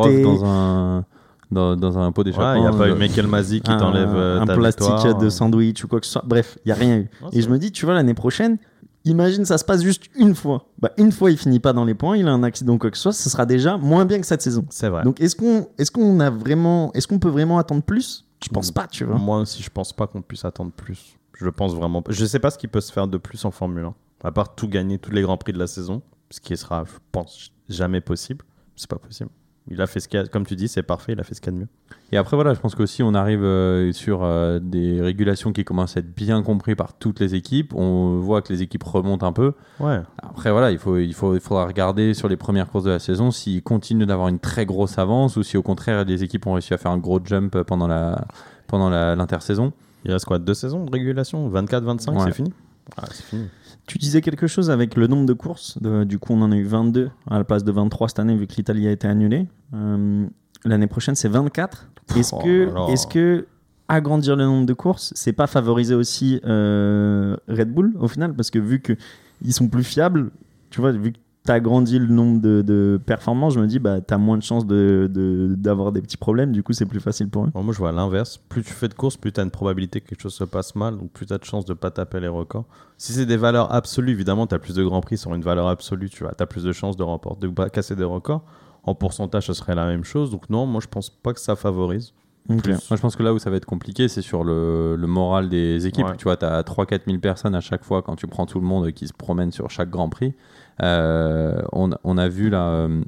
un 0.08 0.22
dans 0.22 0.44
un, 0.46 1.04
dans, 1.50 1.76
dans 1.76 1.98
un 1.98 2.11
pot 2.12 2.24
d'échappement. 2.24 2.54
il 2.54 2.61
n'y 2.62 2.66
a 2.66 2.72
pas 2.72 2.88
eu 2.88 2.92
euh, 2.92 2.96
Michael 2.96 3.26
Mazi 3.26 3.61
qui 3.61 3.70
un, 3.70 3.76
t'enlève 3.76 4.14
euh, 4.14 4.40
un 4.40 4.46
ta 4.46 4.54
plastique 4.54 4.87
victoire. 4.88 5.18
de 5.18 5.28
sandwich 5.28 5.85
ou 5.85 5.88
quoi 5.88 6.00
que 6.00 6.07
ce 6.07 6.12
soit. 6.12 6.24
Bref, 6.26 6.59
il 6.64 6.68
n'y 6.68 6.72
a 6.72 6.74
rien 6.74 6.96
eu. 6.98 7.11
Ouais, 7.22 7.28
Et 7.33 7.42
je 7.42 7.48
me 7.48 7.59
dis, 7.59 7.72
tu 7.72 7.85
vois, 7.85 7.94
l'année 7.94 8.14
prochaine, 8.14 8.59
imagine 9.04 9.44
ça 9.44 9.59
se 9.59 9.64
passe 9.64 9.83
juste 9.83 10.04
une 10.16 10.35
fois. 10.35 10.66
Bah, 10.80 10.90
une 10.98 11.12
fois, 11.12 11.30
il 11.30 11.37
finit 11.37 11.61
pas 11.61 11.72
dans 11.72 11.85
les 11.85 11.94
points, 11.94 12.16
il 12.16 12.26
a 12.28 12.33
un 12.33 12.42
accident 12.42 12.74
ou 12.74 12.78
quoi 12.78 12.90
que 12.90 12.96
ce 12.96 13.02
soit, 13.04 13.12
ce 13.12 13.28
sera 13.30 13.46
déjà 13.46 13.76
moins 13.76 14.04
bien 14.04 14.20
que 14.20 14.26
cette 14.26 14.42
saison. 14.42 14.64
C'est 14.70 14.88
vrai. 14.88 15.04
Donc, 15.04 15.20
est-ce 15.20 15.37
qu'on 15.37 15.68
est 15.78 15.90
qu'on 15.90 16.20
a 16.20 16.30
vraiment, 16.30 16.92
est-ce 16.94 17.07
qu'on 17.07 17.18
peut 17.18 17.28
vraiment 17.28 17.59
attendre 17.59 17.83
plus? 17.83 18.24
Je 18.42 18.48
pense 18.48 18.70
pas, 18.70 18.87
tu 18.87 19.04
vois. 19.04 19.16
Moi 19.16 19.38
aussi, 19.38 19.62
je 19.62 19.70
pense 19.70 19.92
pas 19.92 20.07
qu'on 20.07 20.20
puisse 20.20 20.44
attendre 20.44 20.72
plus. 20.72 21.16
Je 21.38 21.48
pense 21.48 21.74
vraiment 21.74 22.02
pas. 22.02 22.12
Je 22.12 22.24
sais 22.24 22.38
pas 22.38 22.50
ce 22.50 22.59
qui 22.59 22.68
peut 22.68 22.80
se 22.80 22.92
faire 22.92 23.09
de 23.09 23.16
plus 23.16 23.44
en 23.44 23.50
Formule 23.50 23.85
1. 23.85 23.94
À 24.22 24.33
part 24.33 24.54
tout 24.54 24.68
gagner, 24.68 24.98
tous 24.98 25.11
les 25.11 25.22
grands 25.22 25.37
prix 25.37 25.52
de 25.52 25.59
la 25.59 25.66
saison. 25.66 26.02
Ce 26.30 26.40
qui 26.40 26.57
sera, 26.57 26.85
je 26.85 26.92
pense, 27.12 27.50
jamais 27.68 28.00
possible. 28.00 28.44
C'est 28.76 28.88
pas 28.88 28.98
possible. 28.98 29.30
Il 29.70 29.81
a 29.81 29.87
fait 29.87 29.98
ce 30.00 30.09
qu'il 30.09 30.20
a, 30.20 30.27
comme 30.27 30.44
tu 30.44 30.57
dis, 30.57 30.68
c'est 30.68 30.83
parfait, 30.83 31.12
il 31.14 31.20
a 31.20 31.22
fait 31.24 31.35
ce 31.35 31.40
qu'il 31.40 31.50
y 31.53 31.57
a 31.57 31.59
de 31.59 31.62
mieux. 31.62 31.68
Et 32.12 32.18
après, 32.18 32.37
voilà, 32.37 32.53
je 32.53 32.61
pense 32.61 32.74
qu'aussi, 32.74 33.03
on 33.03 33.14
arrive 33.14 33.42
euh, 33.42 33.92
sur 33.92 34.22
euh, 34.22 34.59
des 34.62 35.00
régulations 35.00 35.53
qui 35.55 35.64
commencent 35.64 35.96
à 35.96 36.00
être 36.00 36.14
bien 36.14 36.42
comprises 36.42 36.74
par 36.77 36.92
toutes 36.92 37.18
les 37.18 37.35
équipes. 37.35 37.74
On 37.74 38.18
voit 38.18 38.42
que 38.42 38.53
les 38.53 38.61
équipes 38.61 38.83
remontent 38.85 39.27
un 39.27 39.33
peu. 39.33 39.53
Ouais. 39.81 40.00
Après, 40.22 40.50
voilà, 40.50 40.70
il, 40.70 40.77
faut, 40.79 40.98
il, 40.98 41.14
faut, 41.14 41.35
il 41.35 41.40
faudra 41.40 41.64
regarder 41.66 42.12
sur 42.12 42.29
les 42.29 42.37
premières 42.37 42.68
courses 42.68 42.85
de 42.85 42.90
la 42.90 42.98
saison 42.98 43.31
s'ils 43.31 43.62
continuent 43.62 44.05
d'avoir 44.05 44.29
une 44.29 44.38
très 44.38 44.66
grosse 44.66 44.98
avance 44.98 45.37
ou 45.37 45.42
si 45.42 45.57
au 45.57 45.62
contraire, 45.62 46.05
les 46.05 46.22
équipes 46.22 46.46
ont 46.46 46.53
réussi 46.53 46.74
à 46.74 46.79
faire 46.79 46.90
un 46.90 46.98
gros 46.98 47.20
jump 47.24 47.62
pendant 47.62 47.87
la 47.87 48.27
pendant 48.66 48.90
la- 48.90 49.16
l'intersaison. 49.16 49.72
Il 50.05 50.12
reste 50.12 50.27
quoi 50.27 50.38
Deux 50.38 50.53
saisons 50.55 50.85
de 50.85 50.90
régulation? 50.90 51.48
24, 51.48 51.85
25, 51.85 52.12
Ouais. 52.12 52.20
c'est 52.27 52.33
fini? 52.33 52.53
Ah, 52.98 53.05
c'est 53.11 53.24
fini. 53.24 53.48
Tu 53.86 53.98
disais 53.98 54.20
quelque 54.22 54.46
chose 54.46 54.70
avec 54.70 54.96
le 54.96 55.06
nombre 55.06 55.26
de 55.26 55.32
courses. 55.34 55.76
De- 55.82 56.04
du 56.04 56.18
coup, 56.18 56.32
on 56.32 56.40
en 56.42 56.52
a 56.52 56.56
eu 56.56 56.64
22 56.64 57.10
à 57.30 57.38
la 57.38 57.44
place 57.44 57.64
de 57.64 57.70
23 57.72 58.08
cette 58.08 58.18
année, 58.18 58.34
vu 58.36 58.46
que 58.46 58.54
l'Italie 58.56 58.86
a 58.88 58.90
été 58.90 59.06
annulée. 59.06 59.46
Euh, 59.74 60.26
L'année 60.64 60.86
prochaine, 60.86 61.14
c'est 61.14 61.28
24. 61.28 61.90
Est-ce 62.16 62.34
Oh 62.34 62.38
que, 62.42 62.90
est-ce 62.90 63.06
que 63.06 63.46
agrandir 63.88 64.34
le 64.36 64.44
nombre 64.44 64.64
de 64.64 64.72
courses, 64.72 65.12
c'est 65.14 65.34
pas 65.34 65.46
favoriser 65.46 65.94
aussi 65.94 66.40
euh, 66.46 67.36
Red 67.48 67.70
Bull 67.74 67.94
au 68.00 68.08
final? 68.08 68.32
Parce 68.34 68.50
que 68.50 68.58
vu 68.58 68.80
qu'ils 68.80 69.52
sont 69.52 69.68
plus 69.68 69.84
fiables, 69.84 70.30
tu 70.70 70.80
vois, 70.80 70.92
vu 70.92 71.12
que 71.12 71.18
tu 71.44 71.50
as 71.52 71.54
agrandi 71.54 71.98
le 71.98 72.07
nombre 72.07 72.40
de, 72.40 73.00
performances, 73.04 73.54
je 73.54 73.61
me 73.61 73.66
dis, 73.66 73.78
bah, 73.78 74.00
tu 74.00 74.14
as 74.14 74.18
moins 74.18 74.38
de 74.38 74.42
chances 74.42 74.66
d'avoir 74.66 75.09
de, 75.09 75.54
d'avoir 75.57 75.92
des 75.92 76.00
petits 76.00 76.16
problèmes. 76.16 76.52
Du 76.52 76.62
coup, 76.62 76.72
c'est 76.72 76.87
plus 76.87 77.00
facile 77.00 77.28
pour 77.28 77.44
eux. 77.44 77.50
Moi, 77.54 77.72
je 77.72 77.78
vois 77.78 77.92
l'inverse. 77.92 78.38
Plus 78.48 78.62
tu 78.62 78.72
fais 78.72 78.88
de 78.88 78.94
courses, 78.94 79.16
plus 79.16 79.33
tu 79.33 79.40
as 79.40 79.42
une 79.42 79.50
probabilité 79.50 80.00
que 80.00 80.09
quelque 80.09 80.22
chose 80.22 80.35
se 80.35 80.44
passe 80.44 80.74
mal, 80.74 80.96
donc 80.96 81.11
plus 81.11 81.26
tu 81.26 81.35
as 81.35 81.38
de 81.38 81.44
chances 81.44 81.66
de 81.66 81.74
pas 81.74 81.90
taper 81.90 82.20
les 82.20 82.28
records. 82.28 82.64
Si 82.96 83.12
c'est 83.12 83.26
des 83.26 83.37
valeurs 83.37 83.72
absolues, 83.74 84.12
évidemment, 84.12 84.46
tu 84.46 84.54
as 84.54 84.59
plus 84.59 84.74
de 84.74 84.85
grands 84.85 85.02
prix 85.02 85.18
sur 85.18 85.35
une 85.35 85.42
valeur 85.42 85.68
absolue, 85.68 86.09
tu 86.09 86.24
vois. 86.24 86.33
Tu 86.35 86.42
as 86.42 86.46
plus 86.46 86.64
de 86.64 86.72
chances 86.72 86.96
de 86.96 87.02
remporter, 87.02 87.46
de 87.46 87.68
casser 87.68 87.94
des 87.94 88.04
records. 88.04 88.44
En 88.85 88.94
pourcentage, 88.94 89.46
ce 89.46 89.52
serait 89.52 89.74
la 89.74 89.87
même 89.87 90.04
chose. 90.04 90.30
Donc, 90.30 90.48
non, 90.48 90.66
moi, 90.66 90.80
je 90.83 90.88
pense 90.88 91.11
pas 91.11 91.35
que 91.35 91.40
ça 91.40 91.57
favorise. 91.57 92.12
Moi, 92.48 92.59
je 92.62 92.96
pense 92.96 93.16
que 93.16 93.22
là 93.22 93.33
où 93.33 93.38
ça 93.38 93.48
va 93.48 93.57
être 93.57 93.64
compliqué, 93.64 94.07
c'est 94.09 94.20
sur 94.20 94.44
le, 94.44 94.96
le 94.96 95.07
moral 95.07 95.48
des 95.48 95.87
équipes. 95.87 96.07
Ouais. 96.07 96.16
Tu 96.16 96.24
vois, 96.24 96.37
tu 96.37 96.44
as 96.44 96.61
3-4 96.62 97.00
000 97.07 97.18
personnes 97.18 97.54
à 97.54 97.61
chaque 97.61 97.85
fois 97.85 98.02
quand 98.02 98.16
tu 98.16 98.26
prends 98.26 98.44
tout 98.44 98.61
le 98.61 98.66
monde 98.66 98.92
qui 98.92 99.09
se 99.09 99.14
promène 99.14 99.50
sur 99.50 99.70
chaque 99.70 99.88
Grand 99.88 100.11
Prix. 100.11 100.35
Euh, 100.83 101.62
on, 101.72 101.90
on 102.04 102.18
a 102.18 102.28
vu 102.28 102.50
là, 102.50 102.68
euh, 102.68 103.02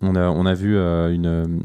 on 0.00 0.16
a, 0.16 0.30
on 0.30 0.46
a 0.46 0.54
vu 0.54 0.76
euh, 0.76 1.12
une, 1.12 1.60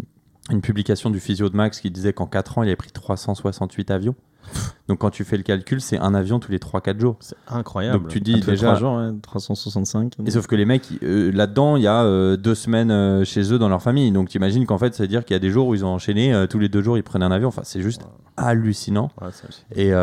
une 0.50 0.62
publication 0.62 1.10
du 1.10 1.20
physio 1.22 1.48
de 1.50 1.56
Max 1.56 1.80
qui 1.80 1.92
disait 1.92 2.12
qu'en 2.12 2.28
4 2.28 2.58
ans, 2.58 2.64
il 2.64 2.68
avait 2.68 2.76
pris 2.76 2.92
368 2.92 3.92
avions. 3.92 4.16
Donc 4.90 5.00
quand 5.00 5.10
tu 5.12 5.24
fais 5.24 5.38
le 5.38 5.44
calcul, 5.44 5.80
c'est 5.80 5.98
un 5.98 6.14
avion 6.14 6.40
tous 6.40 6.52
les 6.52 6.58
3-4 6.60 7.00
jours. 7.00 7.16
C'est 7.22 7.38
incroyable. 7.48 8.00
Donc 8.04 8.10
tu 8.10 8.20
dis 8.20 8.34
Tous 8.42 8.48
les 8.48 8.54
déjà. 8.58 8.68
trois 8.76 8.80
jours, 8.80 8.98
ouais, 8.98 9.12
365. 9.22 10.16
Et 10.26 10.32
sauf 10.32 10.46
que 10.46 10.56
les 10.56 10.66
mecs, 10.66 10.84
euh, 11.04 11.32
là-dedans, 11.32 11.78
il 11.78 11.84
y 11.84 11.88
a 11.88 12.04
euh, 12.04 12.36
deux 12.36 12.54
semaines 12.54 12.92
euh, 12.92 13.24
chez 13.24 13.54
eux 13.54 13.58
dans 13.58 13.70
leur 13.70 13.82
famille. 13.82 14.12
Donc 14.12 14.28
t'imagines 14.28 14.66
qu'en 14.66 14.78
fait, 14.78 14.94
ça 14.94 15.04
veut 15.04 15.08
dire 15.08 15.24
qu'il 15.24 15.36
y 15.36 15.38
a 15.38 15.40
des 15.40 15.50
jours 15.52 15.68
où 15.68 15.74
ils 15.76 15.86
ont 15.86 15.90
enchaîné, 15.94 16.46
tous 16.50 16.60
les 16.60 16.68
deux 16.68 16.82
jours, 16.82 16.98
ils 16.98 17.04
prennent 17.04 17.24
un 17.24 17.32
avion. 17.32 17.48
Enfin, 17.48 17.62
c'est 17.64 17.82
juste 17.82 18.02
hallucinant. 18.36 19.10
Ouais. 19.22 19.30
Et 19.76 19.94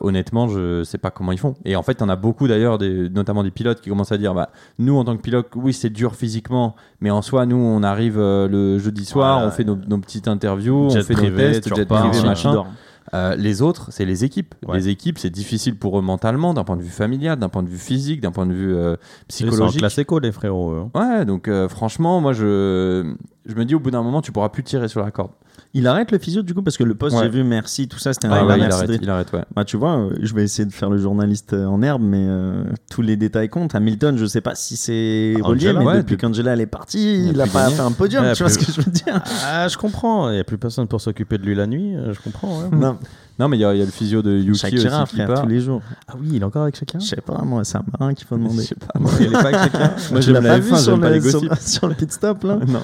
honnêtement, 0.00 0.48
je 0.48 0.84
sais 0.84 0.98
pas 0.98 1.10
comment 1.10 1.32
ils 1.32 1.38
font. 1.38 1.54
Et 1.66 1.76
en 1.76 1.82
fait, 1.82 2.00
on 2.00 2.08
a 2.08 2.16
beaucoup 2.16 2.48
d'ailleurs, 2.48 2.78
des- 2.78 3.10
notamment 3.10 3.42
des 3.42 3.50
pilotes, 3.50 3.80
qui 3.82 3.90
commencent 3.90 4.12
à 4.12 4.18
dire 4.18 4.32
bah, 4.32 4.50
nous, 4.78 4.96
en 4.96 5.04
tant 5.04 5.16
que 5.18 5.22
pilote, 5.22 5.48
oui, 5.54 5.74
c'est 5.74 5.90
dur 5.90 6.14
physiquement, 6.14 6.76
mais 7.02 7.10
en 7.10 7.20
soi, 7.20 7.44
nous, 7.44 7.56
on 7.56 7.82
arrive 7.82 8.16
le 8.18 8.78
jeudi 8.78 9.04
soir, 9.04 9.42
on 9.44 9.50
fait 9.50 9.64
nos, 9.64 9.76
nos 9.76 9.98
petites 9.98 10.28
interviews, 10.28 10.88
Jet 10.90 11.00
on 11.00 11.02
fait 11.02 11.12
privé, 11.14 11.30
nos 11.30 11.52
tests, 11.52 11.68
tu 11.68 11.74
jet 11.76 11.84
privé, 11.86 12.18
tu 12.18 12.26
machin. 12.26 12.64
Euh, 13.12 13.34
les 13.36 13.60
autres, 13.62 13.88
c'est 13.90 14.04
les 14.04 14.24
équipes. 14.24 14.54
Ouais. 14.66 14.76
Les 14.76 14.88
équipes, 14.88 15.18
c'est 15.18 15.30
difficile 15.30 15.76
pour 15.76 15.98
eux 15.98 16.02
mentalement, 16.02 16.54
d'un 16.54 16.64
point 16.64 16.76
de 16.76 16.82
vue 16.82 16.90
familial, 16.90 17.38
d'un 17.38 17.48
point 17.48 17.62
de 17.62 17.68
vue 17.68 17.78
physique, 17.78 18.20
d'un 18.20 18.30
point 18.30 18.46
de 18.46 18.52
vue 18.52 18.74
euh, 18.74 18.96
psychologique. 19.28 19.80
classe 19.80 19.98
éco, 19.98 20.18
les 20.20 20.32
frérots. 20.32 20.70
hein. 20.72 20.90
Ouais, 20.94 21.24
donc 21.24 21.48
euh, 21.48 21.68
franchement, 21.68 22.20
moi, 22.20 22.32
je, 22.32 23.14
je 23.50 23.54
me 23.56 23.64
dis 23.64 23.74
au 23.74 23.80
bout 23.80 23.90
d'un 23.90 24.02
moment, 24.02 24.22
tu 24.22 24.32
pourras 24.32 24.48
plus 24.48 24.62
tirer 24.62 24.88
sur 24.88 25.02
la 25.02 25.10
corde. 25.10 25.30
Il 25.74 25.86
arrête 25.86 26.10
le 26.10 26.18
physio 26.18 26.42
du 26.42 26.52
coup 26.54 26.62
parce 26.62 26.76
que 26.76 26.82
le 26.84 26.94
poste 26.94 27.16
Ouais. 27.16 27.22
j'ai 27.24 27.28
vu 27.28 27.44
merci 27.44 27.86
tout 27.86 27.98
ça 27.98 28.12
c'était 28.12 28.26
un 28.26 28.32
Ah 28.32 28.44
ouais, 28.46 28.54
il 28.56 28.60
merci 28.62 28.78
arrête, 28.78 28.90
de- 28.90 28.98
il 29.02 29.10
arrête, 29.10 29.32
ouais. 29.32 29.44
Bah, 29.54 29.64
tu 29.64 29.76
vois, 29.76 29.98
euh, 29.98 30.10
je 30.20 30.34
vais 30.34 30.42
essayer 30.42 30.64
de 30.66 30.72
faire 30.72 30.90
le 30.90 30.98
journaliste 30.98 31.52
euh, 31.52 31.66
en 31.66 31.80
herbe, 31.82 32.02
mais 32.02 32.24
euh, 32.28 32.64
tous 32.90 33.02
les 33.02 33.16
détails 33.16 33.48
comptent. 33.48 33.74
Hamilton, 33.74 34.16
je 34.16 34.26
sais 34.26 34.40
pas 34.40 34.54
si 34.56 34.76
c'est 34.76 35.34
relié, 35.42 35.68
Angela, 35.68 35.78
mais 35.80 35.86
ouais, 35.86 35.96
depuis 35.98 36.16
qu'Angela 36.16 36.54
elle 36.54 36.60
est 36.60 36.66
partie, 36.66 37.14
Il 37.26 37.28
il 37.32 37.40
a 37.40 37.46
pas 37.46 37.64
gagné. 37.64 37.74
fait 37.76 37.82
un 37.82 37.92
podium, 37.92 38.24
Ouais, 38.24 38.32
tu 38.32 38.42
vois 38.42 38.50
ce 38.50 38.58
que 38.58 38.72
je 38.72 38.80
veux 38.80 38.90
dire 38.90 39.20
Ah, 39.46 39.68
je 39.68 39.76
comprends. 39.76 40.28
Il 40.30 40.34
n'y 40.34 40.40
a 40.40 40.44
plus 40.44 40.58
personne 40.58 40.88
pour 40.88 41.00
s'occuper 41.00 41.38
de 41.38 41.44
lui 41.44 41.54
la 41.54 41.66
nuit. 41.66 41.94
Je 42.10 42.18
comprends. 42.20 42.62
ouais. 42.62 42.76
Non, 42.76 42.98
Non, 43.40 43.48
mais 43.48 43.56
il 43.56 43.60
y, 43.60 43.64
a 43.64 43.72
il 43.74 43.78
y 43.78 43.82
a 43.82 43.86
le 43.86 43.90
physio 43.90 44.20
de 44.20 44.36
Yuki 44.38 44.58
Shakira, 44.58 45.02
aussi 45.04 45.10
qui 45.12 45.16
frère, 45.16 45.28
part. 45.28 45.42
tous 45.42 45.48
les 45.48 45.60
jours. 45.60 45.80
Ah 46.06 46.12
oui, 46.20 46.28
il 46.34 46.42
est 46.42 46.44
encore 46.44 46.62
avec 46.64 46.76
chacun 46.76 46.98
Je 46.98 47.06
sais 47.06 47.16
pas, 47.22 47.40
moi, 47.42 47.64
c'est 47.64 47.78
un 47.78 47.84
marin 47.98 48.12
qu'il 48.12 48.26
faut 48.26 48.36
Je 48.36 48.42
demander. 48.42 48.62
sais 48.62 48.74
pas, 48.74 48.92
moi, 49.00 49.10
il 49.18 49.26
est 49.26 49.30
pas 49.30 49.38
avec 49.48 49.56
Shakira. 49.56 49.90
Moi, 50.10 50.20
tu 50.20 50.26
j'aime 50.26 50.34
l'as 50.34 50.40
la 50.42 50.48
pas 50.50 50.58
vu 50.58 50.70
F1, 50.72 50.76
sur 50.76 50.92
j'aime 50.92 51.00
pas 51.00 51.10
les 51.10 51.20
le, 51.20 51.56
sur, 51.58 51.88
le 51.88 51.94
pit 51.94 52.12
stop 52.12 52.44
là 52.44 52.58
non. 52.66 52.82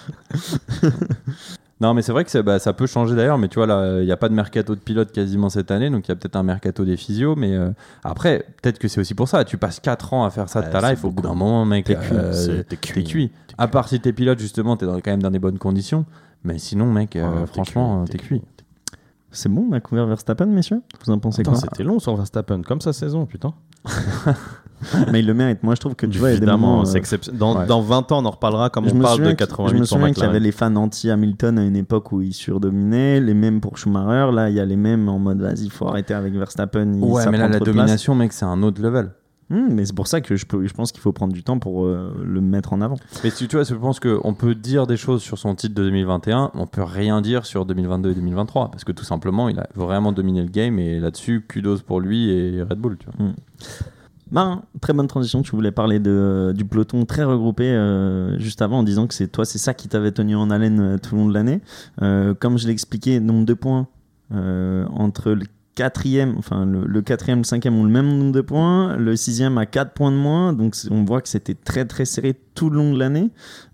non, 1.81 1.93
mais 1.93 2.01
c'est 2.01 2.13
vrai 2.13 2.25
que 2.25 2.31
ça, 2.31 2.41
bah, 2.43 2.59
ça 2.59 2.73
peut 2.73 2.87
changer 2.87 3.15
d'ailleurs, 3.15 3.37
mais 3.37 3.49
tu 3.49 3.57
vois, 3.57 3.67
là, 3.67 4.01
il 4.01 4.07
n'y 4.07 4.13
a 4.13 4.17
pas 4.17 4.31
de 4.31 4.35
mercato 4.35 4.75
de 4.75 4.81
pilote 4.81 5.13
quasiment 5.13 5.51
cette 5.51 5.71
année, 5.71 5.91
donc 5.91 6.09
il 6.09 6.11
y 6.11 6.13
a 6.13 6.17
peut-être 6.17 6.37
un 6.37 6.43
mercato 6.43 6.87
des 6.87 6.97
physios, 6.97 7.37
mais 7.37 7.55
euh, 7.55 7.69
après, 8.03 8.47
peut-être 8.63 8.79
que 8.79 8.89
c'est 8.89 8.99
aussi 9.01 9.13
pour 9.15 9.29
ça. 9.29 9.45
Tu 9.45 9.59
passes 9.59 9.79
4 9.81 10.15
ans 10.15 10.25
à 10.25 10.31
faire 10.31 10.49
ça 10.49 10.63
de 10.63 10.67
Ouais, 10.67 10.73
ta 10.73 10.91
life, 10.91 11.05
au 11.05 11.11
bout 11.11 11.23
d'un 11.23 11.35
moment, 11.35 11.67
mec, 11.67 11.85
T'es 11.85 11.97
cuit, 11.97 12.07
euh, 12.15 12.63
cuit. 12.81 13.05
cuit. 13.05 13.31
À 13.59 13.69
part 13.69 13.89
si 13.89 14.01
t'es 14.01 14.15
pilote, 14.15 14.39
justement, 14.39 14.79
t'es 14.79 14.87
quand 14.87 15.07
même 15.11 15.23
dans 15.23 15.31
des 15.31 15.39
bonnes 15.39 15.59
conditions, 15.59 16.07
mais 16.45 16.59
sinon, 16.59 16.87
mec, 16.91 17.15
euh, 17.17 17.41
Ouais, 17.43 17.47
franchement, 17.47 18.05
cuit, 18.05 18.13
t'es 18.13 18.19
cuit. 18.25 18.43
C'est 19.37 19.51
bon, 19.51 19.67
on 19.71 19.73
a 19.75 19.81
couvert 19.81 20.07
Verstappen, 20.07 20.47
messieurs? 20.47 20.81
Vous 21.05 21.13
en 21.13 21.19
pensez 21.19 21.43
Attends, 21.43 21.53
quoi? 21.53 21.61
C'était 21.61 21.85
long 21.85 21.99
sur 21.99 22.17
Verstappen, 22.17 22.63
comme 22.63 22.81
sa 22.81 22.93
saison, 22.95 23.27
putain. 23.27 23.53
Mais 25.13 25.21
il 25.21 25.27
le 25.27 25.35
mérite. 25.35 25.63
Moi, 25.63 25.75
je 25.75 25.81
trouve 25.81 25.95
que 25.95 26.07
tu 26.07 26.19
vois, 26.19 26.33
Évidemment, 26.33 26.85
c'est 26.85 26.97
euh, 26.97 26.99
exceptionnel. 27.01 27.39
Dans, 27.39 27.57
Ouais. 27.59 27.67
dans 27.67 27.81
20 27.81 28.13
ans, 28.13 28.23
on 28.23 28.27
en 28.27 28.31
reparlera 28.31 28.69
comme 28.71 28.89
je 28.89 28.95
on 28.95 28.99
parle 28.99 29.21
de 29.21 29.27
qu'il- 29.29 29.37
88 29.37 29.75
Je 29.75 29.81
me 29.81 29.85
souviens 29.87 30.13
qu'il 30.13 30.23
y 30.23 30.27
avait 30.27 30.41
les 30.41 30.53
fans 30.53 30.75
anti-Hamilton 30.77 31.59
à 31.59 31.65
une 31.65 31.77
époque 31.77 32.13
où 32.13 32.21
il 32.23 32.33
surdominait, 32.35 33.21
les 33.21 33.35
mêmes 33.35 33.61
pour 33.61 33.79
Schumacher. 33.79 34.31
Là, 34.35 34.49
il 34.51 34.55
y 34.57 34.61
a 34.61 34.65
les 34.65 34.77
mêmes 34.77 35.09
en 35.09 35.19
mode 35.19 35.41
vas-y, 35.41 35.65
il 35.65 35.71
faut 35.71 35.87
arrêter 35.89 36.15
avec 36.15 36.35
Verstappen. 36.35 36.93
il- 36.95 37.03
Ouais, 37.03 37.25
mais 37.31 37.39
là, 37.39 37.49
la 37.49 37.57
place. 37.59 37.63
domination, 37.63 38.15
mec, 38.15 38.33
c'est 38.33 38.45
un 38.45 38.63
autre 38.63 38.81
level. 38.83 39.11
Hmm, 39.49 39.69
mais 39.71 39.85
c'est 39.85 39.95
pour 39.95 40.09
ça 40.09 40.21
que 40.21 40.37
je, 40.37 40.45
peux, 40.45 40.67
je 40.67 40.75
pense 40.75 40.91
qu'il 40.91 41.01
faut 41.01 41.13
prendre 41.13 41.33
du 41.33 41.45
temps 41.45 41.59
pour 41.59 41.85
euh, 41.85 42.13
le 42.25 42.41
mettre 42.41 42.73
en 42.73 42.81
avant. 42.81 42.97
Mais 43.23 43.31
tu, 43.31 43.47
tu 43.47 43.57
vois, 43.57 43.65
je 43.65 43.75
pense 43.75 44.01
qu'on 44.01 44.35
peut 44.35 44.55
dire 44.55 44.87
des 44.87 44.97
choses 44.97 45.23
sur 45.23 45.39
son 45.39 45.55
titre 45.55 45.75
de 45.75 45.85
2021, 45.85 46.51
on 46.55 46.67
peut 46.67 46.83
rien 46.83 47.21
dire 47.21 47.47
sur 47.47 47.65
2022 47.65 48.11
et 48.11 48.15
2023, 48.15 48.71
parce 48.71 48.85
que 48.85 48.93
tout 48.93 49.05
simplement, 49.05 49.49
il 49.49 49.59
a 49.61 49.69
vraiment 49.75 50.13
dominé 50.13 50.43
le 50.43 50.49
game, 50.49 50.79
et 50.79 50.99
là-dessus, 50.99 51.45
kudos 51.47 51.83
pour 51.83 52.01
lui 52.01 52.31
et 52.31 52.63
Red 52.63 52.79
Bull, 52.79 52.99
tu 52.99 53.07
vois. 53.07 53.33
Ben, 54.31 54.63
très 54.81 54.93
bonne 54.93 55.07
transition. 55.07 55.43
Tu 55.43 55.53
voulais 55.53 55.71
parler 55.71 56.01
de, 56.01 56.53
du 56.57 56.65
peloton 56.65 57.05
très 57.05 57.23
regroupé 57.23 57.65
euh, 57.65 58.39
juste 58.39 58.61
avant 58.61 58.79
en 58.79 58.83
disant 58.83 59.07
que 59.07 59.15
c'est 59.15 59.29
toi, 59.29 59.45
c'est 59.45 59.59
ça 59.59 59.73
qui 59.73 59.89
t'avait 59.89 60.11
tenu 60.11 60.35
en 60.35 60.51
haleine 60.51 60.81
euh, 60.81 60.99
tout 60.99 61.15
le 61.15 61.21
long 61.21 61.29
de 61.29 61.35
l'année. 61.35 61.61
Euh, 62.03 62.35
comme 62.35 62.59
je 62.59 62.67
l'ai 62.67 62.73
expliqué, 62.73 63.21
nombre 63.21 63.47
de 63.47 63.55
points 63.55 63.87
euh, 64.33 64.85
entre 64.91 65.31
le 65.31 65.47
quatrième, 65.77 66.35
enfin 66.39 66.67
le, 66.67 67.03
quatrième, 67.03 67.39
le 67.39 67.45
cinquième 67.45 67.77
ont 67.77 67.85
le 67.85 67.91
même 67.91 68.09
nombre 68.09 68.33
de 68.33 68.41
points, 68.41 68.97
le 68.97 69.15
sixième 69.15 69.59
a 69.59 69.67
4 69.67 69.93
points 69.93 70.11
de 70.11 70.17
moins, 70.17 70.53
donc 70.53 70.75
on 70.91 71.05
voit 71.05 71.21
que 71.21 71.29
c'était 71.29 71.55
très 71.55 71.85
très 71.85 72.05
serré 72.05 72.35
tout 72.55 72.71
le 72.71 72.79
long 72.79 72.93
de 72.93 72.99
l'année. 72.99 73.31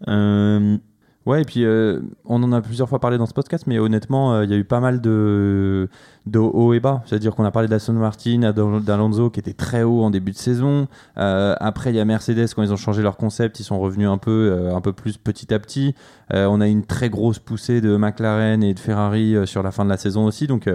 Euh, 0.09 0.77
Ouais, 1.25 1.43
et 1.43 1.45
puis 1.45 1.65
euh, 1.65 2.01
on 2.25 2.43
en 2.43 2.51
a 2.51 2.61
plusieurs 2.61 2.89
fois 2.89 2.99
parlé 2.99 3.17
dans 3.17 3.27
ce 3.27 3.33
podcast, 3.33 3.69
mais 3.69 3.79
honnêtement, 3.79 4.35
euh, 4.35 4.45
il 4.45 4.51
y 4.51 4.55
a 4.55 4.57
eu 4.57 4.65
pas 4.65 4.81
mal 4.81 5.01
de, 5.01 5.89
hauts 6.35 6.73
et 6.73 6.81
bas. 6.81 7.05
C'est-à-dire 7.07 7.37
qu'on 7.37 7.45
a 7.45 7.53
parlé 7.53 7.69
d'Aston 7.69 7.93
Martin, 7.93 8.41
d'Al- 8.53 8.83
d'Alonso 8.83 9.31
qui 9.31 9.39
était 9.39 9.53
très 9.53 9.85
haut 9.85 10.03
en 10.03 10.11
début 10.11 10.33
de 10.33 10.37
saison. 10.37 10.89
Après, 11.15 11.91
il 11.91 11.97
y 11.97 12.01
a 12.01 12.05
Mercedes, 12.05 12.53
quand 12.57 12.65
ils 12.65 12.73
ont 12.73 12.77
changé 12.77 13.03
leur 13.03 13.17
concept, 13.17 13.61
ils 13.61 13.65
sont 13.65 13.79
revenus 13.79 14.09
un 14.09 14.19
peu, 14.19 14.69
un 14.75 14.81
peu 14.81 14.93
plus 14.93 15.17
petit 15.17 15.55
à 15.55 15.61
petit. 15.61 15.95
On 16.31 16.61
a 16.61 16.67
une 16.67 16.85
très 16.85 17.09
grosse 17.09 17.39
poussée 17.39 17.81
de 17.81 17.97
McLaren 17.97 18.65
et 18.65 18.75
de 18.75 18.81
Ferrari 18.81 19.37
sur 19.45 19.63
la 19.63 19.71
fin 19.71 19.85
de 19.85 19.91
la 19.91 19.99
saison 19.99 20.25
aussi. 20.25 20.49
Donc, 20.49 20.69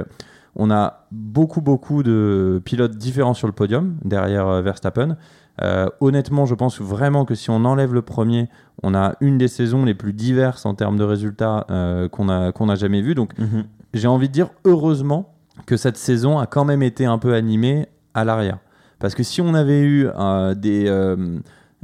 On 0.58 0.72
a 0.72 1.06
beaucoup, 1.12 1.62
beaucoup 1.62 2.02
de 2.04 2.62
pilotes 2.66 2.98
différents 2.98 3.36
sur 3.36 3.48
le 3.48 3.54
podium 3.54 3.96
derrière 4.04 4.48
euh, 4.48 4.62
Verstappen. 4.62 5.16
Euh, 5.62 5.88
honnêtement, 6.02 6.46
je 6.46 6.56
pense 6.56 6.82
vraiment 6.82 7.26
que 7.26 7.36
si 7.36 7.50
on 7.50 7.64
enlève 7.66 7.94
le 7.94 8.02
premier, 8.02 8.50
on 8.84 8.94
a 8.96 9.16
une 9.22 9.38
des 9.38 9.48
saisons 9.48 9.86
les 9.86 9.94
plus 9.94 10.14
diverses 10.14 10.66
en 10.66 10.74
termes 10.76 10.98
de 10.98 11.04
résultats 11.04 11.66
euh, 11.70 12.10
qu'on 12.10 12.28
a, 12.30 12.52
qu'on 12.52 12.70
a 12.70 12.76
jamais 12.76 13.02
vu. 13.02 13.16
Donc, 13.16 13.38
Mhm. 13.40 13.66
j'ai 13.94 14.08
envie 14.08 14.28
de 14.28 14.34
dire 14.34 14.50
heureusement 14.66 15.34
que 15.66 15.78
cette 15.78 15.98
saison 15.98 16.38
a 16.40 16.46
quand 16.48 16.66
même 16.66 16.84
été 16.84 17.06
un 17.06 17.18
peu 17.18 17.34
animée 17.34 17.88
à 18.14 18.24
l'arrière. 18.26 18.58
Parce 19.00 19.14
que 19.16 19.24
si 19.24 19.42
on 19.42 19.54
avait 19.54 19.82
eu 19.82 20.08
euh, 20.18 20.54
des, 20.56 20.86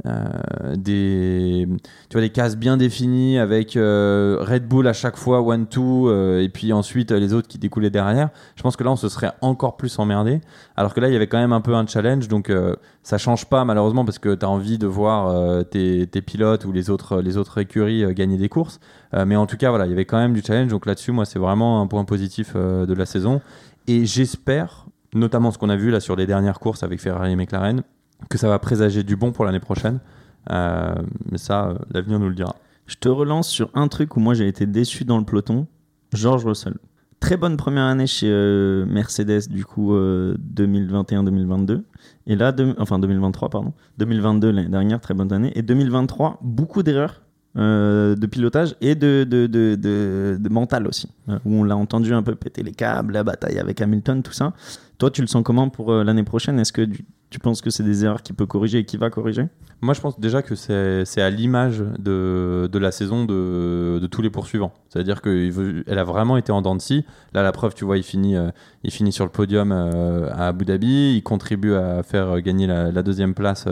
euh, 0.06 0.76
des, 0.76 1.66
tu 2.08 2.12
vois, 2.12 2.20
des 2.20 2.30
cases 2.30 2.56
bien 2.56 2.76
définies 2.76 3.38
avec 3.38 3.76
euh, 3.76 4.38
Red 4.40 4.68
Bull 4.68 4.86
à 4.86 4.92
chaque 4.92 5.16
fois, 5.16 5.40
one-two, 5.40 6.08
euh, 6.08 6.42
et 6.42 6.48
puis 6.48 6.72
ensuite 6.72 7.12
euh, 7.12 7.18
les 7.18 7.32
autres 7.32 7.48
qui 7.48 7.58
découlaient 7.58 7.90
derrière, 7.90 8.28
je 8.56 8.62
pense 8.62 8.76
que 8.76 8.84
là 8.84 8.90
on 8.90 8.96
se 8.96 9.08
serait 9.08 9.32
encore 9.40 9.76
plus 9.76 9.98
emmerdé. 9.98 10.40
Alors 10.76 10.94
que 10.94 11.00
là 11.00 11.08
il 11.08 11.12
y 11.12 11.16
avait 11.16 11.26
quand 11.26 11.38
même 11.38 11.52
un 11.52 11.60
peu 11.60 11.74
un 11.74 11.86
challenge, 11.86 12.28
donc 12.28 12.52
ça 13.02 13.18
change 13.18 13.46
pas 13.46 13.64
malheureusement 13.64 14.04
parce 14.04 14.18
que 14.18 14.34
tu 14.34 14.44
as 14.44 14.48
envie 14.48 14.78
de 14.78 14.86
voir 14.86 15.64
tes, 15.66 16.06
tes 16.06 16.22
pilotes 16.22 16.64
ou 16.64 16.72
les 16.72 16.90
autres, 16.90 17.20
les 17.20 17.36
autres 17.36 17.58
écuries 17.58 18.12
gagner 18.14 18.36
des 18.36 18.48
courses. 18.48 18.80
Mais 19.26 19.36
en 19.36 19.46
tout 19.46 19.56
cas, 19.56 19.70
voilà, 19.70 19.86
il 19.86 19.90
y 19.90 19.92
avait 19.92 20.04
quand 20.04 20.18
même 20.18 20.32
du 20.32 20.42
challenge. 20.42 20.68
Donc 20.68 20.86
là-dessus, 20.86 21.12
moi, 21.12 21.24
c'est 21.24 21.38
vraiment 21.38 21.80
un 21.80 21.86
point 21.86 22.04
positif 22.04 22.54
de 22.56 22.92
la 22.92 23.06
saison. 23.06 23.40
Et 23.86 24.06
j'espère, 24.06 24.86
notamment 25.14 25.50
ce 25.50 25.58
qu'on 25.58 25.70
a 25.70 25.76
vu 25.76 25.90
là 25.90 26.00
sur 26.00 26.16
les 26.16 26.26
dernières 26.26 26.58
courses 26.58 26.82
avec 26.82 27.00
Ferrari 27.00 27.32
et 27.32 27.36
McLaren, 27.36 27.82
que 28.30 28.38
ça 28.38 28.48
va 28.48 28.58
présager 28.58 29.02
du 29.02 29.16
bon 29.16 29.32
pour 29.32 29.44
l'année 29.44 29.60
prochaine. 29.60 30.00
Euh, 30.50 30.94
mais 31.30 31.38
ça, 31.38 31.68
euh, 31.68 31.78
l'avenir 31.90 32.18
nous 32.18 32.28
le 32.28 32.34
dira. 32.34 32.56
Je 32.86 32.96
te 32.96 33.08
relance 33.08 33.48
sur 33.48 33.70
un 33.74 33.88
truc 33.88 34.16
où 34.16 34.20
moi 34.20 34.34
j'ai 34.34 34.46
été 34.46 34.66
déçu 34.66 35.04
dans 35.04 35.18
le 35.18 35.24
peloton. 35.24 35.66
George 36.12 36.44
Russell. 36.44 36.74
Très 37.20 37.38
bonne 37.38 37.56
première 37.56 37.84
année 37.84 38.06
chez 38.06 38.28
euh, 38.30 38.84
Mercedes, 38.84 39.48
du 39.48 39.64
coup 39.64 39.94
euh, 39.94 40.36
2021-2022. 40.54 41.82
Et 42.26 42.36
là, 42.36 42.54
enfin 42.78 42.98
2023, 42.98 43.48
pardon. 43.48 43.72
2022 43.98 44.50
l'année 44.50 44.68
dernière, 44.68 45.00
très 45.00 45.14
bonne 45.14 45.32
année. 45.32 45.50
Et 45.54 45.62
2023, 45.62 46.40
beaucoup 46.42 46.82
d'erreurs 46.82 47.22
euh, 47.56 48.16
de 48.16 48.26
pilotage 48.26 48.74
et 48.80 48.94
de, 48.94 49.24
de, 49.24 49.46
de, 49.46 49.76
de- 49.76 50.48
mental 50.48 50.86
aussi. 50.86 51.08
euh, 51.28 51.38
où 51.44 51.60
on 51.60 51.64
l'a 51.64 51.76
entendu 51.76 52.12
un 52.12 52.22
peu 52.22 52.34
péter 52.34 52.62
les 52.62 52.72
câbles, 52.72 53.12
la 53.12 53.24
bataille 53.24 53.58
avec 53.58 53.80
Hamilton, 53.80 54.22
tout 54.22 54.32
ça. 54.32 54.52
Toi, 54.98 55.10
tu 55.10 55.20
le 55.20 55.26
sens 55.26 55.42
comment 55.44 55.68
pour 55.68 55.92
euh, 55.92 56.04
l'année 56.04 56.22
prochaine? 56.24 56.58
Est-ce 56.58 56.72
que 56.72 56.82
tu, 56.82 57.04
tu 57.30 57.38
penses 57.38 57.60
que 57.60 57.70
c'est 57.70 57.82
des 57.82 58.04
erreurs 58.04 58.22
qu'il 58.22 58.36
peut 58.36 58.46
corriger 58.46 58.78
et 58.78 58.84
qu'il 58.84 59.00
va 59.00 59.10
corriger? 59.10 59.46
Moi, 59.80 59.92
je 59.92 60.00
pense 60.00 60.18
déjà 60.18 60.40
que 60.40 60.54
c'est 60.54 61.04
c'est 61.04 61.20
à 61.20 61.30
l'image 61.30 61.82
de, 61.98 62.68
de 62.72 62.78
la 62.78 62.90
saison 62.90 63.24
de, 63.24 63.98
de 64.00 64.06
tous 64.06 64.22
les 64.22 64.30
poursuivants. 64.30 64.72
C'est-à-dire 64.88 65.20
qu'elle 65.20 65.98
a 65.98 66.04
vraiment 66.04 66.36
été 66.36 66.52
en 66.52 66.62
dents 66.62 66.76
de 66.76 66.80
scie. 66.80 67.04
Là, 67.34 67.42
la 67.42 67.52
preuve, 67.52 67.74
tu 67.74 67.84
vois, 67.84 67.98
il 67.98 68.04
finit, 68.04 68.36
euh, 68.36 68.50
il 68.82 68.90
finit 68.92 69.12
sur 69.12 69.24
le 69.24 69.30
podium 69.30 69.72
à 69.72 70.46
Abu 70.46 70.64
Dhabi. 70.64 71.16
Il 71.16 71.22
contribue 71.22 71.74
à 71.74 72.02
faire 72.02 72.40
gagner 72.40 72.66
la, 72.66 72.90
la 72.92 73.02
deuxième 73.02 73.34
place 73.34 73.66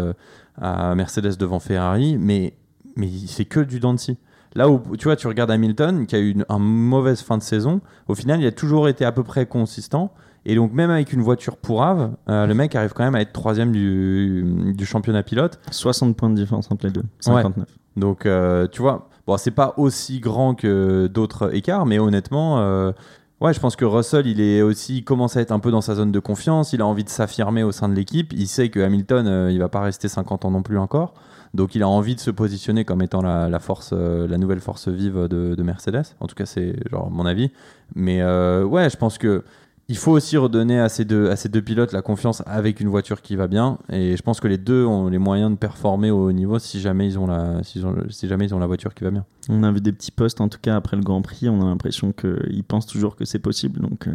à 0.60 0.94
Mercedes 0.94 1.36
devant 1.38 1.60
Ferrari. 1.60 2.18
Mais, 2.18 2.54
mais 2.96 3.09
c'est 3.26 3.44
que 3.44 3.61
du 3.61 3.81
scie. 3.96 4.18
Là 4.55 4.68
où 4.68 4.83
tu 4.98 5.05
vois, 5.05 5.16
tu 5.16 5.26
regardes 5.26 5.50
Hamilton 5.50 6.07
qui 6.07 6.14
a 6.14 6.18
eu 6.18 6.31
une, 6.31 6.44
une 6.48 6.59
mauvaise 6.59 7.22
fin 7.22 7.38
de 7.38 7.42
saison. 7.42 7.81
Au 8.09 8.14
final, 8.14 8.40
il 8.40 8.46
a 8.46 8.52
toujours 8.52 8.88
été 8.88 9.05
à 9.05 9.12
peu 9.12 9.22
près 9.22 9.46
consistant. 9.46 10.12
Et 10.44 10.57
donc, 10.57 10.72
même 10.72 10.90
avec 10.90 11.12
une 11.12 11.22
voiture 11.22 11.57
pourrave, 11.57 12.16
euh, 12.28 12.46
le 12.46 12.55
mec 12.55 12.74
arrive 12.74 12.92
quand 12.92 13.05
même 13.05 13.14
à 13.14 13.20
être 13.20 13.33
troisième 13.33 13.72
du, 13.72 14.74
du 14.76 14.85
championnat 14.85 15.22
pilote. 15.22 15.59
60 15.70 16.16
points 16.16 16.31
de 16.31 16.35
différence 16.35 16.70
entre 16.70 16.87
les 16.87 16.92
deux. 16.92 17.05
59. 17.20 17.66
Donc, 17.96 18.26
euh, 18.26 18.66
tu 18.68 18.83
vois, 18.83 19.09
bon, 19.26 19.37
c'est 19.37 19.50
pas 19.52 19.74
aussi 19.76 20.20
grand 20.20 20.55
que 20.55 21.07
d'autres 21.07 21.55
écarts, 21.55 21.87
mais 21.87 21.98
honnêtement, 21.98 22.59
euh, 22.59 22.92
ouais, 23.40 23.52
je 23.52 23.61
pense 23.61 23.76
que 23.76 23.85
Russell, 23.85 24.26
il 24.26 24.40
est 24.40 24.62
aussi, 24.62 24.98
il 24.98 25.05
commence 25.05 25.37
à 25.37 25.40
être 25.40 25.52
un 25.52 25.61
peu 25.61 25.70
dans 25.70 25.81
sa 25.81 25.94
zone 25.94 26.12
de 26.12 26.20
confiance. 26.20 26.72
Il 26.72 26.81
a 26.81 26.87
envie 26.87 27.05
de 27.05 27.09
s'affirmer 27.09 27.62
au 27.62 27.72
sein 27.72 27.88
de 27.88 27.94
l'équipe. 27.94 28.33
Il 28.33 28.48
sait 28.48 28.68
que 28.68 28.81
Hamilton, 28.81 29.26
euh, 29.26 29.50
il 29.50 29.59
va 29.59 29.68
pas 29.68 29.81
rester 29.81 30.09
50 30.09 30.44
ans 30.44 30.50
non 30.50 30.62
plus 30.62 30.78
encore. 30.78 31.14
Donc, 31.54 31.74
il 31.74 31.82
a 31.82 31.88
envie 31.88 32.14
de 32.14 32.20
se 32.20 32.30
positionner 32.30 32.84
comme 32.84 33.02
étant 33.02 33.22
la, 33.22 33.48
la 33.48 33.58
force, 33.58 33.90
euh, 33.92 34.26
la 34.26 34.38
nouvelle 34.38 34.60
force 34.60 34.88
vive 34.88 35.28
de, 35.28 35.54
de 35.54 35.62
Mercedes. 35.62 36.14
En 36.20 36.26
tout 36.26 36.34
cas, 36.34 36.46
c'est 36.46 36.76
genre 36.90 37.10
mon 37.10 37.26
avis. 37.26 37.50
Mais 37.94 38.22
euh, 38.22 38.64
ouais, 38.64 38.88
je 38.88 38.96
pense 38.96 39.18
que 39.18 39.44
il 39.88 39.96
faut 39.96 40.12
aussi 40.12 40.36
redonner 40.36 40.80
à 40.80 40.88
ces, 40.88 41.04
deux, 41.04 41.28
à 41.28 41.36
ces 41.36 41.48
deux 41.50 41.60
pilotes 41.60 41.92
la 41.92 42.02
confiance 42.02 42.42
avec 42.46 42.80
une 42.80 42.88
voiture 42.88 43.20
qui 43.20 43.36
va 43.36 43.46
bien. 43.46 43.78
Et 43.90 44.16
je 44.16 44.22
pense 44.22 44.40
que 44.40 44.48
les 44.48 44.56
deux 44.56 44.86
ont 44.86 45.08
les 45.08 45.18
moyens 45.18 45.50
de 45.50 45.56
performer 45.56 46.10
au 46.10 46.28
haut 46.28 46.32
niveau 46.32 46.58
si 46.58 46.80
jamais 46.80 47.06
ils 47.06 47.18
ont 47.18 47.26
la, 47.26 47.62
si, 47.62 47.82
si 48.08 48.28
jamais 48.28 48.46
ils 48.46 48.54
ont 48.54 48.58
la 48.58 48.66
voiture 48.66 48.94
qui 48.94 49.04
va 49.04 49.10
bien. 49.10 49.26
On 49.50 49.62
a 49.64 49.70
vu 49.70 49.80
des 49.80 49.92
petits 49.92 50.12
posts, 50.12 50.40
en 50.40 50.48
tout 50.48 50.60
cas 50.62 50.76
après 50.76 50.96
le 50.96 51.02
Grand 51.02 51.20
Prix. 51.20 51.48
On 51.48 51.60
a 51.60 51.64
l'impression 51.66 52.12
qu'ils 52.12 52.64
pensent 52.64 52.86
toujours 52.86 53.16
que 53.16 53.24
c'est 53.24 53.40
possible. 53.40 53.80
Donc, 53.80 54.06
euh, 54.06 54.12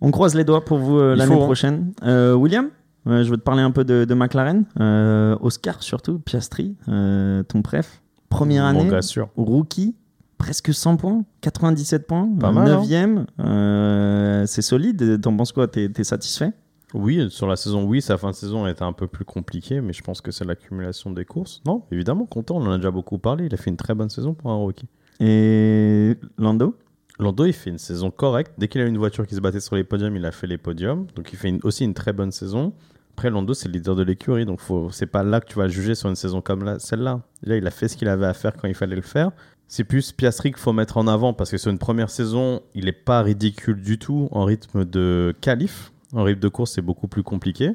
on 0.00 0.10
croise 0.10 0.34
les 0.34 0.42
doigts 0.44 0.64
pour 0.64 0.78
vous 0.78 0.98
euh, 0.98 1.14
l'année 1.14 1.34
hein. 1.34 1.44
prochaine. 1.44 1.92
Euh, 2.02 2.34
William, 2.34 2.70
je 3.06 3.30
veux 3.30 3.36
te 3.36 3.42
parler 3.42 3.62
un 3.62 3.70
peu 3.70 3.84
de, 3.84 4.04
de 4.04 4.14
McLaren. 4.14 4.64
Euh, 4.80 5.36
Oscar, 5.40 5.82
surtout, 5.82 6.18
Piastri, 6.18 6.76
euh, 6.88 7.42
ton 7.42 7.62
préf. 7.62 8.00
Première 8.28 8.64
année, 8.64 8.90
rookie, 9.36 9.94
presque 10.38 10.74
100 10.74 10.96
points, 10.96 11.24
97 11.40 12.06
points, 12.06 12.28
Pas 12.40 12.50
mal, 12.50 12.68
hein. 12.68 12.82
9ème. 12.82 13.26
euh, 13.40 14.44
c'est 14.46 14.62
solide. 14.62 15.20
T'en 15.20 15.36
penses 15.36 15.52
quoi 15.52 15.68
T'es 15.68 15.90
satisfait? 16.04 16.52
Oui, 16.94 17.26
sur 17.30 17.46
la 17.48 17.56
saison, 17.56 17.84
oui, 17.84 18.00
sa 18.00 18.16
fin 18.18 18.30
de 18.30 18.34
saison 18.36 18.64
a 18.64 18.70
été 18.70 18.82
un 18.84 18.92
peu 18.92 19.06
plus 19.08 19.24
compliquée, 19.24 19.80
mais 19.80 19.92
je 19.92 20.02
pense 20.02 20.20
que 20.20 20.30
c'est 20.30 20.44
l'accumulation 20.44 21.10
des 21.10 21.24
courses. 21.24 21.60
Non, 21.66 21.82
évidemment, 21.90 22.24
content, 22.24 22.56
on 22.56 22.66
en 22.66 22.70
a 22.72 22.76
déjà 22.76 22.90
beaucoup 22.92 23.18
parlé. 23.18 23.46
Il 23.46 23.54
a 23.54 23.56
fait 23.56 23.70
une 23.70 23.76
très 23.76 23.94
bonne 23.94 24.10
saison 24.10 24.32
pour 24.34 24.50
un 24.52 24.56
rookie. 24.56 24.86
Et 25.20 26.16
Lando? 26.38 26.76
Lando, 27.18 27.44
il 27.46 27.52
fait 27.52 27.70
une 27.70 27.78
saison 27.78 28.10
correcte. 28.10 28.52
Dès 28.58 28.68
qu'il 28.68 28.80
a 28.80 28.86
une 28.86 28.98
voiture 28.98 29.26
qui 29.26 29.34
se 29.34 29.40
battait 29.40 29.60
sur 29.60 29.76
les 29.76 29.84
podiums, 29.84 30.16
il 30.16 30.24
a 30.24 30.32
fait 30.32 30.46
les 30.46 30.58
podiums. 30.58 31.06
Donc 31.16 31.32
il 31.32 31.36
fait 31.38 31.48
une- 31.48 31.60
aussi 31.64 31.84
une 31.84 31.94
très 31.94 32.12
bonne 32.12 32.30
saison. 32.32 32.72
Après, 33.14 33.30
Lando, 33.30 33.54
c'est 33.54 33.68
le 33.68 33.74
leader 33.74 33.94
de 33.94 34.02
l'écurie. 34.02 34.44
Donc 34.44 34.58
faut... 34.58 34.90
c'est 34.90 35.06
pas 35.06 35.22
là 35.22 35.40
que 35.40 35.46
tu 35.46 35.56
vas 35.56 35.68
juger 35.68 35.94
sur 35.94 36.08
une 36.08 36.16
saison 36.16 36.40
comme 36.40 36.64
là, 36.64 36.80
celle-là. 36.80 37.20
Là, 37.44 37.56
il 37.56 37.64
a 37.64 37.70
fait 37.70 37.86
ce 37.86 37.96
qu'il 37.96 38.08
avait 38.08 38.26
à 38.26 38.34
faire 38.34 38.54
quand 38.56 38.66
il 38.66 38.74
fallait 38.74 38.96
le 38.96 39.02
faire. 39.02 39.30
C'est 39.68 39.84
plus 39.84 40.10
Piastri 40.10 40.50
qu'il 40.50 40.58
faut 40.58 40.72
mettre 40.72 40.96
en 40.96 41.06
avant 41.06 41.32
parce 41.32 41.52
que 41.52 41.56
sur 41.56 41.70
une 41.70 41.78
première 41.78 42.10
saison, 42.10 42.60
il 42.74 42.86
n'est 42.86 42.92
pas 42.92 43.22
ridicule 43.22 43.80
du 43.80 43.98
tout 43.98 44.28
en 44.32 44.44
rythme 44.44 44.84
de 44.84 45.32
qualif. 45.40 45.92
En 46.12 46.24
rythme 46.24 46.40
de 46.40 46.48
course, 46.48 46.72
c'est 46.72 46.82
beaucoup 46.82 47.06
plus 47.06 47.22
compliqué. 47.22 47.70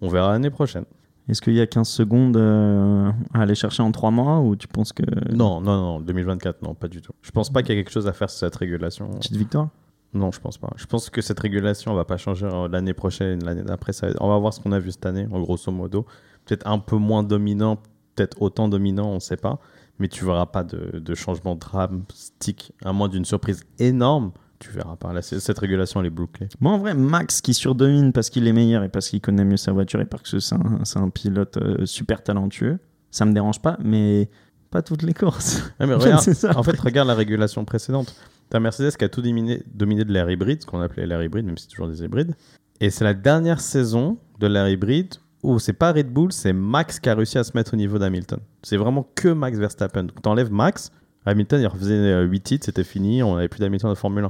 On 0.00 0.08
verra 0.08 0.30
l'année 0.30 0.50
prochaine. 0.50 0.84
Est-ce 1.28 1.42
qu'il 1.42 1.54
y 1.54 1.60
a 1.60 1.66
15 1.66 1.88
secondes 1.88 2.36
euh, 2.36 3.10
à 3.32 3.40
aller 3.40 3.56
chercher 3.56 3.82
en 3.82 3.90
3 3.90 4.12
mois 4.12 4.38
ou 4.38 4.54
tu 4.54 4.68
penses 4.68 4.92
que. 4.92 5.02
Non, 5.32 5.60
non, 5.60 5.76
non, 5.76 6.00
2024, 6.00 6.62
non, 6.62 6.74
pas 6.74 6.86
du 6.86 7.02
tout. 7.02 7.14
Je 7.22 7.32
pense 7.32 7.50
pas 7.50 7.62
qu'il 7.62 7.74
y 7.74 7.78
a 7.78 7.82
quelque 7.82 7.92
chose 7.92 8.06
à 8.06 8.12
faire 8.12 8.30
sur 8.30 8.38
cette 8.38 8.54
régulation. 8.54 9.08
Petite 9.08 9.36
victoire? 9.36 9.70
Non, 10.14 10.30
je 10.30 10.40
pense 10.40 10.58
pas. 10.58 10.70
Je 10.76 10.86
pense 10.86 11.10
que 11.10 11.20
cette 11.20 11.40
régulation 11.40 11.92
va 11.94 12.04
pas 12.04 12.16
changer 12.16 12.46
euh, 12.46 12.68
l'année 12.68 12.94
prochaine, 12.94 13.44
l'année 13.44 13.64
d'après. 13.64 13.92
Ça... 13.92 14.08
On 14.20 14.28
va 14.28 14.38
voir 14.38 14.54
ce 14.54 14.60
qu'on 14.60 14.72
a 14.72 14.78
vu 14.78 14.92
cette 14.92 15.06
année, 15.06 15.26
en 15.30 15.40
grosso 15.40 15.70
modo. 15.72 16.06
Peut-être 16.44 16.66
un 16.66 16.78
peu 16.78 16.96
moins 16.96 17.22
dominant, 17.22 17.76
peut-être 18.14 18.40
autant 18.40 18.68
dominant, 18.68 19.08
on 19.08 19.20
sait 19.20 19.36
pas. 19.36 19.58
Mais 19.98 20.08
tu 20.08 20.24
verras 20.24 20.46
pas 20.46 20.62
de, 20.64 20.98
de 20.98 21.14
changement 21.14 21.56
drastique, 21.56 22.72
à 22.84 22.92
moins 22.92 23.08
d'une 23.08 23.24
surprise 23.24 23.64
énorme. 23.78 24.32
Tu 24.60 24.70
verras 24.70 24.96
pas. 24.96 25.12
Là, 25.12 25.20
cette 25.20 25.58
régulation, 25.58 26.00
elle 26.00 26.06
est 26.06 26.10
bouclée. 26.10 26.48
Moi, 26.60 26.72
en 26.72 26.78
vrai, 26.78 26.94
Max 26.94 27.40
qui 27.40 27.54
surdomine 27.54 28.12
parce 28.12 28.30
qu'il 28.30 28.46
est 28.46 28.52
meilleur 28.52 28.84
et 28.84 28.88
parce 28.88 29.08
qu'il 29.08 29.20
connaît 29.20 29.44
mieux 29.44 29.56
sa 29.56 29.72
voiture 29.72 30.00
et 30.00 30.06
parce 30.06 30.30
que 30.30 30.38
c'est 30.38 30.54
un, 30.98 31.10
pilote 31.10 31.56
euh, 31.56 31.86
super 31.86 32.22
talentueux, 32.22 32.78
ça 33.10 33.24
me 33.24 33.32
dérange 33.32 33.60
pas, 33.60 33.76
mais 33.82 34.30
pas 34.70 34.82
toutes 34.82 35.02
les 35.02 35.12
courses. 35.12 35.62
Ouais, 35.80 35.86
mais 35.86 35.94
regarde, 35.94 36.22
C'est 36.22 36.34
ça. 36.34 36.56
en 36.56 36.62
fait, 36.62 36.78
regarde 36.78 37.08
la 37.08 37.14
régulation 37.14 37.64
précédente. 37.64 38.14
T'as 38.54 38.60
Mercedes 38.60 38.96
qui 38.96 39.04
a 39.04 39.08
tout 39.08 39.20
dominé, 39.20 39.64
dominé 39.66 40.04
de 40.04 40.12
l'air 40.12 40.30
hybride, 40.30 40.62
ce 40.62 40.66
qu'on 40.66 40.80
appelait 40.80 41.08
l'air 41.08 41.20
hybride, 41.20 41.44
même 41.44 41.58
si 41.58 41.64
c'est 41.64 41.70
toujours 41.70 41.88
des 41.88 42.04
hybrides. 42.04 42.36
Et 42.80 42.88
c'est 42.90 43.02
la 43.02 43.12
dernière 43.12 43.58
saison 43.58 44.16
de 44.38 44.46
l'air 44.46 44.68
hybride 44.68 45.14
où 45.42 45.58
c'est 45.58 45.72
pas 45.72 45.90
Red 45.90 46.12
Bull, 46.12 46.30
c'est 46.30 46.52
Max 46.52 47.00
qui 47.00 47.08
a 47.08 47.16
réussi 47.16 47.36
à 47.36 47.42
se 47.42 47.50
mettre 47.56 47.74
au 47.74 47.76
niveau 47.76 47.98
d'Hamilton. 47.98 48.38
C'est 48.62 48.76
vraiment 48.76 49.08
que 49.16 49.26
Max 49.26 49.58
Verstappen. 49.58 50.04
Donc 50.04 50.22
t'enlèves 50.22 50.52
Max, 50.52 50.92
Hamilton 51.26 51.62
il 51.62 51.66
refaisait 51.66 52.22
8 52.22 52.40
titres, 52.42 52.66
c'était 52.66 52.84
fini, 52.84 53.24
on 53.24 53.34
n'avait 53.34 53.48
plus 53.48 53.58
d'Hamilton 53.58 53.90
de 53.90 53.96
Formule 53.96 54.22
1. 54.22 54.26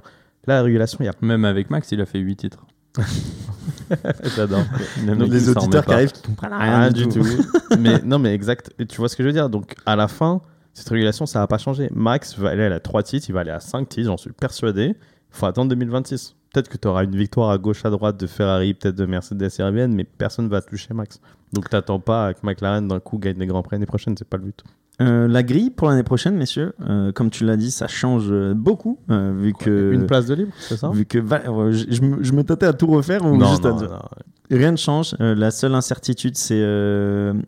Là, 0.46 0.54
la 0.56 0.62
régulation, 0.62 0.96
il 1.00 1.04
y 1.04 1.08
a. 1.10 1.14
Même 1.20 1.44
avec 1.44 1.68
Max, 1.68 1.92
il 1.92 2.00
a 2.00 2.06
fait 2.06 2.18
8 2.18 2.36
titres. 2.36 2.64
J'adore. 4.36 4.64
Mec, 5.04 5.28
les 5.28 5.50
auditeurs 5.50 5.84
qui 5.84 5.92
arrivent 5.92 6.12
qui 6.12 6.22
comprennent 6.22 6.54
rien, 6.54 6.80
Rien 6.80 6.90
du, 6.90 7.06
du 7.06 7.12
tout. 7.12 7.24
tout. 7.24 7.78
mais 7.78 8.00
non, 8.02 8.18
mais 8.18 8.32
exact. 8.32 8.70
Et 8.78 8.86
Tu 8.86 8.96
vois 8.96 9.10
ce 9.10 9.16
que 9.16 9.22
je 9.22 9.28
veux 9.28 9.34
dire? 9.34 9.50
Donc, 9.50 9.74
à 9.84 9.96
la 9.96 10.08
fin, 10.08 10.40
cette 10.74 10.88
régulation, 10.88 11.24
ça 11.26 11.38
va 11.40 11.46
pas 11.46 11.58
changer. 11.58 11.88
Max 11.94 12.38
va 12.38 12.50
aller 12.50 12.64
à 12.64 12.80
3 12.80 13.02
titres, 13.02 13.26
il 13.28 13.32
va 13.32 13.40
aller 13.40 13.50
à 13.50 13.60
5 13.60 13.88
titres, 13.88 14.06
j'en 14.08 14.16
suis 14.16 14.32
persuadé. 14.32 14.88
Il 14.96 15.36
faut 15.36 15.46
attendre 15.46 15.70
2026. 15.70 16.34
Peut-être 16.52 16.68
que 16.68 16.76
tu 16.76 16.86
auras 16.86 17.02
une 17.04 17.16
victoire 17.16 17.50
à 17.50 17.58
gauche, 17.58 17.84
à 17.84 17.90
droite 17.90 18.16
de 18.18 18.26
Ferrari, 18.28 18.74
peut-être 18.74 18.94
de 18.94 19.06
Mercedes 19.06 19.48
et 19.58 19.62
RBN, 19.62 19.92
mais 19.94 20.04
personne 20.04 20.48
va 20.48 20.60
toucher 20.62 20.94
Max. 20.94 21.20
Donc, 21.52 21.68
t'attends 21.70 21.98
pas 21.98 22.32
que 22.34 22.40
McLaren 22.44 22.86
d'un 22.86 23.00
coup 23.00 23.18
gagne 23.18 23.36
des 23.38 23.46
grands 23.46 23.62
prix 23.62 23.74
l'année 23.76 23.86
prochaine, 23.86 24.14
c'est 24.16 24.28
pas 24.28 24.36
le 24.36 24.44
but. 24.44 24.62
Euh, 25.00 25.26
la 25.26 25.42
grille 25.42 25.70
pour 25.70 25.88
l'année 25.88 26.04
prochaine, 26.04 26.36
messieurs, 26.36 26.72
euh, 26.88 27.10
comme 27.10 27.30
tu 27.30 27.44
l'as 27.44 27.56
dit, 27.56 27.72
ça 27.72 27.88
change 27.88 28.26
euh, 28.30 28.54
beaucoup 28.54 29.00
euh, 29.10 29.32
vu 29.36 29.52
que. 29.52 29.90
Une 29.92 30.06
place 30.06 30.26
de 30.26 30.34
libre, 30.34 30.52
c'est 30.60 30.76
ça? 30.76 30.90
Vu 30.90 31.04
que 31.04 31.18
je, 31.20 31.84
je 31.88 32.00
me, 32.02 32.22
je 32.22 32.32
me 32.32 32.44
tâtais 32.44 32.66
à 32.66 32.72
tout 32.72 32.86
refaire 32.86 33.24
ou 33.24 33.36
Non, 33.36 33.48
juste 33.48 33.66
à 33.66 33.70
non, 33.70 33.76
dire- 33.76 33.90
non. 33.90 33.98
Rien 34.56 34.70
ne 34.70 34.76
change. 34.76 35.16
La 35.18 35.50
seule 35.50 35.74
incertitude, 35.74 36.36
c'est 36.36 36.62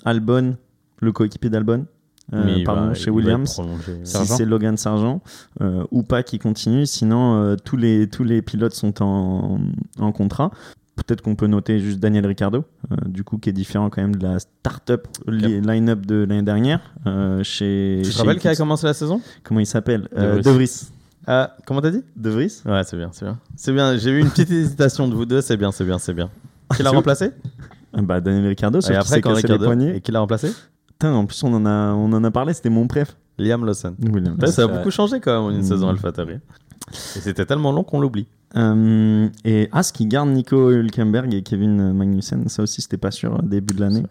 Albon, 0.04 0.56
le 1.00 1.12
coéquipier 1.12 1.50
d'Albon. 1.50 1.86
Euh, 2.32 2.64
pardon, 2.64 2.88
va- 2.88 2.94
chez 2.94 3.10
Williams. 3.10 3.60
Si 4.04 4.26
c'est 4.26 4.44
Logan 4.44 4.76
Sargent 4.76 5.20
euh, 5.60 5.84
ou 5.90 6.02
pas 6.02 6.22
qui 6.22 6.38
continue, 6.38 6.86
sinon 6.86 7.36
euh, 7.42 7.56
tous, 7.62 7.76
les, 7.76 8.08
tous 8.08 8.24
les 8.24 8.42
pilotes 8.42 8.74
sont 8.74 9.02
en, 9.02 9.58
en 9.98 10.12
contrat. 10.12 10.50
Peut-être 10.96 11.20
qu'on 11.20 11.34
peut 11.36 11.46
noter 11.46 11.78
juste 11.78 12.00
Daniel 12.00 12.24
Ricciardo, 12.26 12.64
euh, 12.90 12.96
du 13.06 13.22
coup, 13.22 13.36
qui 13.36 13.50
est 13.50 13.52
différent 13.52 13.90
quand 13.90 14.00
même 14.00 14.16
de 14.16 14.26
la 14.26 14.38
start-up 14.38 15.06
li- 15.28 15.60
line-up 15.60 16.06
de 16.06 16.24
l'année 16.28 16.42
dernière. 16.42 16.80
euh, 17.06 17.42
chez, 17.44 18.00
Tu 18.02 18.10
te 18.12 18.16
rappelles 18.18 18.38
qui 18.38 18.48
a 18.48 18.56
commencé 18.56 18.86
la 18.86 18.94
saison? 18.94 19.20
Comment 19.44 19.60
il 19.60 19.66
s'appelle? 19.66 20.08
De 20.16 20.50
Vries. 20.50 20.88
Ah, 21.26 21.54
Comment 21.66 21.82
t'as 21.82 21.90
dit? 21.90 22.02
De 22.16 22.30
Vries 22.30 22.62
Ouais, 22.64 22.82
c'est 22.84 22.96
bien, 22.96 23.10
c'est 23.12 23.26
bien. 23.26 23.38
C'est 23.56 23.72
bien, 23.74 23.96
j'ai 23.98 24.10
eu 24.10 24.20
une 24.20 24.30
petite 24.30 24.50
hésitation 24.50 25.06
de 25.06 25.14
vous 25.14 25.26
deux, 25.26 25.42
c'est 25.42 25.56
bien, 25.58 25.70
c'est 25.70 25.84
bien, 25.84 25.98
c'est 25.98 26.14
bien. 26.14 26.30
Qui 26.74 26.82
l'a 26.82 26.90
C'est 26.90 26.96
remplacé? 26.96 27.30
Ah 27.92 28.00
Bah, 28.00 28.20
Daniel 28.22 28.46
Ricciardo, 28.46 28.80
sauf 28.80 28.90
Et 28.90 28.92
qu'il 28.94 29.00
après, 29.00 29.20
quand 29.20 29.30
cassé 29.34 29.42
les 29.48 29.52
Ricardo 29.52 29.64
poignets. 29.66 29.96
Et 29.96 30.00
qui 30.00 30.12
l'a 30.12 30.20
remplacé? 30.20 30.50
Putain, 30.98 31.12
en 31.14 31.26
plus, 31.26 31.42
on 31.44 31.52
en 31.54 31.66
a, 31.66 31.92
on 31.92 32.12
en 32.12 32.24
a 32.24 32.30
parlé, 32.30 32.52
c'était 32.54 32.70
mon 32.70 32.86
préf. 32.86 33.16
Liam 33.38 33.66
Lawson. 33.66 33.94
Ça 34.40 34.46
a 34.46 34.46
c'est 34.50 34.66
beaucoup 34.68 34.90
changé 34.90 35.20
quand 35.20 35.32
même 35.32 35.42
en 35.42 35.50
une 35.50 35.58
Mm. 35.58 35.68
saison 35.68 35.88
AlphaTauri. 35.90 36.34
Et 36.34 36.40
c'était 37.20 37.44
tellement 37.44 37.70
long 37.72 37.82
qu'on 37.84 38.00
l'oublie. 38.00 38.26
Euh, 38.56 39.28
et 39.44 39.68
As 39.72 39.92
qui 39.92 40.06
garde 40.06 40.30
Nico 40.30 40.70
Hülkenberg 40.70 41.34
et 41.34 41.42
Kevin 41.42 41.92
Magnussen, 41.92 42.48
ça 42.48 42.62
aussi 42.62 42.80
c'était 42.80 42.96
pas 42.96 43.10
sûr 43.10 43.34
au 43.38 43.42
début 43.42 43.74
de 43.74 43.80
l'année. 43.80 44.04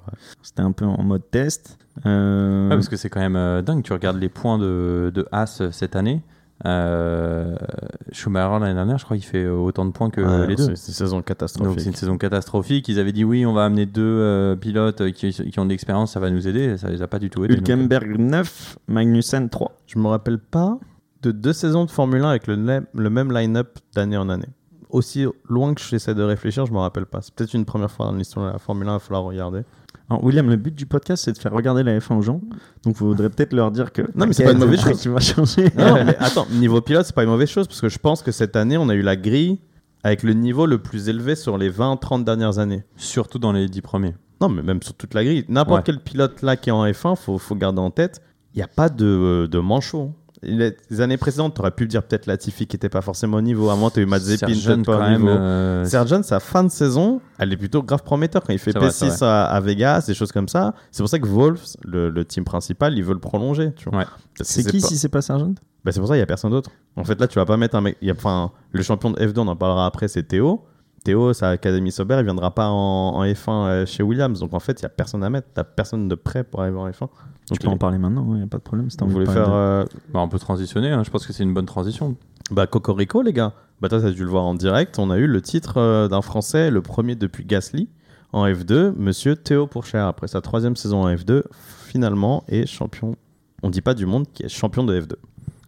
C'était 0.43 0.62
un 0.62 0.74
peu 0.74 0.86
en 0.86 1.02
mode 1.02 1.24
test. 1.32 1.78
Euh, 2.06 2.69
Ouais, 2.69 2.76
parce 2.76 2.89
que 2.89 2.98
c'est 2.98 3.10
quand 3.10 3.21
même 3.21 3.38
euh, 3.38 3.62
dingue. 3.63 3.82
Tu 3.82 3.93
regardes 3.93 4.17
les 4.19 4.30
points 4.30 4.60
de, 4.60 5.12
de 5.15 5.26
As 5.32 5.62
euh, 5.62 5.71
cette 5.71 5.95
année. 5.95 6.21
Euh, 6.63 7.56
Schumacher 8.12 8.60
l'année 8.60 8.74
dernière, 8.76 8.98
je 8.98 9.04
crois 9.06 9.18
qu'il 9.18 9.26
fait 9.26 9.46
autant 9.48 9.86
de 9.86 9.91
points 9.91 10.10
que 10.10 10.22
Ouais, 10.22 10.48
les 10.48 10.56
deux. 10.56 10.74
C'est 10.76 10.88
une 10.88 10.94
saison 10.94 11.18
Donc 11.18 11.26
catastrophique. 11.26 11.80
c'est 11.82 11.89
une 11.89 11.96
saison 11.96 12.18
catastrophique. 12.18 12.88
Ils 12.88 13.00
avaient 13.00 13.12
dit 13.12 13.24
oui, 13.26 13.46
on 13.46 13.54
va 13.54 13.65
amener 13.65 13.86
deux 13.86 14.02
euh, 14.04 14.56
pilotes 14.56 15.12
qui, 15.12 15.32
qui 15.32 15.60
ont 15.60 15.65
de 15.65 15.70
l'expérience, 15.70 16.13
ça 16.13 16.20
va 16.20 16.30
nous 16.30 16.48
aider. 16.48 16.78
Ça 16.78 16.89
les 16.89 17.02
a 17.02 17.08
pas 17.08 17.20
du 17.20 17.30
tout 17.30 17.44
aidés. 17.44 17.56
donc, 17.58 17.70
euh, 17.70 17.74
Hülkenberg 17.74 18.18
9, 18.18 18.78
Magnussen 18.88 19.50
3. 19.50 19.72
Je 19.88 20.00
me 20.00 20.08
rappelle 20.08 20.39
pas 20.39 20.80
de 21.24 21.32
deux 21.32 21.54
saisons 21.54 21.86
de 21.86 21.91
Formule 21.91 22.22
1 22.24 22.30
avec 22.30 22.48
le, 22.48 22.56
le 22.94 23.10
même 23.10 23.32
line-up 23.34 23.78
d'année 23.94 24.18
en 24.18 24.30
année. 24.30 24.48
Aussi 24.89 25.26
loin 25.50 25.74
que 25.74 25.82
j'essaie 25.82 26.15
de 26.15 26.24
réfléchir, 26.24 26.65
je 26.65 26.72
me 26.72 26.78
rappelle 26.78 27.06
pas. 27.06 27.22
C'est 27.22 27.34
peut-être 27.34 27.54
une 27.54 27.65
première 27.65 27.91
fois 27.91 28.06
dans 28.06 28.13
l'histoire 28.13 28.48
de 28.48 28.54
la 28.54 28.60
Formule 28.60 28.88
1, 28.88 28.91
il 28.91 28.94
va 28.94 29.00
falloir 29.00 29.24
regarder. 29.24 29.62
Alors, 30.10 30.24
William, 30.24 30.48
le 30.50 30.56
but 30.56 30.74
du 30.76 30.86
podcast 30.86 31.24
c'est 31.26 31.32
de 31.34 31.38
faire 31.38 31.52
regarder 31.52 31.82
la 31.84 31.98
F1 32.00 32.18
aux 32.18 32.22
gens. 32.22 32.39
Donc 32.84 32.96
il 32.96 32.96
faudrait 32.96 33.30
peut-être 33.30 33.54
leur 33.54 33.72
dire 33.72 33.91
que. 33.91 34.04
Non, 34.15 34.28
mais 34.28 34.34
c'est 34.34 34.44
pas 34.44 34.52
une 34.52 34.60
mauvaise 34.60 34.80
chose. 34.80 34.91
truc, 34.91 35.00
Tu 35.02 35.10
vas 35.10 35.20
changer. 35.20 35.63
Non, 35.78 36.06
mais 36.06 36.15
attends, 36.20 36.46
niveau 36.52 36.80
pilote, 36.82 37.06
c'est 37.06 37.15
pas 37.15 37.24
une 37.24 37.30
mauvaise 37.30 37.50
chose 37.50 37.68
parce 37.68 37.82
que 37.82 37.89
je 37.89 37.98
pense 37.98 38.22
que 38.22 38.32
cette 38.32 38.56
année, 38.56 38.78
on 38.78 38.89
a 38.89 38.94
eu 38.96 39.02
la 39.02 39.15
grille 39.15 39.60
avec 40.04 40.22
le 40.22 40.34
niveau 40.34 40.68
le 40.68 40.78
plus 40.78 41.10
élevé 41.10 41.36
sur 41.36 41.58
les 41.58 41.72
20-30 41.72 42.24
dernières 42.24 42.60
années. 42.60 42.84
Surtout 42.96 43.39
dans 43.39 43.52
les 43.52 43.68
dix 43.68 43.82
premiers. 43.82 44.13
Non, 44.41 44.50
mais 44.50 44.62
même 44.62 44.82
sur 44.84 44.94
toute 44.94 45.13
la 45.15 45.24
grille. 45.24 45.46
N'importe 45.50 45.78
Ouais. 45.80 45.84
quel 45.86 46.00
pilote 46.00 46.41
là 46.44 46.56
qui 46.56 46.70
est 46.70 46.74
en 46.74 46.86
F1, 46.86 47.15
faut, 47.15 47.38
faut 47.39 47.56
garder 47.56 47.80
en 47.80 47.89
tête, 47.89 48.22
il 48.54 48.58
n'y 48.58 48.63
a 48.63 48.68
pas 48.68 48.89
de, 48.89 49.48
de 49.50 49.60
manchot. 49.60 50.12
Les 50.45 51.01
années 51.01 51.17
précédentes, 51.17 51.55
tu 51.55 51.62
aurais 51.62 51.71
pu 51.71 51.88
dire 51.88 52.03
peut-être 52.03 52.25
Latifi 52.27 52.67
qui 52.67 52.75
n'était 52.75 52.89
pas 52.89 53.01
forcément 53.01 53.38
au 53.38 53.41
niveau. 53.41 53.69
Avant, 53.69 53.89
tu 53.89 53.99
as 53.99 54.03
eu 54.03 54.05
Mazepin, 54.05 54.47
peut-être 54.75 54.86
pas 54.86 54.97
au 54.97 54.99
niveau. 55.17 55.27
euh, 55.29 55.86
Sergent, 55.86 56.23
sa 56.23 56.39
fin 56.39 56.63
de 56.63 56.69
saison, 56.69 57.21
elle 57.38 57.51
est 57.53 57.58
plutôt 57.58 57.81
grave 57.84 58.03
prometteur 58.03 58.43
quand 58.43 58.53
il 58.53 58.60
fait 58.60 58.71
C'est 58.71 58.79
vrai, 58.79 58.91
c'est 58.91 59.08
P6 59.08 59.23
à, 59.23 59.45
à 59.45 59.60
Vegas, 59.60 60.05
des 60.08 60.13
choses 60.13 60.31
comme 60.31 60.47
ça. 60.47 60.73
C'est 60.91 61.01
pour 61.03 61.10
ça 61.10 61.19
que 61.19 61.27
Wolf, 61.27 61.62
le, 61.84 62.10
le 62.10 62.25
team 62.25 62.43
principal, 62.45 62.97
il 62.97 63.03
veut 63.03 63.13
le 63.13 63.19
prolonger. 63.19 63.73
Tu 63.75 63.89
vois. 63.89 63.99
Ouais. 63.99 64.05
C'est 64.41 64.63
qui 64.63 64.79
pas- 64.79 64.88
si 64.88 64.97
c'est 64.97 65.10
pas 65.10 65.21
Sargent 65.21 65.53
bah, 65.84 65.91
c'est 65.91 65.99
pour 65.99 66.08
ça 66.08 66.13
qu'il 66.15 66.19
n'y 66.19 66.23
a 66.23 66.25
personne 66.25 66.49
d'autre. 66.49 66.71
En 66.95 67.03
fait, 67.03 67.19
là, 67.19 67.27
tu 67.27 67.36
vas 67.38 67.45
pas 67.45 67.58
mettre 67.58 67.75
un 67.75 67.81
mec. 67.81 67.95
il 68.01 68.08
y 68.08 68.12
a- 68.12 68.15
Enfin, 68.15 68.51
le 68.71 68.81
champion 68.81 69.12
de 69.12 69.19
F2, 69.19 69.38
on 69.41 69.47
en 69.47 69.55
parlera 69.55 69.86
après, 69.86 70.08
c'est 70.08 70.23
Théo. 70.23 70.63
Théo, 71.03 71.31
sa 71.34 71.49
Académie 71.49 71.91
Sauber, 71.91 72.15
il 72.17 72.23
viendra 72.23 72.55
pas 72.55 72.69
en, 72.69 73.17
en 73.17 73.23
F1 73.23 73.49
euh, 73.67 73.86
chez 73.86 74.01
Williams. 74.01 74.39
Donc, 74.39 74.55
en 74.55 74.60
fait, 74.60 74.81
il 74.81 74.84
n'y 74.84 74.88
a 74.88 74.89
personne 74.89 75.23
à 75.23 75.29
mettre. 75.29 75.49
Tu 75.55 75.62
personne 75.75 76.08
de 76.08 76.15
prêt 76.15 76.43
pour 76.43 76.62
arriver 76.62 76.79
en 76.79 76.89
F1. 76.89 77.08
Donc, 77.49 77.60
Tu 77.60 77.65
peux 77.67 77.71
en 77.71 77.77
parler 77.77 77.97
maintenant, 77.99 78.25
il 78.31 78.38
n'y 78.38 78.43
a 78.43 78.47
pas 78.47 78.58
de 78.58 78.63
problème. 78.63 78.89
Si 78.89 78.97
vous 79.01 79.08
voulez 79.10 79.25
faire 79.27 79.47
de- 79.47 79.53
euh, 79.53 79.86
bah, 80.13 80.19
on 80.21 80.27
peut 80.27 80.39
transitionner. 80.39 80.89
hein. 80.89 81.03
Je 81.03 81.12
pense 81.12 81.27
que 81.27 81.34
c'est 81.34 81.43
une 81.43 81.53
bonne 81.53 81.65
transition. 81.67 82.15
bah, 82.51 82.65
Cocorico, 82.67 83.21
les 83.21 83.34
gars. 83.34 83.53
Bah, 83.81 83.89
toi, 83.89 83.99
tu 83.99 84.05
as 84.08 84.12
dû 84.12 84.23
le 84.23 84.29
voir 84.29 84.45
en 84.45 84.55
direct. 84.55 84.97
On 84.99 85.12
a 85.12 85.17
eu 85.17 85.27
le 85.27 85.41
titre 85.41 85.77
euh, 85.77 86.08
d'un 86.08 86.21
Français, 86.21 86.71
le 86.71 86.81
premier 86.81 87.15
depuis 87.15 87.45
Gasly, 87.45 87.88
en 88.34 88.45
F2, 88.47 88.93
monsieur 88.97 89.36
Théo 89.36 89.67
Pourchère, 89.67 90.08
après 90.08 90.27
sa 90.27 90.41
troisième 90.41 90.75
saison 90.75 91.03
en 91.03 91.13
F2, 91.13 91.43
finalement, 91.86 92.43
est 92.47 92.65
champion. 92.65 93.15
On 93.63 93.69
dit 93.69 93.81
pas 93.81 93.93
du 93.93 94.05
monde, 94.05 94.25
qui 94.34 94.43
est 94.43 94.49
champion 94.49 94.84
de 94.84 94.99
F2. 94.99 95.13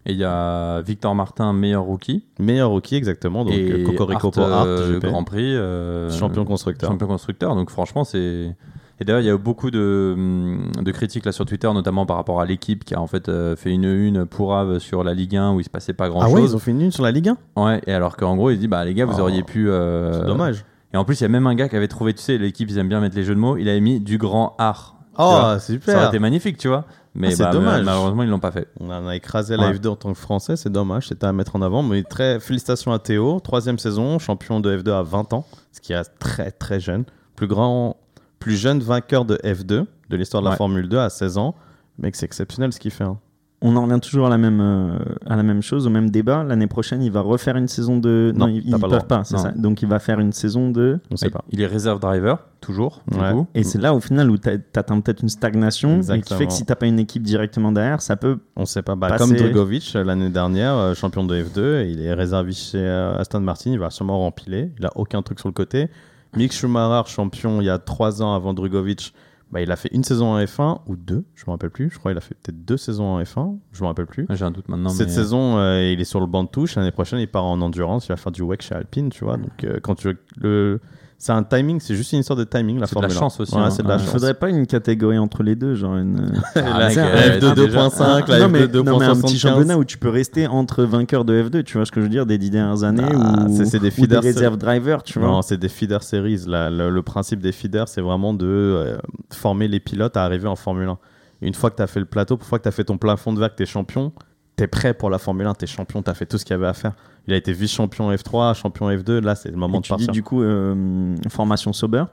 Et 0.05 0.13
il 0.13 0.17
y 0.17 0.23
a 0.23 0.81
Victor 0.81 1.13
Martin, 1.15 1.51
meilleur 1.53 1.83
rookie. 1.83 2.25
Meilleur 2.39 2.69
rookie, 2.69 2.95
exactement. 2.95 3.43
Donc, 3.43 3.53
et 3.53 3.83
Cocorico 3.83 4.31
pour 4.31 4.43
Hart, 4.45 4.65
euh, 4.67 4.93
GP. 4.93 5.07
Grand 5.07 5.23
Prix. 5.25 5.53
euh, 5.55 6.09
champion 6.11 6.45
constructeur. 6.45 6.89
champion 6.89 7.07
constructeur. 7.07 7.55
Donc 7.55 7.69
franchement, 7.69 8.03
c'est. 8.05 8.55
Et 8.99 9.05
d'ailleurs, 9.05 9.21
il 9.21 9.25
y 9.27 9.29
a 9.29 9.33
eu 9.33 9.37
beaucoup 9.37 9.69
de, 9.69 10.13
hum, 10.17 10.71
de 10.81 10.91
critiques 10.91 11.25
là 11.25 11.31
sur 11.31 11.45
Twitter, 11.45 11.71
notamment 11.71 12.05
par 12.05 12.17
rapport 12.17 12.41
à 12.41 12.45
l'équipe 12.45 12.83
qui 12.83 12.95
a 12.95 13.01
en 13.01 13.07
fait 13.07 13.29
euh, 13.29 13.55
fait 13.55 13.69
une 13.71 13.85
une 13.85 14.25
pourrave 14.25 14.79
sur 14.79 15.03
la 15.03 15.13
Ligue 15.13 15.35
1 15.37 15.53
où 15.53 15.59
il 15.59 15.63
se 15.63 15.69
passait 15.69 15.93
pas 15.93 16.09
grand 16.09 16.21
Ah 16.21 16.29
ouais, 16.29 16.41
chose. 16.41 16.51
ils 16.51 16.55
ont 16.55 16.59
fait 16.59 16.71
une 16.71 16.81
une 16.81 16.91
sur 16.91 17.03
la 17.03 17.11
Ligue 17.11 17.29
1 17.55 17.63
Ouais, 17.63 17.81
et 17.85 17.93
alors 17.93 18.17
qu'en 18.17 18.35
gros, 18.35 18.49
il 18.49 18.57
dit 18.59 18.67
bah 18.67 18.83
les 18.85 18.93
gars, 18.95 19.05
vous 19.05 19.15
Oh, 19.17 19.21
auriez 19.21 19.43
pu. 19.43 19.69
euh, 19.69 20.13
C'est 20.21 20.25
dommage. 20.25 20.65
Et 20.93 20.97
en 20.97 21.03
plus, 21.05 21.19
il 21.19 21.23
y 21.23 21.25
a 21.25 21.29
même 21.29 21.45
un 21.47 21.53
gars 21.53 21.67
qui 21.69 21.75
avait 21.75 21.87
trouvé, 21.89 22.13
tu 22.13 22.21
sais, 22.23 22.37
l'équipe, 22.37 22.69
ils 22.69 22.77
aiment 22.77 22.87
bien 22.89 22.99
mettre 23.01 23.15
les 23.15 23.23
jeux 23.23 23.35
de 23.35 23.39
mots, 23.39 23.57
il 23.57 23.67
avait 23.69 23.81
mis 23.81 23.99
du 23.99 24.17
grand 24.17 24.55
art. 24.57 24.95
Oh, 25.19 25.23
c'est 25.25 25.29
Ça 25.29 25.43
aurait 25.43 25.59
super. 25.59 26.07
été 26.09 26.19
magnifique, 26.19 26.57
tu 26.57 26.67
vois. 26.67 26.85
Mais 27.13 27.29
Ah, 27.29 27.31
c'est 27.35 27.43
bah, 27.43 27.51
dommage. 27.51 27.83
malheureusement, 27.83 28.23
ils 28.23 28.29
l'ont 28.29 28.39
pas 28.39 28.51
fait. 28.51 28.67
On 28.79 28.89
a 29.07 29.15
écrasé 29.15 29.57
la 29.57 29.67
Ouais. 29.69 29.73
F2 29.73 29.87
en 29.89 29.95
tant 29.95 30.13
que 30.13 30.17
français, 30.19 30.55
c'est 30.55 30.69
dommage, 30.71 31.07
c'était 31.07 31.25
à 31.25 31.33
mettre 31.33 31.55
en 31.55 31.61
avant. 31.61 31.81
Mais 31.83 32.03
très 32.03 32.39
félicitations 32.39 32.91
à 32.93 32.99
Théo, 32.99 33.39
troisième 33.41 33.79
saison, 33.79 34.17
champion 34.19 34.59
de 34.59 34.77
F2 34.77 34.91
à 34.91 35.01
20 35.03 35.33
ans, 35.33 35.45
ce 35.71 35.81
qui 35.81 35.93
est 35.93 36.01
très 36.19 36.51
très 36.51 36.79
jeune. 36.79 37.03
Plus 37.35 37.47
grand, 37.47 37.97
plus 38.39 38.55
jeune 38.55 38.79
vainqueur 38.79 39.25
de 39.25 39.35
F2 39.43 39.85
de 40.09 40.15
l'histoire 40.17 40.41
de 40.41 40.47
la 40.47 40.51
Ouais. 40.51 40.57
Formule 40.57 40.87
2 40.89 40.97
à 40.97 41.09
16 41.09 41.37
ans. 41.37 41.55
Mec, 41.99 42.15
c'est 42.15 42.25
exceptionnel 42.25 42.71
ce 42.73 42.79
qu'il 42.79 42.91
fait. 42.91 43.03
hein. 43.03 43.17
On 43.59 43.75
en 43.75 43.85
revient 43.87 43.99
toujours 43.99 44.27
à 44.27 44.29
la 44.29 44.37
même, 44.37 44.61
euh, 44.61 44.99
à 45.25 45.35
la 45.35 45.41
même 45.41 45.63
chose, 45.63 45.87
au 45.87 45.89
même 45.89 46.11
débat. 46.11 46.43
L'année 46.43 46.67
prochaine, 46.67 47.01
il 47.01 47.11
va 47.11 47.21
refaire 47.21 47.57
une 47.57 47.67
saison 47.67 47.97
de. 47.97 48.31
Non, 48.35 48.47
ils, 48.47 48.61
t'as 48.61 48.67
ils 48.77 48.79
pas 48.79 48.85
le 48.87 48.91
peuvent 48.91 49.07
pas, 49.07 49.23
c'est 49.23 49.35
Non. 49.35 49.41
ça. 49.41 49.51
Donc 49.53 49.81
il 49.81 49.87
va 49.87 49.97
faire 49.97 50.19
une 50.19 50.31
saison 50.31 50.69
de. 50.69 50.99
On 51.09 51.15
sait 51.15 51.31
pas. 51.31 51.43
Il 51.49 51.59
est 51.61 51.65
réserve 51.65 51.99
driver, 51.99 52.37
toujours, 52.61 53.01
du 53.11 53.17
Ouais. 53.17 53.31
coup. 53.31 53.47
Et 53.55 53.63
c'est 53.63 53.81
là 53.81 53.95
au 53.95 53.99
final 53.99 54.29
où 54.29 54.37
t'a- 54.37 54.59
t'atteins 54.59 54.99
peut-être 55.01 55.23
une 55.23 55.29
stagnation 55.29 56.01
et 56.03 56.21
qui 56.21 56.35
fait 56.35 56.45
que 56.45 56.53
si 56.53 56.65
t'as 56.67 56.75
pas 56.75 56.85
une 56.85 56.99
équipe 56.99 57.23
directement 57.23 57.71
derrière, 57.71 57.99
ça 58.03 58.15
peut. 58.15 58.37
On 58.57 58.65
sait 58.65 58.83
pas. 58.83 58.95
Bah. 58.95 59.17
Comme 59.17 59.33
Drogovic 59.33 59.91
euh, 59.95 60.03
l'année 60.03 60.29
dernière, 60.29 60.75
euh, 60.75 60.93
champion 60.93 61.23
de 61.23 61.35
F2, 61.41 61.89
il 61.89 62.01
est 62.03 62.13
réserviste 62.13 62.73
chez 62.73 62.77
euh, 62.79 63.17
Aston 63.17 63.39
Martin, 63.39 63.71
il 63.71 63.79
va 63.79 63.89
sûrement 63.89 64.19
rempiler. 64.19 64.71
Il 64.77 64.85
a 64.85 64.91
aucun 64.95 65.23
truc 65.23 65.39
sur 65.39 65.49
le 65.49 65.53
côté. 65.53 65.89
Mick 66.35 66.51
Schumacher, 66.51 67.09
champion 67.09 67.61
il 67.61 67.65
y 67.65 67.69
a 67.69 67.79
3 67.79 68.21
ans 68.21 68.33
avant 68.33 68.53
Drogovic, 68.53 69.13
bah, 69.51 69.61
il 69.61 69.71
a 69.71 69.77
fait 69.77 69.89
une 69.93 70.03
saison 70.03 70.33
en 70.33 70.39
F1 70.39 70.81
ou 70.87 70.95
deux, 70.97 71.23
je 71.35 71.45
me 71.47 71.51
rappelle 71.51 71.69
plus. 71.69 71.89
Je 71.89 71.99
crois 71.99 72.11
qu'il 72.11 72.17
a 72.17 72.21
fait 72.21 72.35
peut-être 72.35 72.65
deux 72.65 72.75
saisons 72.75 73.05
en 73.05 73.21
F1, 73.21 73.57
je 73.71 73.81
me 73.81 73.87
rappelle 73.87 74.05
plus. 74.05 74.25
J'ai 74.29 74.43
un 74.43 74.51
doute 74.51 74.67
maintenant. 74.67 74.89
Cette 74.89 75.07
mais... 75.07 75.13
saison, 75.13 75.57
euh, 75.57 75.91
il 75.91 76.01
est 76.01 76.05
sur 76.05 76.19
le 76.19 76.25
banc 76.25 76.43
de 76.43 76.49
touche. 76.49 76.75
L'année 76.75 76.91
prochaine, 76.91 77.19
il 77.19 77.27
part 77.27 77.45
en 77.45 77.61
endurance. 77.61 78.07
Il 78.07 78.09
va 78.09 78.17
faire 78.17 78.33
du 78.33 78.41
WEC 78.41 78.61
chez 78.61 78.75
Alpine, 78.75 79.09
tu 79.09 79.23
vois. 79.23 79.37
Donc, 79.37 79.63
euh, 79.63 79.79
quand 79.81 79.95
tu 79.95 80.17
le, 80.35 80.81
c'est 81.19 81.31
un 81.31 81.43
timing. 81.43 81.79
C'est 81.79 81.95
juste 81.95 82.13
une 82.13 82.19
histoire 82.19 82.37
de 82.37 82.43
timing. 82.43 82.79
La 82.79 82.85
C'est 82.87 82.95
de 82.95 83.01
la 83.01 83.09
Formule 83.09 83.17
1. 83.17 83.19
chance 83.19 83.39
aussi, 83.39 83.55
Ouais, 83.55 83.61
hein. 83.61 83.69
c'est 83.71 83.81
de 83.83 83.87
la. 83.87 83.95
Il 83.95 83.99
chance. 84.01 84.09
faudrait 84.11 84.33
pas 84.35 84.49
une 84.49 84.67
catégorie 84.67 85.17
entre 85.17 85.41
les 85.43 85.55
deux, 85.55 85.75
genre 85.75 85.95
une. 85.97 86.31
Ah, 86.55 86.79
la, 86.79 86.87
mec, 86.87 86.95
la 86.95 87.05
euh, 87.07 87.39
F2 87.39 87.55
déjà- 87.55 87.87
2.5, 87.89 88.29
la 88.29 88.39
non, 88.39 88.49
mais, 88.49 88.65
F2 88.65 88.81
non, 88.83 88.99
mais 88.99 89.05
un 89.05 89.15
petit 89.15 89.35
2.75. 89.35 89.37
championnat 89.39 89.77
où 89.77 89.83
tu 89.85 89.97
peux 89.97 90.09
rester 90.09 90.47
entre 90.47 90.83
vainqueurs 90.83 91.25
de 91.25 91.41
F2, 91.43 91.63
tu 91.63 91.77
vois 91.77 91.85
ce 91.85 91.91
que 91.91 91.99
je 92.01 92.05
veux 92.05 92.11
dire, 92.11 92.25
des 92.25 92.37
dix 92.37 92.49
dernières 92.49 92.83
années 92.83 93.03
Ah, 93.11 93.45
ou, 93.47 93.55
c'est- 93.57 93.65
c'est 93.65 93.79
des 93.79 93.87
ou 93.87 93.89
des 93.89 94.01
feeder 94.03 94.21
réserves 94.21 94.57
drivers, 94.57 95.03
tu 95.03 95.19
vois. 95.19 95.27
Non, 95.27 95.41
c'est 95.41 95.57
des 95.57 95.69
feeder 95.69 96.03
series. 96.03 96.41
La- 96.47 96.69
le, 96.69 96.89
le 96.89 97.01
principe 97.01 97.39
des 97.39 97.51
feeders, 97.51 97.87
c'est 97.87 98.01
vraiment 98.01 98.33
de 98.33 98.45
euh, 98.45 98.97
former 99.33 99.67
les 99.67 99.79
pilotes 99.79 100.17
à 100.17 100.23
arriver 100.23 100.47
en 100.47 100.55
Formule 100.55 100.87
1. 100.89 100.97
Une 101.41 101.53
fois 101.53 101.69
que 101.69 101.75
tu 101.75 101.81
as 101.83 101.87
fait 101.87 101.99
le 101.99 102.05
plateau, 102.07 102.35
une 102.35 102.43
fois 102.43 102.57
que 102.59 102.63
tu 102.63 102.69
as 102.69 102.71
fait 102.71 102.83
ton 102.83 102.97
plafond 102.97 103.31
de 103.33 103.39
verre, 103.39 103.51
que 103.51 103.57
tu 103.57 103.63
es 103.63 103.67
champion, 103.67 104.11
tu 104.57 104.63
es 104.63 104.67
prêt 104.67 104.93
pour 104.93 105.09
la 105.09 105.17
Formule 105.19 105.45
1, 105.47 105.53
tu 105.53 105.63
es 105.65 105.67
champion, 105.67 106.01
tu 106.01 106.09
as 106.09 106.13
fait 106.13 106.25
tout 106.25 106.37
ce 106.37 106.43
qu'il 106.45 106.53
y 106.53 106.55
avait 106.55 106.67
à 106.67 106.73
faire. 106.73 106.93
Il 107.27 107.33
a 107.33 107.37
été 107.37 107.53
vice-champion 107.53 108.11
F3, 108.13 108.55
champion 108.55 108.89
F2, 108.89 109.21
là 109.21 109.35
c'est 109.35 109.49
le 109.51 109.57
moment 109.57 109.77
Et 109.77 109.81
de 109.81 109.85
tu 109.85 109.93
dis 109.93 110.05
partir. 110.05 110.11
du 110.13 110.23
coup 110.23 110.41
euh, 110.41 111.15
formation 111.29 111.71
Sauber. 111.73 112.03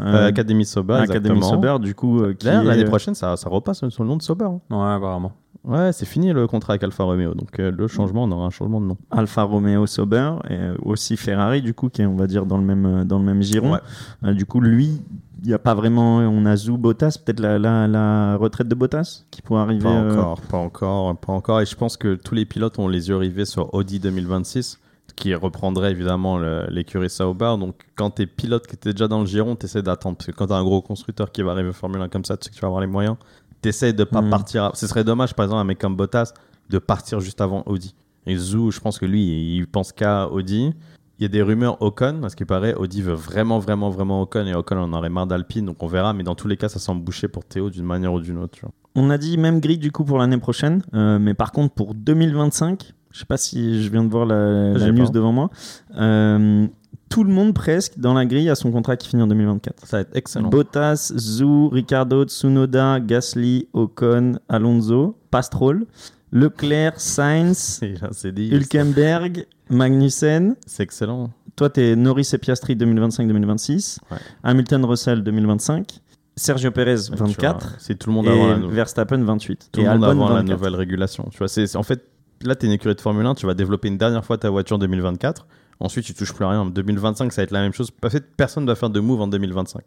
Euh, 0.00 0.26
Académie 0.28 0.66
Sauber, 0.66 0.94
Académie. 0.94 1.42
Sauber, 1.42 1.76
du 1.80 1.94
coup. 1.94 2.20
euh, 2.20 2.32
est- 2.38 2.44
l'année 2.44 2.84
prochaine, 2.84 3.14
ça, 3.14 3.36
ça 3.38 3.48
repasse 3.48 3.88
sur 3.88 4.02
le 4.02 4.08
nom 4.08 4.16
de 4.18 4.22
Sauber. 4.22 4.44
hein. 4.44 4.60
Ouais, 4.70 4.92
apparemment. 4.94 5.32
Ouais, 5.64 5.92
c'est 5.92 6.04
fini 6.06 6.32
le 6.32 6.46
contrat 6.46 6.74
avec 6.74 6.84
Alfa 6.84 7.02
Romeo. 7.04 7.34
Donc 7.34 7.58
euh, 7.58 7.72
le 7.76 7.88
changement, 7.88 8.24
on 8.24 8.30
aura 8.30 8.46
un 8.46 8.50
changement 8.50 8.80
de 8.80 8.86
nom. 8.86 8.96
Alfa 9.10 9.42
Romeo 9.42 9.86
Sauber 9.86 10.32
et 10.48 10.54
euh, 10.54 10.74
aussi 10.82 11.16
Ferrari 11.16 11.62
du 11.62 11.72
coup 11.74 11.88
qui 11.88 12.02
est 12.02 12.06
on 12.06 12.14
va 12.16 12.26
dire 12.26 12.46
dans 12.46 12.58
le 12.58 12.64
même 12.64 12.86
euh, 12.86 13.04
dans 13.04 13.18
le 13.18 13.24
même 13.24 13.42
giron. 13.42 13.72
Ouais. 13.72 13.80
Euh, 14.24 14.34
du 14.34 14.44
coup 14.46 14.60
lui 14.60 15.02
n'y 15.46 15.52
a 15.54 15.58
pas 15.58 15.74
vraiment 15.74 16.18
on 16.18 16.44
a 16.46 16.56
Zou 16.56 16.76
Bottas 16.78 17.18
peut-être 17.24 17.40
la, 17.40 17.58
la, 17.58 17.86
la 17.86 18.36
retraite 18.36 18.68
de 18.68 18.74
Bottas 18.74 19.24
qui 19.30 19.40
pourrait 19.42 19.60
arriver. 19.62 19.84
Pas 19.84 19.90
euh, 19.90 20.12
encore, 20.12 20.40
pas 20.42 20.58
encore, 20.58 21.16
pas 21.16 21.32
encore. 21.32 21.60
Et 21.60 21.66
je 21.66 21.74
pense 21.76 21.96
que 21.96 22.14
tous 22.16 22.34
les 22.34 22.44
pilotes 22.44 22.78
ont 22.78 22.88
les 22.88 23.08
yeux 23.08 23.16
rivés 23.16 23.44
sur 23.44 23.72
Audi 23.74 24.00
2026, 24.00 24.78
qui 25.16 25.34
reprendrait 25.34 25.90
évidemment 25.92 26.38
l'écurie 26.68 27.10
Sauber. 27.10 27.54
Donc 27.58 27.76
quand 27.96 28.10
t'es 28.10 28.26
pilote 28.26 28.66
qui 28.66 28.74
était 28.74 28.92
déjà 28.92 29.08
dans 29.08 29.20
le 29.20 29.26
giron, 29.26 29.54
t'essaies 29.56 29.82
d'attendre. 29.82 30.16
Parce 30.16 30.26
que 30.26 30.32
quand 30.32 30.46
t'as 30.48 30.56
un 30.56 30.64
gros 30.64 30.82
constructeur 30.82 31.30
qui 31.32 31.42
va 31.42 31.52
arriver 31.52 31.68
en 31.70 31.72
Formule 31.72 32.00
1 32.02 32.08
comme 32.08 32.24
ça, 32.24 32.36
tu 32.36 32.44
sais 32.44 32.50
que 32.50 32.54
tu 32.56 32.60
vas 32.60 32.68
avoir 32.68 32.80
les 32.80 32.86
moyens. 32.86 33.16
T'essaies 33.60 33.92
de 33.92 34.04
pas 34.04 34.22
Mhm. 34.22 34.30
partir. 34.30 34.64
à- 34.64 34.70
Ce 34.74 34.86
serait 34.86 35.04
dommage, 35.04 35.34
par 35.34 35.44
exemple, 35.44 35.60
un 35.60 35.64
mec 35.64 35.78
comme 35.78 35.96
Bottas, 35.96 36.32
de 36.70 36.78
partir 36.78 37.20
juste 37.20 37.40
avant 37.40 37.62
Audi. 37.66 37.94
Et 38.26 38.36
Zou, 38.36 38.70
je 38.70 38.78
pense 38.78 38.98
que 38.98 39.06
lui, 39.06 39.56
il 39.56 39.66
pense 39.66 39.90
qu'à 39.92 40.28
Audi. 40.28 40.72
Il 41.18 41.22
y 41.22 41.26
a 41.26 41.28
des 41.28 41.42
rumeurs 41.42 41.82
Ocon, 41.82 42.18
parce 42.20 42.34
qu'il 42.36 42.46
paraît, 42.46 42.74
Audi 42.74 43.02
veut 43.02 43.12
vraiment, 43.14 43.58
vraiment, 43.58 43.90
vraiment 43.90 44.22
Ocon, 44.22 44.46
et 44.46 44.54
Ocon 44.54 44.76
en 44.76 44.92
aurait 44.92 45.08
marre 45.08 45.26
d'Alpine, 45.26 45.66
donc 45.66 45.82
on 45.82 45.88
verra, 45.88 46.12
mais 46.12 46.22
dans 46.22 46.36
tous 46.36 46.46
les 46.46 46.56
cas, 46.56 46.68
ça 46.68 46.78
semble 46.78 47.02
boucher 47.02 47.26
pour 47.26 47.44
Théo 47.44 47.70
d'une 47.70 47.84
manière 47.84 48.12
ou 48.12 48.20
d'une 48.20 48.38
autre. 48.38 48.52
tu 48.52 48.60
vois. 48.60 48.70
On 48.94 49.10
a 49.10 49.18
dit 49.18 49.36
même 49.36 49.60
grille 49.60 49.78
du 49.78 49.90
coup 49.92 50.04
pour 50.04 50.18
l'année 50.18 50.38
prochaine, 50.38 50.82
euh, 50.94 51.18
mais 51.18 51.34
par 51.34 51.52
contre 51.52 51.74
pour 51.74 51.94
2025, 51.94 52.94
je 53.10 53.18
sais 53.18 53.24
pas 53.24 53.36
si 53.36 53.82
je 53.82 53.90
viens 53.90 54.04
de 54.04 54.10
voir 54.10 54.26
la, 54.26 54.72
la 54.74 54.92
news 54.92 55.06
pas. 55.06 55.10
devant 55.10 55.32
moi, 55.32 55.50
euh, 55.96 56.66
tout 57.08 57.24
le 57.24 57.32
monde 57.32 57.54
presque 57.54 57.98
dans 57.98 58.14
la 58.14 58.26
grille 58.26 58.50
a 58.50 58.54
son 58.54 58.70
contrat 58.70 58.96
qui 58.96 59.08
finit 59.08 59.22
en 59.22 59.26
2024. 59.26 59.86
Ça 59.86 59.96
va 59.98 60.00
être 60.02 60.16
excellent. 60.16 60.48
Bottas, 60.50 61.12
Zhou, 61.16 61.68
Ricardo, 61.68 62.24
Tsunoda, 62.24 63.00
Gasly, 63.00 63.68
Ocon, 63.72 64.38
Alonso, 64.48 65.16
Pastrol, 65.30 65.86
Leclerc, 66.32 67.00
Sainz, 67.00 67.80
dit, 68.32 68.48
Hülkenberg, 68.50 69.46
Magnussen. 69.70 70.56
c'est 70.66 70.82
excellent. 70.82 71.30
Toi, 71.56 71.70
t'es 71.70 71.96
Norris 71.96 72.28
et 72.32 72.38
Piastri 72.38 72.76
2025-2026. 72.76 73.98
Ouais. 74.10 74.18
Hamilton, 74.44 74.84
Russell 74.84 75.22
2025. 75.22 76.00
Sergio 76.36 76.70
Perez 76.70 76.96
Tu 77.10 77.16
vois, 77.16 77.26
24. 77.26 77.76
C'est 77.80 77.98
tout 77.98 78.10
le 78.10 78.14
monde 78.14 78.26
Et 78.26 78.30
avant 78.30 78.48
la 78.50 78.56
nouvelle. 78.58 78.76
Verstappen 78.76 79.18
28. 79.24 79.70
Tout 79.72 79.80
et 79.80 79.82
le 79.84 79.90
monde 79.90 80.04
Albon 80.04 80.10
avant 80.24 80.28
la 80.28 80.40
24. 80.42 80.56
nouvelle 80.58 80.74
régulation. 80.76 81.26
Tu 81.32 81.38
vois, 81.38 81.48
c'est 81.48 81.66
c'est- 81.66 81.76
en 81.76 81.82
fait 81.82 82.04
là, 82.42 82.54
tu 82.54 82.66
es 82.66 82.68
une 82.68 82.74
écurie 82.74 82.94
de 82.94 83.00
Formule 83.00 83.26
1, 83.26 83.34
tu 83.34 83.46
vas 83.46 83.54
développer 83.54 83.88
une 83.88 83.98
dernière 83.98 84.24
fois 84.24 84.38
ta 84.38 84.48
voiture 84.50 84.76
en 84.76 84.78
2024. 84.78 85.48
Ensuite, 85.80 86.04
tu 86.04 86.14
touches 86.14 86.32
plus 86.32 86.44
à 86.44 86.50
rien. 86.50 86.60
En 86.60 86.66
2025, 86.66 87.32
ça 87.32 87.40
va 87.40 87.44
être 87.44 87.50
la 87.50 87.60
même 87.62 87.72
chose. 87.72 87.90
En 88.04 88.10
fait, 88.10 88.24
personne 88.36 88.64
ne 88.64 88.68
va 88.68 88.76
faire 88.76 88.90
de 88.90 89.00
move 89.00 89.20
en 89.20 89.26
2025. 89.28 89.82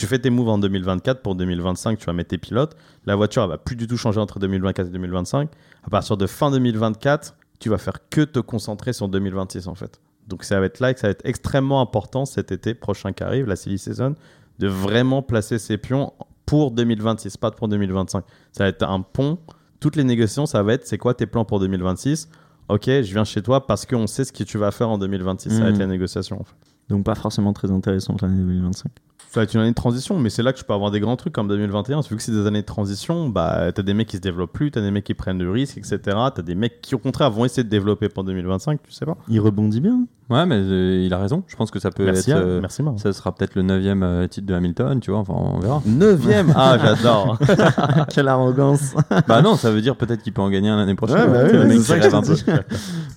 Tu 0.00 0.06
fais 0.06 0.18
tes 0.18 0.30
moves 0.30 0.48
en 0.48 0.56
2024. 0.56 1.20
Pour 1.20 1.34
2025, 1.34 1.98
tu 1.98 2.06
vas 2.06 2.14
mettre 2.14 2.30
tes 2.30 2.38
pilotes. 2.38 2.74
La 3.04 3.16
voiture, 3.16 3.42
elle 3.42 3.50
va 3.50 3.58
plus 3.58 3.76
du 3.76 3.86
tout 3.86 3.98
changer 3.98 4.18
entre 4.18 4.38
2024 4.38 4.86
et 4.88 4.90
2025. 4.90 5.50
À 5.84 5.90
partir 5.90 6.16
de 6.16 6.26
fin 6.26 6.50
2024, 6.50 7.36
tu 7.58 7.68
vas 7.68 7.76
faire 7.76 7.98
que 8.08 8.22
te 8.22 8.38
concentrer 8.38 8.94
sur 8.94 9.08
2026 9.10 9.66
en 9.68 9.74
fait. 9.74 10.00
Donc 10.26 10.44
ça 10.44 10.58
va 10.58 10.64
être 10.64 10.80
là 10.80 10.94
que 10.94 11.00
ça 11.00 11.08
va 11.08 11.10
être 11.10 11.26
extrêmement 11.26 11.82
important 11.82 12.24
cet 12.24 12.50
été 12.50 12.72
prochain 12.72 13.12
qui 13.12 13.22
arrive, 13.22 13.46
la 13.46 13.56
silly 13.56 13.76
season, 13.76 14.14
de 14.58 14.68
vraiment 14.68 15.20
placer 15.20 15.58
ses 15.58 15.76
pions 15.76 16.14
pour 16.46 16.70
2026, 16.70 17.36
pas 17.36 17.50
pour 17.50 17.68
2025. 17.68 18.24
Ça 18.52 18.64
va 18.64 18.68
être 18.70 18.82
un 18.84 19.02
pont. 19.02 19.38
Toutes 19.80 19.96
les 19.96 20.04
négociations, 20.04 20.46
ça 20.46 20.62
va 20.62 20.72
être 20.72 20.86
c'est 20.86 20.96
quoi 20.96 21.12
tes 21.12 21.26
plans 21.26 21.44
pour 21.44 21.60
2026 21.60 22.30
Ok, 22.70 22.84
je 22.86 23.00
viens 23.12 23.24
chez 23.24 23.42
toi 23.42 23.66
parce 23.66 23.84
qu'on 23.84 24.06
sait 24.06 24.24
ce 24.24 24.32
que 24.32 24.44
tu 24.44 24.56
vas 24.56 24.70
faire 24.70 24.88
en 24.88 24.96
2026. 24.96 25.50
Ça 25.50 25.58
va 25.58 25.64
Mhm. 25.66 25.72
être 25.74 25.78
la 25.78 25.86
négociation 25.88 26.40
en 26.40 26.44
fait. 26.44 26.54
Donc 26.88 27.04
pas 27.04 27.14
forcément 27.14 27.52
très 27.52 27.70
intéressant 27.70 28.16
l'année 28.22 28.38
2025. 28.38 28.90
Ça 29.32 29.38
va 29.38 29.44
être 29.44 29.54
une 29.54 29.60
année 29.60 29.70
de 29.70 29.74
transition, 29.76 30.18
mais 30.18 30.28
c'est 30.28 30.42
là 30.42 30.52
que 30.52 30.58
je 30.58 30.64
peux 30.64 30.72
avoir 30.72 30.90
des 30.90 30.98
grands 30.98 31.14
trucs 31.14 31.32
comme 31.32 31.46
2021. 31.46 32.00
Vu 32.00 32.16
que 32.16 32.22
c'est 32.22 32.32
des 32.32 32.48
années 32.48 32.62
de 32.62 32.66
transition, 32.66 33.28
bah, 33.28 33.70
t'as 33.72 33.82
des 33.82 33.94
mecs 33.94 34.08
qui 34.08 34.16
se 34.16 34.20
développent 34.20 34.52
plus, 34.52 34.72
t'as 34.72 34.80
des 34.80 34.90
mecs 34.90 35.04
qui 35.04 35.14
prennent 35.14 35.38
du 35.38 35.48
risque, 35.48 35.78
etc. 35.78 35.98
T'as 36.34 36.42
des 36.42 36.56
mecs 36.56 36.80
qui, 36.80 36.96
au 36.96 36.98
contraire, 36.98 37.30
vont 37.30 37.44
essayer 37.44 37.62
de 37.62 37.68
développer 37.68 38.08
pour 38.08 38.24
2025, 38.24 38.80
tu 38.82 38.90
sais 38.90 39.06
pas. 39.06 39.16
Il 39.28 39.38
rebondit 39.38 39.80
bien. 39.80 40.00
Ouais, 40.30 40.46
mais 40.46 40.56
euh, 40.56 41.04
il 41.06 41.14
a 41.14 41.18
raison. 41.18 41.44
Je 41.46 41.54
pense 41.54 41.70
que 41.70 41.78
ça 41.78 41.92
peut 41.92 42.04
Merci, 42.06 42.32
être. 42.32 42.38
Al. 42.38 42.42
euh, 42.42 42.60
merci 42.60 42.82
Marc. 42.82 42.98
ça 42.98 43.12
sera 43.12 43.32
peut-être 43.32 43.54
le 43.54 43.62
neuvième 43.62 44.02
euh, 44.02 44.26
titre 44.26 44.48
de 44.48 44.54
Hamilton, 44.54 44.98
tu 44.98 45.12
vois. 45.12 45.20
Enfin, 45.20 45.34
on 45.36 45.60
verra. 45.60 45.80
Neuvième 45.86 46.52
Ah, 46.56 46.76
j'adore 46.82 47.38
Quelle 48.12 48.26
arrogance. 48.26 48.94
bah 49.28 49.42
non, 49.42 49.54
ça 49.54 49.70
veut 49.70 49.80
dire 49.80 49.94
peut-être 49.94 50.22
qu'il 50.24 50.32
peut 50.32 50.42
en 50.42 50.50
gagner 50.50 50.70
un 50.70 50.76
l'année 50.76 50.96
prochaine. 50.96 51.30
Ouais, 51.30 51.52
bah 51.52 51.68
oui. 51.68 51.78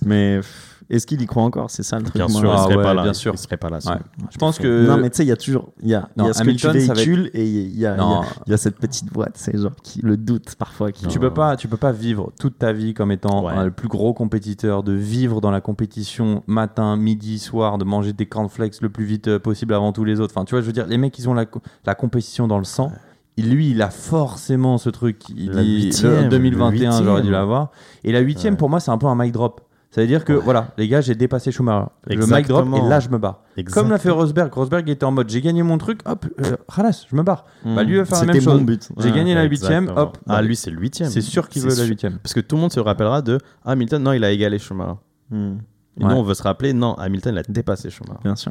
Mais 0.04 0.36
pff, 0.36 0.73
est-ce 0.90 1.06
qu'il 1.06 1.20
y 1.22 1.26
croit 1.26 1.42
encore? 1.42 1.70
C'est 1.70 1.82
ça 1.82 1.96
le 1.98 2.04
truc. 2.04 2.14
Bien 2.16 2.26
moi. 2.28 2.40
sûr, 2.40 2.50
il 2.50 2.54
Ah 2.56 2.62
serait 2.64 2.76
ouais, 2.76 2.82
pas 2.82 2.94
là. 2.94 3.02
bien 3.02 3.12
sûr. 3.14 3.32
Il 3.34 3.38
serait 3.38 3.56
pas 3.56 3.70
là. 3.70 3.78
Ouais. 3.86 3.96
Je 4.30 4.38
pense 4.38 4.58
que. 4.58 4.86
Non, 4.86 4.96
mais 4.98 5.10
tu 5.10 5.16
sais, 5.18 5.24
il 5.24 5.28
y 5.28 5.32
a 5.32 5.36
toujours. 5.36 5.72
Il 5.82 5.88
y 5.88 5.94
a, 5.94 6.08
il 6.16 6.20
y 6.20 6.24
Non, 6.24 6.30
a 6.30 6.32
ce 6.34 6.40
Hamilton, 6.42 6.72
que 6.72 6.78
tu 6.78 6.84
va 6.86 6.92
être- 6.92 6.96
véhicules 6.96 7.30
et 7.34 7.44
il 7.44 7.56
y 7.56 7.60
a, 7.60 7.64
il 7.68 7.78
y 7.80 7.86
a- 7.86 7.96
Non. 7.96 8.20
il 8.46 8.50
y 8.50 8.54
a 8.54 8.56
cette 8.56 8.76
petite 8.78 9.12
boîte, 9.12 9.32
c'est 9.36 9.56
genre 9.58 9.72
qui, 9.82 10.00
le 10.02 10.16
doute 10.16 10.54
parfois. 10.56 10.92
Qui... 10.92 11.06
Tu 11.08 11.18
peux 11.18 11.32
pas, 11.32 11.56
tu 11.56 11.68
peux 11.68 11.76
pas 11.76 11.92
vivre 11.92 12.32
toute 12.38 12.58
ta 12.58 12.72
vie 12.72 12.94
comme 12.94 13.10
étant 13.12 13.44
Ouais. 13.46 13.52
euh, 13.56 13.64
le 13.64 13.70
plus 13.70 13.88
gros 13.88 14.14
compétiteur, 14.14 14.82
de 14.82 14.92
vivre 14.92 15.40
dans 15.40 15.50
la 15.50 15.60
compétition 15.60 16.42
matin, 16.46 16.96
midi, 16.96 17.38
soir, 17.38 17.78
de 17.78 17.84
manger 17.84 18.12
des 18.12 18.26
cornflakes 18.26 18.80
le 18.80 18.88
plus 18.90 19.04
vite 19.04 19.28
euh, 19.28 19.38
possible 19.38 19.74
avant 19.74 19.92
tous 19.92 20.04
les 20.04 20.20
autres. 20.20 20.34
Enfin, 20.36 20.44
tu 20.44 20.54
vois, 20.54 20.60
je 20.60 20.66
veux 20.66 20.72
dire, 20.72 20.86
les 20.86 20.98
mecs, 20.98 21.18
ils 21.18 21.28
ont 21.28 21.34
la, 21.34 21.44
la 21.86 21.94
compétition 21.94 22.46
dans 22.46 22.58
le 22.58 22.64
sang. 22.64 22.92
Lui, 23.36 23.70
il 23.70 23.82
a 23.82 23.90
forcément 23.90 24.78
ce 24.78 24.90
truc. 24.90 25.22
Il 25.34 25.50
La 25.50 25.62
dit 25.64 25.86
huitième, 25.86 26.24
le 26.24 26.28
2021, 26.28 27.00
le 27.00 27.04
j'aurais 27.04 27.22
dû 27.22 27.30
l'avoir. 27.32 27.70
Et 28.04 28.12
la 28.12 28.20
huitième, 28.20 28.54
Ouais. 28.54 28.58
pour 28.58 28.70
moi, 28.70 28.78
c'est 28.78 28.92
un 28.92 28.98
peu 28.98 29.06
un 29.08 29.16
mic 29.16 29.32
drop. 29.32 29.60
Ça 29.94 30.00
veut 30.00 30.08
dire 30.08 30.24
que, 30.24 30.32
voilà, 30.32 30.72
les 30.76 30.88
gars, 30.88 31.00
j'ai 31.00 31.14
dépassé 31.14 31.52
Schumacher. 31.52 31.86
Le 32.08 32.16
mic 32.16 32.26
drop, 32.26 32.38
Exactement. 32.64 32.84
et 32.84 32.88
là, 32.88 32.98
je 32.98 33.08
me 33.10 33.18
barre. 33.18 33.42
Comme 33.72 33.90
l'a 33.90 33.98
fait 33.98 34.10
Rosberg. 34.10 34.52
Rosberg 34.52 34.88
était 34.90 35.04
en 35.04 35.12
mode, 35.12 35.28
j'ai 35.30 35.40
gagné 35.40 35.62
mon 35.62 35.78
truc, 35.78 36.00
hop, 36.04 36.26
euh, 36.44 36.56
ralasse, 36.66 37.06
je 37.08 37.14
me 37.14 37.22
barre. 37.22 37.44
Hmm. 37.64 37.76
Bah, 37.76 37.84
lui 37.84 37.96
va 37.98 38.04
faire 38.04 38.18
la 38.18 38.24
même 38.26 38.34
C'était 38.34 38.46
mon 38.50 38.56
chose. 38.58 38.66
but. 38.66 38.88
J'ai 38.98 39.10
Ouais. 39.10 39.14
gagné 39.16 39.34
la 39.36 39.44
huitième, 39.44 39.84
Exactement. 39.84 40.06
hop. 40.08 40.18
Ah, 40.28 40.42
lui, 40.42 40.56
c'est 40.56 40.70
le 40.72 40.80
huitième. 40.80 41.10
C'est 41.10 41.20
sûr 41.20 41.48
qu'il 41.48 41.62
veut 41.62 41.76
la 41.76 41.84
huitième. 41.84 42.18
Parce 42.18 42.34
que 42.34 42.40
tout 42.40 42.56
le 42.56 42.62
monde 42.62 42.72
se 42.72 42.80
rappellera 42.80 43.22
de 43.22 43.38
Ah, 43.64 43.70
Hamilton, 43.70 44.02
non, 44.02 44.12
il 44.12 44.24
a 44.24 44.32
égalé 44.32 44.58
Schumacher. 44.58 44.94
Hmm. 45.30 45.58
Et 46.00 46.04
Ouais. 46.04 46.10
nous, 46.10 46.16
on 46.16 46.22
veut 46.24 46.34
se 46.34 46.42
rappeler, 46.42 46.72
non, 46.72 46.94
Hamilton, 46.94 47.34
il 47.36 47.38
a 47.38 47.42
dépassé 47.48 47.88
Schumacher. 47.88 48.18
Bien 48.24 48.34
sûr. 48.34 48.50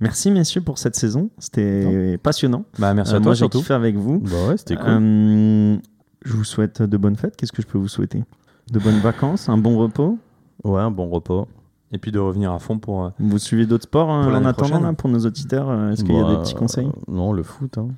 Merci 0.00 0.30
messieurs 0.30 0.60
pour 0.60 0.78
cette 0.78 0.94
saison. 0.94 1.30
C'était 1.38 2.16
passionnant. 2.22 2.64
Bah, 2.78 2.94
merci 2.94 3.12
Euh, 3.12 3.16
à 3.16 3.18
moi, 3.18 3.24
toi 3.24 3.34
j'ai 3.34 3.38
surtout. 3.38 3.58
kiffé 3.58 3.74
avec 3.74 3.96
vous. 3.96 4.20
Bah 4.20 4.30
ouais, 4.50 4.56
c'était 4.56 4.76
cool. 4.76 4.84
Euh, 4.88 5.76
je 6.24 6.32
vous 6.32 6.44
souhaite 6.44 6.80
de 6.82 6.96
bonnes 6.96 7.16
fêtes. 7.16 7.34
Qu'est-ce 7.36 7.50
que 7.50 7.60
je 7.62 7.66
peux 7.66 7.78
vous 7.78 7.88
souhaiter? 7.88 8.22
De 8.70 8.78
bonnes 8.78 9.00
vacances, 9.00 9.48
un 9.48 9.56
bon 9.58 9.76
repos? 9.78 10.16
Ouais, 10.64 10.80
un 10.80 10.90
bon 10.90 11.08
repos. 11.08 11.46
Et 11.90 11.98
puis 11.98 12.12
de 12.12 12.18
revenir 12.18 12.52
à 12.52 12.58
fond 12.58 12.78
pour. 12.78 13.04
euh, 13.04 13.08
Vous 13.18 13.38
suivez 13.38 13.64
d'autres 13.64 13.84
sports 13.84 14.10
hein, 14.10 14.24
Pour 14.28 14.34
en 14.36 14.44
attendant 14.44 14.80
là, 14.80 14.92
pour 14.92 15.08
nos 15.08 15.20
auditeurs 15.20 15.70
euh, 15.70 15.92
Est-ce 15.92 16.04
qu'il 16.04 16.14
y 16.14 16.18
a 16.18 16.22
Bah, 16.22 16.30
des 16.30 16.36
petits 16.38 16.54
conseils 16.54 16.86
euh, 16.86 17.12
Non, 17.12 17.32
le 17.32 17.42
foot. 17.42 17.78
Hein. 17.78 17.88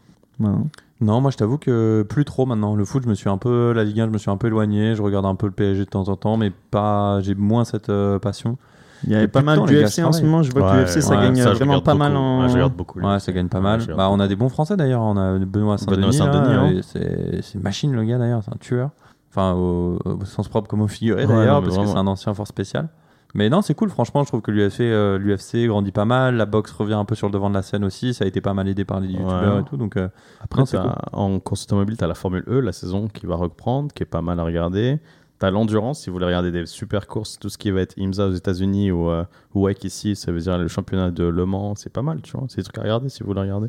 Non, 1.01 1.21
moi 1.21 1.31
je 1.31 1.37
t'avoue 1.37 1.59
que 1.59 2.07
plus 2.09 2.25
trop 2.25 2.47
maintenant. 2.47 2.75
Le 2.77 2.85
foot, 2.85 3.03
je 3.05 3.09
me 3.09 3.15
suis 3.15 3.29
un 3.29 3.39
peu. 3.39 3.73
La 3.73 3.85
Ligue 3.85 4.01
1, 4.01 4.07
je 4.07 4.11
me 4.13 4.19
suis 4.19 4.31
un 4.31 4.37
peu 4.37 4.47
éloigné. 4.49 4.95
Je 4.95 5.03
regarde 5.03 5.27
un 5.27 5.35
peu 5.35 5.47
le 5.47 5.53
PSG 5.53 5.85
de 5.87 5.91
temps 5.91 6.09
en 6.09 6.17
temps, 6.17 6.37
mais 6.37 6.53
pas. 6.71 7.21
J'ai 7.23 7.35
moins 7.35 7.65
cette 7.65 7.89
euh, 7.89 8.19
passion. 8.19 8.59
Il 9.05 9.11
y 9.11 9.15
avait 9.15 9.29
pas 9.29 9.41
mal 9.41 9.59
temps, 9.59 9.65
d'UFC 9.65 9.97
je 9.97 10.03
en 10.03 10.13
ce 10.13 10.23
moment. 10.23 10.43
Je 10.43 10.53
vois 10.53 10.61
que 10.61 10.67
Ouais, 10.77 10.81
l'UFC 10.83 11.01
ça 11.01 11.17
ouais, 11.17 11.23
gagne 11.23 11.37
ça, 11.37 11.53
vraiment 11.55 11.81
pas 11.81 11.95
mal 11.95 12.15
en. 12.17 12.43
Ouais, 12.43 12.49
je 12.49 12.55
regarde 12.55 12.75
beaucoup. 12.75 13.01
Ouais, 13.01 13.19
ça 13.19 13.33
gagne 13.33 13.49
pas 13.49 13.61
mal. 13.61 13.81
Bah, 13.97 14.09
on 14.11 14.21
a 14.21 14.29
des 14.29 14.37
bons 14.37 14.51
Français 14.51 14.77
d'ailleurs. 14.77 15.01
On 15.01 15.17
a 15.17 15.39
Benoît 15.39 15.79
Saint-Denis. 15.79 15.97
Benoît 15.97 16.13
Saint-Denis, 16.13 16.79
hein. 16.79 16.81
C'est 16.83 17.41
c'est 17.43 17.55
une 17.55 17.63
machine 17.63 17.93
le 17.93 18.05
gars 18.05 18.19
d'ailleurs. 18.19 18.43
C'est 18.45 18.53
un 18.53 18.59
tueur. 18.61 18.91
Enfin, 19.31 19.55
au, 19.55 19.99
au 20.05 20.25
sens 20.25 20.49
propre 20.49 20.69
comme 20.69 20.81
au 20.83 20.89
figuré 20.89 21.27
d'ailleurs, 21.27 21.63
parce 21.63 21.77
que 21.79 21.87
c'est 21.87 21.97
un 21.97 22.07
ancien 22.07 22.35
fort 22.35 22.47
spécial. 22.49 22.89
Mais 23.33 23.49
non, 23.49 23.63
c'est 23.63 23.75
cool. 23.75 23.91
Franchement, 23.91 24.25
je 24.25 24.29
trouve 24.29 24.41
que 24.43 24.51
l'UFC, 24.51 24.81
euh, 24.81 25.17
l'UFC 25.17 25.69
grandit 25.69 25.93
pas 25.93 26.05
mal. 26.05 26.35
La 26.35 26.47
boxe 26.47 26.73
revient 26.73 26.95
un 26.95 27.05
peu 27.05 27.15
sur 27.15 27.29
le 27.29 27.33
devant 27.33 27.49
de 27.49 27.55
la 27.55 27.63
scène 27.63 27.85
aussi. 27.85 28.13
Ça 28.13 28.25
a 28.25 28.27
été 28.27 28.41
pas 28.41 28.55
mal 28.55 28.67
aidé 28.67 28.85
par 28.85 28.99
les 28.99 29.07
youtubeurs 29.07 29.55
Ouais. 29.55 29.61
et 29.61 29.65
tout. 29.65 29.77
Donc, 29.77 29.97
euh, 29.97 30.09
Après, 30.41 30.65
Non, 30.75 30.95
en 31.13 31.39
course 31.39 31.63
automobile, 31.63 31.97
tu 31.97 32.03
as 32.03 32.09
la 32.09 32.15
Formule 32.15 32.43
E, 32.49 32.59
la 32.59 32.73
saison 32.73 33.07
qui 33.07 33.27
va 33.27 33.37
reprendre, 33.37 33.93
qui 33.95 34.03
est 34.03 34.07
pas 34.07 34.21
mal 34.21 34.41
à 34.41 34.43
regarder. 34.43 34.99
Tu 35.39 35.47
as 35.47 35.53
l'endurance, 35.53 36.01
si 36.01 36.11
vous 36.11 36.15
voulez 36.15 36.27
regarder 36.27 36.51
des 36.51 36.67
super 36.67 37.07
courses, 37.07 37.39
tout 37.39 37.49
ce 37.49 37.57
qui 37.57 37.71
va 37.71 37.83
être 37.83 37.95
IMSA 37.97 38.27
aux 38.27 38.33
États-Unis 38.33 38.91
ou 38.91 39.09
euh, 39.11 39.23
WEC 39.55 39.85
ici, 39.85 40.17
ça 40.17 40.33
veut 40.33 40.41
dire 40.41 40.59
le 40.59 40.67
championnat 40.67 41.13
de 41.13 41.23
Le 41.23 41.47
Mans, 41.47 41.77
c'est 41.77 41.93
pas 41.93 42.03
mal, 42.03 42.23
tu 42.23 42.33
vois. 42.37 42.47
C'est 42.49 42.57
des 42.57 42.65
trucs 42.65 42.79
à 42.79 42.83
regarder 42.83 43.09
si 43.11 43.21
vous 43.23 43.29
voulez 43.29 43.43
regarder. 43.43 43.69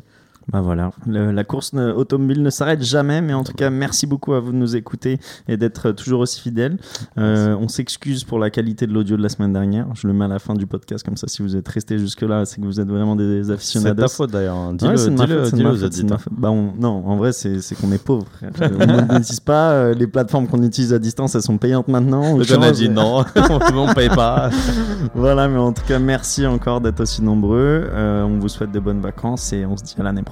Bah 0.50 0.60
voilà, 0.60 0.90
Le- 1.06 1.30
la 1.30 1.44
course 1.44 1.72
ne- 1.72 1.92
automobile 1.92 2.42
ne 2.42 2.50
s'arrête 2.50 2.82
jamais, 2.82 3.20
mais 3.20 3.32
en 3.34 3.44
tout 3.44 3.52
cas, 3.52 3.70
merci 3.70 4.06
beaucoup 4.06 4.32
à 4.34 4.40
vous 4.40 4.50
de 4.52 4.56
nous 4.56 4.74
écouter 4.76 5.18
et 5.48 5.56
d'être 5.56 5.92
toujours 5.92 6.20
aussi 6.20 6.40
fidèles. 6.40 6.78
Euh, 7.18 7.54
on 7.60 7.68
s'excuse 7.68 8.24
pour 8.24 8.38
la 8.38 8.50
qualité 8.50 8.86
de 8.86 8.92
l'audio 8.92 9.16
de 9.16 9.22
la 9.22 9.28
semaine 9.28 9.52
dernière. 9.52 9.86
Je 9.94 10.06
le 10.08 10.12
mets 10.12 10.24
à 10.24 10.28
la 10.28 10.38
fin 10.40 10.54
du 10.54 10.66
podcast, 10.66 11.04
comme 11.04 11.16
ça, 11.16 11.28
si 11.28 11.42
vous 11.42 11.54
êtes 11.56 11.68
restés 11.68 11.98
jusque-là, 11.98 12.44
c'est 12.44 12.60
que 12.60 12.66
vous 12.66 12.80
êtes 12.80 12.88
vraiment 12.88 13.14
des 13.16 13.44
C'est 13.44 13.52
aficionados. 13.52 14.02
ta 14.02 14.08
faute 14.08 14.30
d'ailleurs. 14.32 14.72
Dis-le 14.72 14.96
c'est 14.96 15.14
dis-le- 15.14 15.44
c'est 15.44 15.64
aux 15.64 15.76
c'est 15.76 15.84
auditeurs. 15.84 16.20
Bah, 16.30 16.50
on- 16.50 16.72
non, 16.78 17.02
en 17.06 17.16
vrai, 17.16 17.32
c'est 17.32 17.60
c'est 17.60 17.74
qu'on 17.76 17.92
est 17.92 18.02
pauvre. 18.02 18.26
on 18.60 18.86
ne 18.86 19.06
monétise 19.06 19.40
pas. 19.40 19.70
euh, 19.72 19.94
les 19.94 20.06
plateformes 20.06 20.48
qu'on 20.48 20.62
utilise 20.62 20.92
à 20.92 20.98
distance, 20.98 21.34
elles 21.34 21.42
sont 21.42 21.58
payantes 21.58 21.88
maintenant. 21.88 22.22
On 22.32 22.38
Le 22.38 22.44
John 22.44 22.62
a 22.64 22.72
dit 22.72 22.88
non, 22.88 23.24
on 23.74 23.94
paye 23.94 24.08
pas. 24.08 24.50
Voilà, 25.14 25.46
mais 25.48 25.58
en 25.58 25.72
tout 25.72 25.82
cas, 25.86 25.98
merci 25.98 26.46
encore 26.46 26.80
d'être 26.80 27.00
aussi 27.00 27.22
nombreux. 27.22 27.84
Euh, 27.92 28.22
on 28.24 28.38
vous 28.38 28.48
souhaite 28.48 28.72
de 28.72 28.80
bonnes 28.80 29.00
vacances 29.00 29.52
et 29.52 29.66
on 29.66 29.76
se 29.76 29.82
dit 29.84 29.94
à 29.98 30.02
l'année 30.02 30.22
prochaine. 30.22 30.31